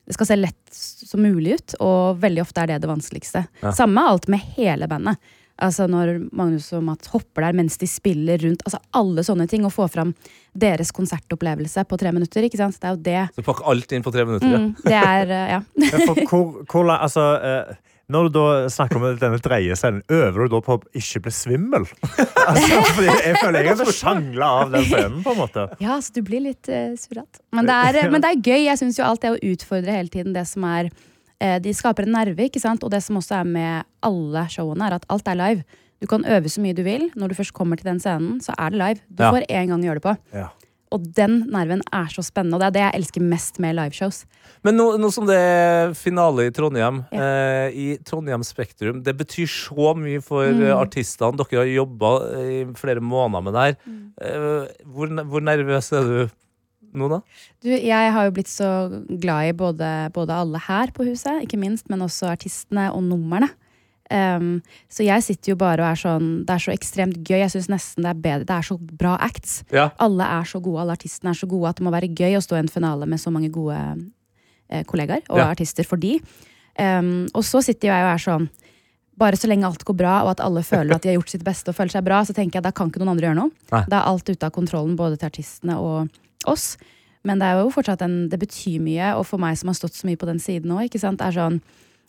det 0.06 0.14
skal 0.14 0.28
se 0.30 0.36
lett 0.38 0.76
som 1.10 1.22
mulig 1.22 1.56
ut, 1.58 1.74
og 1.82 2.20
veldig 2.22 2.44
ofte 2.44 2.62
er 2.62 2.70
det 2.70 2.84
det 2.84 2.90
vanskeligste. 2.92 3.42
Samme 3.74 4.04
alt 4.06 4.28
med 4.30 4.44
hele 4.58 4.86
bandet. 4.90 5.18
Altså 5.64 5.86
Når 5.88 6.30
Magnus 6.36 6.66
og 6.76 6.84
Mats 6.84 7.08
hopper 7.14 7.46
der 7.48 7.54
mens 7.56 7.78
de 7.80 7.88
spiller 7.88 8.42
rundt. 8.44 8.64
Altså 8.68 8.80
Alle 9.00 9.24
sånne 9.24 9.48
ting. 9.48 9.64
Å 9.64 9.72
få 9.72 9.88
fram 9.92 10.12
deres 10.56 10.92
konsertopplevelse 10.92 11.86
på 11.88 11.98
tre 12.02 12.12
minutter. 12.12 12.44
ikke 12.44 12.58
sant? 12.60 12.76
Det 12.82 12.90
er 12.90 12.96
jo 12.98 13.02
det. 13.06 13.24
Så 13.40 13.46
pakk 13.48 13.62
alt 13.72 13.92
inn 13.96 14.04
på 14.04 14.12
tre 14.12 14.26
minutter. 14.28 14.52
ja. 14.52 14.60
Mm, 14.60 14.76
det 14.84 15.00
er, 15.00 15.32
eh, 15.32 15.54
ja. 15.56 15.62
For 16.06 16.24
hvor, 16.28 16.66
hvor, 16.68 16.92
altså, 16.98 17.24
eh, 17.40 17.76
når 18.12 18.28
du 18.28 18.36
da 18.36 18.46
snakker 18.70 19.00
om 19.00 19.06
denne 19.18 19.40
dreiescenen, 19.42 20.04
øver 20.14 20.44
du 20.46 20.52
da 20.54 20.60
på 20.62 20.76
å 20.78 20.82
ikke 20.94 21.24
bli 21.26 21.32
svimmel? 21.34 21.88
Altså, 22.46 22.78
fordi 22.94 23.08
jeg 23.10 23.38
føler 23.42 23.64
jeg 23.66 23.72
hadde 23.72 23.94
sjangla 23.98 24.48
av 24.62 24.70
den 24.76 24.84
scenen. 24.86 25.24
på 25.26 25.32
en 25.34 25.40
måte. 25.40 25.64
Ja, 25.82 25.96
så 26.06 26.14
du 26.14 26.20
blir 26.28 26.44
litt 26.46 26.68
uh, 26.70 26.92
surrete. 27.00 27.40
Men, 27.58 27.66
det 27.66 27.74
er- 28.04 28.12
men 28.14 28.22
det 28.22 28.30
er 28.36 28.44
gøy. 28.52 28.60
Jeg 28.68 28.78
syns 28.84 29.00
jo 29.00 29.08
alt 29.08 29.24
det 29.24 29.32
å 29.34 29.40
utfordre 29.56 29.96
hele 29.96 30.12
tiden 30.14 30.36
det 30.36 30.44
som 30.52 30.68
er 30.70 30.92
eh, 30.92 31.00
De 31.40 31.74
skaper 31.74 32.04
en 32.08 32.12
nerve, 32.16 32.38
ikke 32.50 32.62
sant? 32.64 32.84
Og 32.84 32.92
det 32.92 33.02
som 33.04 33.18
også 33.18 33.42
er 33.42 33.44
med 33.44 33.84
alle 34.04 34.46
showene, 34.50 34.88
er 34.88 34.94
at 34.96 35.06
alt 35.10 35.28
er 35.28 35.36
live. 35.36 35.64
Du 36.02 36.08
kan 36.08 36.24
øve 36.26 36.48
så 36.52 36.62
mye 36.62 36.74
du 36.76 36.84
vil. 36.84 37.10
Når 37.16 37.28
du 37.30 37.36
først 37.36 37.54
kommer 37.54 37.76
til 37.78 37.86
den 37.86 38.00
scenen, 38.00 38.40
så 38.44 38.54
er 38.58 38.70
det 38.72 38.80
live. 38.80 39.02
Du 39.12 39.24
Ja. 39.24 39.32
får 39.32 39.48
én 39.50 39.68
gang 39.68 39.82
gjøre 39.84 39.96
det 40.00 40.04
på. 40.04 40.18
Ja. 40.34 40.48
Og 40.92 41.02
den 41.16 41.50
nerven 41.52 41.82
er 41.92 42.06
så 42.08 42.24
spennende, 42.24 42.54
og 42.56 42.60
det 42.62 42.68
er 42.68 42.72
det 42.72 42.82
jeg 42.94 43.02
elsker 43.02 43.22
mest 43.22 43.60
med 43.60 43.76
liveshows. 43.76 44.26
Men 44.64 44.78
nå, 44.78 44.98
nå 44.98 45.12
som 45.12 45.26
det 45.26 45.36
er 45.36 45.94
finale 45.94 46.46
i 46.48 46.52
Trondheim, 46.52 47.04
Ja. 47.12 47.20
eh, 47.20 47.70
i 47.74 47.98
Trondheim 47.98 48.44
Spektrum 48.44 49.04
Det 49.04 49.18
betyr 49.18 49.48
så 49.48 49.96
mye 49.98 50.22
for 50.24 50.46
Mm. 50.46 50.62
eh, 50.64 50.76
artistene. 50.78 51.36
Dere 51.36 51.60
har 51.60 51.66
jobba 51.66 52.12
i 52.40 52.66
flere 52.76 53.02
måneder 53.02 53.44
med 53.44 53.54
det 53.54 53.62
her. 53.66 53.76
Mm. 53.88 54.12
Eh, 54.22 54.68
hvor, 54.86 55.08
hvor 55.26 55.42
nervøs 55.42 55.92
er 55.92 56.02
du 56.04 56.30
nå, 57.00 57.10
da? 57.12 57.20
Du, 57.64 57.70
jeg 57.70 58.12
har 58.16 58.26
jo 58.28 58.34
blitt 58.36 58.50
så 58.52 58.70
glad 59.10 59.50
i 59.50 59.54
både, 59.58 59.92
både 60.16 60.34
alle 60.46 60.62
her 60.68 60.92
på 60.96 61.06
huset, 61.08 61.44
ikke 61.46 61.60
minst, 61.62 61.90
men 61.90 62.04
også 62.06 62.30
artistene 62.32 62.88
og 62.94 63.04
numrene. 63.04 63.50
Um, 64.14 64.60
så 64.92 65.02
jeg 65.02 65.24
sitter 65.26 65.50
jo 65.50 65.56
bare 65.58 65.82
og 65.82 65.88
er 65.90 65.98
sånn 65.98 66.26
Det 66.46 66.54
er 66.54 66.62
så 66.62 66.74
ekstremt 66.76 67.16
gøy. 67.26 67.40
Jeg 67.42 67.50
syns 67.56 67.72
nesten 67.74 68.06
det 68.06 68.12
er 68.12 68.20
bedre. 68.22 68.46
Det 68.46 68.54
er 68.54 68.68
så 68.68 68.76
bra 68.78 69.16
acts. 69.26 69.64
Ja. 69.74 69.88
Alle 69.98 70.28
er 70.30 70.46
så 70.46 70.62
gode, 70.62 70.84
alle 70.84 70.94
artistene 70.94 71.32
er 71.34 71.40
så 71.40 71.50
gode 71.50 71.72
at 71.72 71.80
det 71.82 71.88
må 71.88 71.94
være 71.96 72.12
gøy 72.14 72.38
å 72.38 72.44
stå 72.46 72.60
i 72.60 72.62
en 72.62 72.70
finale 72.70 73.08
med 73.10 73.18
så 73.24 73.34
mange 73.34 73.50
gode 73.50 73.80
eh, 74.70 74.84
kollegaer 74.86 75.26
og 75.30 75.42
Ja. 75.42 75.48
artister 75.50 75.84
for 75.90 75.98
de. 75.98 76.20
Um, 76.78 77.26
og 77.34 77.42
så 77.48 77.64
sitter 77.66 77.90
jeg 77.90 78.06
og 78.06 78.12
er 78.14 78.22
sånn 78.28 78.48
bare 79.18 79.38
så 79.40 79.48
lenge 79.48 79.64
alt 79.66 79.86
går 79.88 79.96
bra, 79.96 80.16
og 80.26 80.34
at 80.36 80.42
alle 80.44 80.60
føler 80.68 80.92
at 80.98 81.02
de 81.02 81.08
har 81.08 81.16
gjort 81.16 81.32
sitt 81.32 81.44
beste, 81.48 81.72
og 81.72 81.76
føler 81.78 81.94
seg 81.96 82.04
bra, 82.04 82.18
så 82.28 82.34
tenker 82.36 82.60
jeg 82.60 82.66
da 82.66 82.72
kan 82.76 82.90
ikke 82.92 83.00
noen 83.00 83.14
andre 83.14 83.30
gjøre 83.30 83.38
noe. 83.40 83.52
Nei. 83.72 83.84
Da 83.88 84.02
er 84.02 84.10
alt 84.12 84.28
ute 84.28 84.44
av 84.44 84.52
kontrollen, 84.52 84.98
både 85.00 85.16
til 85.22 85.30
artistene 85.30 85.78
og 85.80 86.10
oss. 86.52 86.76
Men 87.26 87.42
det 87.42 87.48
er 87.48 87.60
jo 87.60 87.74
fortsatt 87.74 88.04
en, 88.06 88.26
det 88.30 88.40
betyr 88.42 88.84
mye, 88.86 89.14
og 89.18 89.26
for 89.30 89.42
meg 89.42 89.58
som 89.58 89.72
har 89.72 89.78
stått 89.80 89.98
så 89.98 90.08
mye 90.10 90.20
på 90.20 90.30
den 90.30 90.42
siden 90.42 90.74
òg, 90.76 90.94
er 90.94 91.38
sånn 91.38 91.62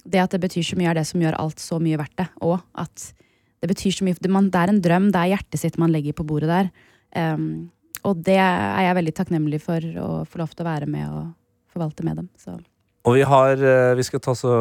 Det 0.07 0.21
at 0.23 0.31
det 0.31 0.41
betyr 0.41 0.63
så 0.63 0.77
mye, 0.79 0.91
er 0.91 0.95
det 1.01 1.07
som 1.09 1.23
gjør 1.23 1.39
alt 1.41 1.59
så 1.59 1.81
mye 1.83 1.99
verdt 1.99 2.17
det. 2.21 2.29
Og 2.45 2.61
at 2.79 3.13
det 3.61 3.71
betyr 3.73 3.91
så 3.97 4.05
mye 4.05 4.15
det 4.15 4.61
er 4.61 4.69
en 4.71 4.83
drøm, 4.83 5.11
det 5.11 5.19
er 5.19 5.33
hjertet 5.35 5.61
sitt 5.61 5.79
man 5.79 5.91
legger 5.91 6.13
på 6.13 6.27
bordet 6.27 6.49
der. 6.49 6.69
Um, 7.17 7.73
og 8.05 8.23
det 8.23 8.37
er 8.39 8.85
jeg 8.87 8.99
veldig 9.01 9.15
takknemlig 9.17 9.61
for 9.65 9.83
å 9.99 10.25
få 10.29 10.39
lov 10.39 10.53
til 10.55 10.63
å 10.63 10.69
være 10.69 10.87
med 10.87 11.09
og 11.11 11.33
forvalte 11.73 12.05
med 12.07 12.21
dem. 12.21 12.29
Så. 12.39 12.55
Og 13.07 13.15
vi 13.15 13.23
har 13.27 13.61
eh, 13.63 13.93
Vi 13.99 14.05
skal 14.07 14.23
ta 14.25 14.35
så 14.35 14.53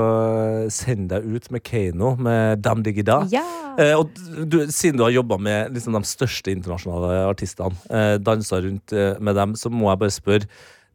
sende 0.73 1.17
deg 1.17 1.37
ut 1.37 1.47
med 1.53 1.63
Keiino 1.65 2.13
med 2.21 2.61
Dam 2.65 2.83
Digida. 2.85 3.23
Ja! 3.33 3.45
Eh, 3.81 3.95
og 3.97 4.13
du, 4.47 4.61
siden 4.71 4.99
du 4.99 5.03
har 5.07 5.15
jobba 5.15 5.39
med 5.41 5.73
liksom, 5.75 5.97
de 5.97 6.07
største 6.07 6.53
internasjonale 6.53 7.23
artistene, 7.27 7.75
eh, 7.89 8.13
dansa 8.23 8.61
rundt 8.63 8.93
eh, 8.95 9.17
med 9.19 9.35
dem, 9.35 9.55
så 9.59 9.71
må 9.73 9.89
jeg 9.89 10.01
bare 10.03 10.15
spørre. 10.15 10.47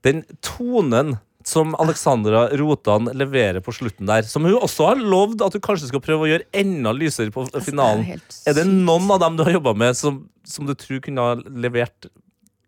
Den 0.07 0.23
tonen 0.47 1.19
som 1.45 1.75
Alexandra 1.81 2.47
Rotan 2.61 3.09
leverer 3.17 3.61
på 3.65 3.73
slutten 3.73 4.09
der, 4.09 4.25
som 4.29 4.45
hun 4.45 4.57
også 4.61 4.91
har 4.91 5.01
lovd 5.01 5.43
at 5.45 5.57
du 5.57 5.61
kanskje 5.65 5.89
skal 5.91 6.03
prøve 6.05 6.27
å 6.27 6.31
gjøre 6.31 6.47
enda 6.57 6.93
lysere 6.97 7.33
på 7.35 7.47
Altså, 7.49 7.63
finalen. 7.65 8.05
det 8.07 8.19
er 8.21 8.53
Er 8.53 8.59
det 8.61 8.67
noen 8.71 9.09
av 9.13 9.23
dem 9.25 9.39
du 9.39 9.45
har 9.49 9.57
jobba 9.57 9.73
med, 9.77 9.97
som, 9.97 10.23
som 10.45 10.69
du 10.69 10.75
tror 10.77 11.01
kunne 11.05 11.25
ha 11.25 11.39
levert, 11.41 12.11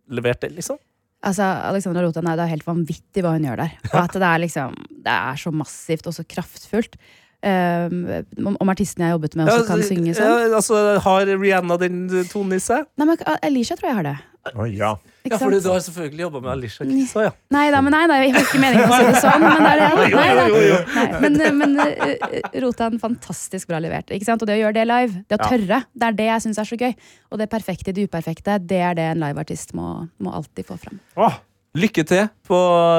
levert 0.08 0.40
det, 0.44 0.52
liksom? 0.56 0.80
Altså, 1.22 1.46
Alexandra 1.70 2.02
er 2.02 2.36
det 2.36 2.44
er 2.44 2.50
helt 2.50 2.66
vanvittig 2.66 3.22
hva 3.22 3.36
hun 3.36 3.44
gjør 3.46 3.60
der. 3.62 3.74
Og 3.92 3.98
at 4.00 4.16
det 4.18 4.28
er 4.28 4.40
liksom 4.42 4.78
Det 4.90 5.12
er 5.12 5.36
så 5.38 5.52
massivt 5.54 6.08
og 6.10 6.16
så 6.16 6.24
kraftfullt. 6.26 6.98
Um, 7.42 8.04
om, 8.38 8.54
artistene 8.54 8.70
artisten 8.70 9.02
jeg 9.02 9.08
har 9.08 9.16
jobbet 9.16 9.32
med, 9.34 9.48
også 9.50 9.66
kan 9.66 9.80
synge 9.82 10.12
sånn. 10.14 10.28
ja, 10.30 10.50
altså, 10.54 10.82
har 11.02 11.26
Rihanna 11.26 11.74
den 11.80 12.04
tonen 12.30 12.54
i 12.54 12.60
seg? 12.62 12.86
Nei, 13.00 13.08
men 13.08 13.24
Alicia 13.42 13.74
tror 13.78 13.88
jeg 13.90 13.98
har 13.98 14.06
det. 14.06 14.14
Å, 14.52 14.66
ja. 14.70 14.92
Ja, 15.28 15.38
fordi 15.38 15.60
du 15.62 15.68
har 15.70 15.82
selvfølgelig 15.84 16.24
jobba 16.24 16.40
med 16.42 16.50
Alicia 16.52 16.86
Kisa, 16.86 17.26
ja. 17.28 17.32
Nei 17.54 17.66
da, 17.74 17.82
men 17.84 17.94
nei, 17.94 18.02
nei, 18.10 18.18
jeg 18.24 18.32
har 18.34 18.46
ikke 18.48 18.62
meningen 18.62 18.90
å 18.90 18.96
si 18.96 19.04
det 19.06 19.20
sånn. 19.22 19.44
Men, 19.44 19.62
det 19.62 19.70
er 19.70 19.78
det. 19.82 20.08
Nei, 20.18 20.32
da. 20.38 20.46
jo. 20.66 20.80
Nei, 20.96 21.06
men, 21.22 21.38
men 21.60 21.70
uh, 21.78 22.40
Rotan 22.64 22.98
fantastisk 23.02 23.70
bra 23.70 23.78
levert. 23.82 24.10
Ikke 24.14 24.26
sant? 24.28 24.42
Og 24.42 24.50
det 24.50 24.58
å 24.58 24.62
gjøre 24.64 24.76
det 24.80 24.88
live, 24.90 25.22
det 25.30 25.38
å 25.38 25.44
tørre, 25.44 25.84
det 25.94 26.10
er 26.10 26.18
det 26.18 26.28
jeg 26.30 26.46
syns 26.46 26.58
er 26.62 26.68
så 26.72 26.80
gøy. 26.80 26.92
Og 27.30 27.40
det 27.42 27.48
perfekte 27.52 27.94
i 27.94 27.96
det 27.96 28.08
uperfekte, 28.10 28.58
det 28.66 28.82
er 28.90 28.98
det 28.98 29.06
en 29.12 29.22
liveartist 29.22 29.74
må, 29.78 29.94
må 30.22 30.34
alltid 30.40 30.68
få 30.68 30.80
fram. 30.82 30.98
Åh, 31.20 31.40
Lykke 31.72 32.02
til 32.04 32.26
på 32.44 32.56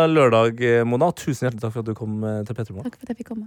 lørdag, 0.09 0.57
Mona. 0.89 1.11
Tusen 1.13 1.45
hjertelig 1.45 1.61
takk 1.61 1.75
for 1.75 1.83
at 1.83 1.91
du 1.91 1.93
kom 1.93 2.23
eh, 2.25 2.41
til 2.47 2.57
P3 2.57 2.73
Morgen. 2.73 2.89
Takk 2.89 2.97
for 2.97 3.05
at 3.05 3.13
jeg 3.13 3.17
fikk 3.21 3.29
komme. 3.29 3.45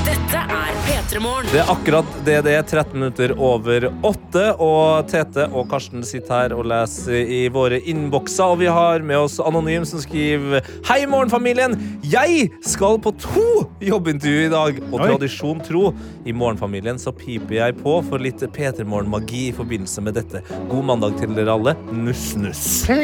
Dette 0.00 0.40
er 0.40 0.76
P3 0.86 1.20
Morgen. 1.20 1.48
Det 1.52 1.58
er 1.60 1.70
akkurat 1.72 2.12
det 2.24 2.36
det 2.46 2.52
er. 2.56 2.62
13 2.62 2.94
minutter 2.94 3.32
over 3.36 3.88
8. 4.06 4.44
Og 4.62 5.08
Tete 5.10 5.44
og 5.50 5.66
Karsten 5.68 6.04
sitter 6.06 6.34
her 6.46 6.54
og 6.56 6.64
leser 6.70 7.18
i 7.20 7.40
våre 7.52 7.80
innbokser. 7.90 8.54
Og 8.54 8.60
vi 8.62 8.68
har 8.70 9.04
med 9.04 9.18
oss 9.26 9.36
Anonym 9.42 9.84
som 9.88 10.00
skriver 10.00 10.64
Hei, 10.88 11.02
Morgenfamilien! 11.10 11.74
Jeg 12.06 12.48
skal 12.64 12.96
på 13.02 13.12
to 13.20 13.44
jobbintervju 13.84 14.46
i 14.46 14.52
dag. 14.54 14.80
Og 14.88 14.96
Oi. 15.00 15.08
tradisjon 15.10 15.60
tro, 15.66 15.90
i 16.24 16.32
Morgenfamilien 16.32 16.98
så 17.00 17.12
piper 17.16 17.58
jeg 17.58 17.76
på 17.82 17.98
for 18.08 18.22
litt 18.22 18.40
P3 18.40 18.86
Morgen-magi 18.88 19.48
i 19.50 19.56
forbindelse 19.56 20.06
med 20.06 20.16
dette. 20.16 20.44
God 20.70 20.88
mandag 20.94 21.18
til 21.20 21.36
dere 21.36 21.58
alle. 21.58 21.76
Nuss, 21.92 22.32
nuss. 22.40 22.64
Det 22.88 22.96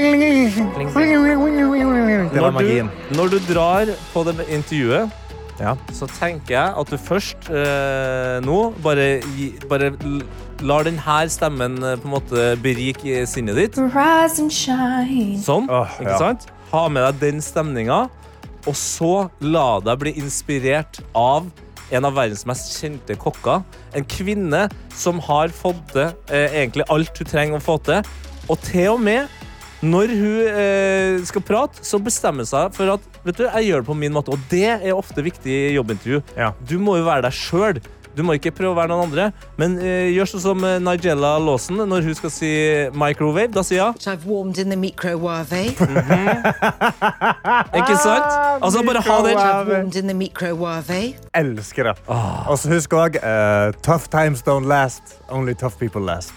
var 2.40 2.57
Når 2.57 2.64
du, 2.64 2.88
når 3.20 3.36
du 3.36 3.38
drar 3.53 3.94
på 4.14 4.26
det 4.30 4.34
intervjuet 4.49 5.25
Ja. 5.61 5.72
så 5.94 6.09
tenker 6.11 6.52
jeg 6.52 6.74
at 6.80 6.90
du 6.92 6.98
først 7.00 7.48
eh, 7.48 8.36
nå 8.44 8.59
bare, 8.84 9.07
gi, 9.36 9.50
bare 9.70 9.92
lar 10.66 10.86
denne 10.86 11.18
stemmen 11.32 11.78
eh, 11.80 11.96
på 12.00 12.09
en 12.09 12.14
måte 12.16 12.46
berike 12.62 13.24
sinnet 13.30 13.59
ditt. 13.61 13.80
Rise 13.94 14.44
and 14.44 14.52
shine. 14.52 15.40
Sånn. 15.42 15.70
Oh, 15.72 15.88
ikke 16.00 16.12
ja. 16.12 16.20
sant? 16.20 16.48
Ha 16.72 16.86
med 16.92 17.07
deg 17.09 17.22
den 17.22 17.44
stemninga, 17.44 18.07
og 18.66 18.76
så 18.76 19.28
la 19.44 19.78
deg 19.84 20.02
bli 20.02 20.16
inspirert 20.20 21.00
av 21.16 21.48
en 21.94 22.07
av 22.09 22.16
verdens 22.16 22.44
mest 22.48 22.72
kjente 22.80 23.14
kokker. 23.20 23.62
En 23.94 24.07
kvinne 24.11 24.66
som 24.96 25.20
har 25.22 25.54
fått 25.54 25.82
til 25.94 26.09
eh, 26.34 26.62
egentlig 26.62 26.86
alt 26.92 27.20
hun 27.20 27.30
trenger 27.30 27.61
å 27.61 27.66
få 27.66 27.78
til. 27.86 28.14
Og 28.50 28.59
til 28.66 28.92
og 28.94 29.02
med 29.02 29.30
når 29.84 30.12
hun 30.16 30.36
eh, 30.48 31.18
skal 31.28 31.44
prate, 31.44 31.84
så 31.84 32.00
bestemmer 32.00 32.46
hun 32.46 32.48
seg 32.48 32.72
for 32.76 32.96
at 32.96 33.18
vet 33.26 33.40
du, 33.40 33.44
jeg 33.44 33.68
gjør 33.68 33.82
det 33.82 33.88
på 33.90 33.98
min 33.98 34.14
måte. 34.14 34.32
Og 34.32 34.48
det 34.50 34.68
er 34.78 34.94
ofte 34.96 35.24
viktig 35.24 35.52
i 35.52 35.74
jobbintervju. 35.76 36.22
Ja. 36.38 36.52
Du 36.64 36.78
må 36.80 36.96
jo 37.00 37.06
være 37.08 37.26
deg 37.26 37.36
sjøl. 37.36 37.82
Du 38.16 38.22
må 38.24 38.32
ikke 38.38 38.48
prøve 38.56 38.72
å 38.72 38.76
være 38.78 38.88
noen 38.94 39.10
andre. 39.10 39.26
Men 39.60 39.74
eh, 39.76 40.06
gjør 40.16 40.30
sånn 40.30 40.42
som 40.46 40.64
eh, 40.64 40.78
Nigella 40.80 41.34
Lawson 41.42 41.82
når 41.84 42.06
hun 42.08 42.14
skal 42.16 42.32
si 42.32 42.48
microwave. 42.96 43.50
Da 43.52 43.60
sier 43.66 43.90
hun 43.90 44.00
I've 44.08 44.24
warmed 44.24 44.56
in 44.62 44.72
the 44.72 44.78
microwave. 44.80 45.52
Ikke 47.76 47.96
sant? 48.00 48.30
Altså, 48.64 48.82
bare 48.86 49.02
ha 49.04 49.16
den. 49.26 49.36
I've 49.36 49.68
warmed 49.72 49.96
in 50.00 50.08
the 50.08 50.16
microwave. 50.16 51.00
Elsker 51.36 51.90
det. 51.90 51.94
Og 52.08 52.56
så 52.62 52.72
husk 52.72 52.96
òg 52.96 53.18
Tough 53.84 54.08
times 54.12 54.42
don't 54.46 54.66
last. 54.70 55.18
Only 55.28 55.54
tough 55.54 55.76
people 55.78 56.00
last. 56.06 56.32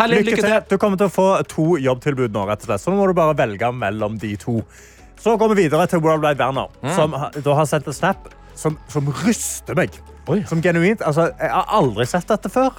Herlig, 0.00 0.22
Lykke 0.28 0.42
til. 0.44 0.56
Du 0.70 0.76
kommer 0.80 0.96
til 1.00 1.08
å 1.08 1.12
få 1.12 1.26
to 1.50 1.64
jobbtilbud 1.82 2.32
nå, 2.34 2.44
rett 2.48 2.62
og 2.64 2.70
slett. 2.70 2.82
Så 2.84 2.92
nå 2.92 2.98
må 3.00 3.08
du 3.10 3.14
bare 3.16 3.34
velge 3.38 3.72
mellom 3.74 4.16
de 4.22 4.34
to. 4.40 4.60
Så 5.20 5.34
går 5.40 5.50
vi 5.52 5.64
videre 5.66 5.84
til 5.90 6.00
World 6.00 6.22
Wide 6.24 6.40
Werner, 6.40 6.70
som 6.96 7.12
ha- 7.12 7.30
da 7.36 7.54
har 7.58 7.66
sendt 7.68 7.88
en 7.90 7.96
snap 7.96 8.30
som, 8.60 8.78
som 8.92 9.10
ryster 9.24 9.78
meg. 9.78 9.96
Oi. 10.30 10.42
Som 10.48 10.62
genuint. 10.62 11.02
Altså, 11.06 11.30
jeg 11.34 11.52
har 11.52 11.70
aldri 11.80 12.06
sett 12.08 12.28
dette 12.30 12.52
før. 12.52 12.76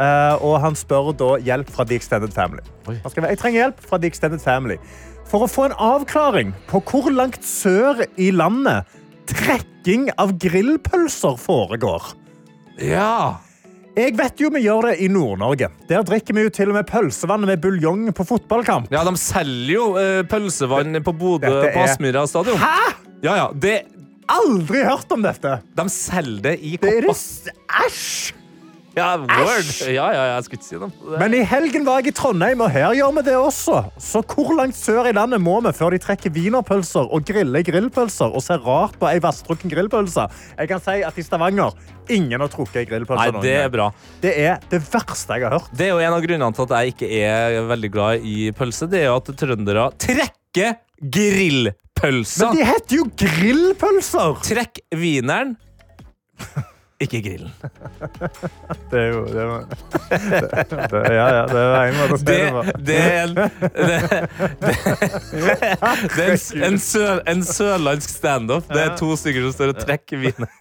Uh, 0.00 0.36
og 0.46 0.54
han 0.62 0.76
spør 0.78 1.10
da 1.18 1.34
hjelp 1.44 1.70
fra 1.74 1.84
The 1.86 1.98
Extended 1.98 2.32
Family. 2.34 2.62
Skriver, 2.86 3.32
jeg 3.32 3.40
trenger 3.40 3.64
hjelp 3.64 3.82
fra 3.84 3.98
The 4.00 4.10
Extended 4.10 4.42
Family. 4.42 4.78
For 5.30 5.46
å 5.46 5.50
få 5.50 5.68
en 5.68 5.76
avklaring 5.76 6.54
på 6.70 6.80
hvor 6.88 7.10
langt 7.14 7.44
sør 7.46 8.02
i 8.18 8.30
landet 8.34 8.88
trekking 9.30 10.08
av 10.18 10.34
grillpølser 10.42 11.36
foregår. 11.38 12.10
Ja. 12.82 13.38
Jeg 13.98 14.14
vet 14.18 14.40
jo 14.40 14.48
vi 14.54 14.62
gjør 14.64 14.88
det 14.88 14.96
i 15.04 15.10
Nord-Norge. 15.12 15.68
Der 15.90 16.04
drikker 16.06 16.36
vi 16.36 16.46
jo 16.46 16.52
til 16.54 16.70
og 16.72 16.78
med 16.78 16.88
pølsevann 16.88 17.44
med 17.46 17.60
buljong 17.62 18.08
på 18.16 18.26
fotballkamp. 18.26 18.90
ja, 18.94 19.02
de 19.06 19.14
selger 19.20 19.74
jo 19.74 19.86
uh, 19.98 20.22
pølsevann 20.30 21.02
på 21.04 21.14
Bodø 21.18 21.50
på 21.66 21.84
Aspmyra 21.84 22.24
stadion. 22.30 22.58
Hæ? 22.62 22.94
Ja, 23.26 23.36
ja. 23.36 23.48
Det, 23.52 23.82
Aldri 24.30 24.84
hørt 24.86 25.10
om 25.14 25.24
dette! 25.24 25.56
de 25.76 25.88
selger 25.90 26.44
det 26.50 26.58
i 26.62 26.76
Det 26.80 26.92
er 27.00 27.08
kopper. 27.08 27.56
Æsj! 27.86 28.36
Ja, 28.96 29.12
word. 29.22 29.68
Ja, 29.86 30.06
ja, 30.10 30.22
jeg 30.34 30.44
skulle 30.44 30.58
ikke 30.58 30.66
si 30.66 30.78
det. 30.80 30.88
Men 31.20 31.34
i 31.38 31.42
helgen 31.46 31.84
var 31.86 32.00
jeg 32.00 32.10
i 32.10 32.14
Trondheim, 32.18 32.62
og 32.64 32.72
her 32.74 32.90
gjør 32.98 33.12
vi 33.20 33.22
det 33.28 33.36
også. 33.38 33.76
Så 34.02 34.22
hvor 34.26 34.50
langt 34.58 34.74
sør 34.76 35.06
i 35.06 35.12
landet 35.14 35.40
må 35.42 35.60
vi 35.62 35.72
før 35.76 35.94
de 35.94 36.00
trekker 36.02 36.34
wienerpølser 36.34 37.06
og 37.06 37.22
griller 37.28 37.62
grillpølser 37.66 38.34
og 38.34 38.42
ser 38.44 38.62
rart 38.66 38.98
på 39.00 39.06
ei 39.08 39.22
vasstrukken 39.22 39.70
grillpølse? 39.72 40.26
Jeg 40.58 40.72
kan 40.72 40.82
si 40.82 40.98
at 41.06 41.22
i 41.22 41.24
Stavanger 41.26 41.76
ingen 42.10 42.42
har 42.42 42.50
trukket 42.50 42.82
ei 42.82 42.88
grillpølse. 42.90 43.30
Nei, 43.30 43.44
det 43.46 43.56
er 43.62 43.72
bra. 43.72 43.88
det 44.24 44.34
er 44.42 44.58
det 44.72 44.82
verste 44.90 45.38
jeg 45.38 45.46
har 45.46 45.58
hørt. 45.60 45.70
Det 45.70 45.86
er 45.86 45.94
jo 45.94 46.02
en 46.02 46.18
av 46.18 46.26
grunnene 46.26 46.58
til 46.58 46.66
at 46.66 46.76
jeg 46.80 46.96
ikke 46.96 47.12
er 47.22 47.60
veldig 47.70 47.94
glad 47.94 48.26
i 48.26 48.38
pølse. 48.58 48.90
Det 48.90 49.04
er 49.04 49.12
jo 49.12 49.18
at 49.22 49.34
trøndere 49.38 49.90
trekker 50.02 50.80
grillpølser. 51.00 52.50
Men 52.50 52.56
de 52.60 52.68
heter 52.72 52.96
jo 53.00 53.08
grillpølser! 53.24 54.40
Trekk 54.46 54.82
wieneren, 54.96 55.56
ikke 57.00 57.22
grillen. 57.24 57.52
Det 58.90 58.98
er 59.00 59.06
jo 59.08 59.20
det 59.24 59.44
det, 60.10 60.26
det, 60.92 60.98
Ja, 61.14 61.28
ja, 61.32 61.44
det 61.48 61.60
er 61.62 61.86
en 61.86 61.94
måte 61.96 62.12
å 62.12 62.18
si 62.20 62.26
Det, 62.28 62.40
på. 62.52 62.60
det 62.84 62.96
er 63.00 63.22
en, 63.22 63.32
det, 63.38 63.46
det, 66.12 66.26
er 66.26 66.34
en, 66.34 66.42
en, 66.68 66.76
sø, 66.84 67.06
en 67.32 67.40
sørlandsk 67.48 68.12
standup. 68.12 68.68
Det 68.68 68.82
er 68.84 68.92
to 69.00 69.16
stykker 69.16 69.46
som 69.46 69.54
står 69.56 69.72
og 69.72 69.80
trekker 69.80 70.20
wieneren. 70.20 70.52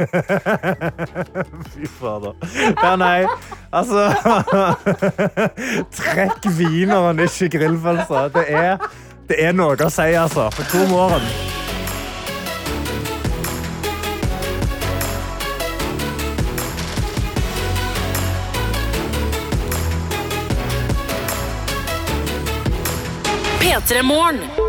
Fy 1.74 1.92
fader. 2.00 2.40
Ja, 2.72 2.94
nei, 3.04 3.28
altså 3.76 4.08
Trekk 6.00 6.48
wieneren, 6.56 7.20
ikke 7.28 7.52
grillpølser. 7.58 8.32
Det 8.40 8.48
er, 8.48 8.80
det 9.30 9.38
er 9.46 9.54
noe 9.54 9.78
å 9.78 9.90
si, 9.94 10.10
altså. 10.18 10.50
For 10.58 10.66
god 10.74 10.90
morgen. 10.90 11.22
P3 23.60 24.02
Morgen. 24.04 24.69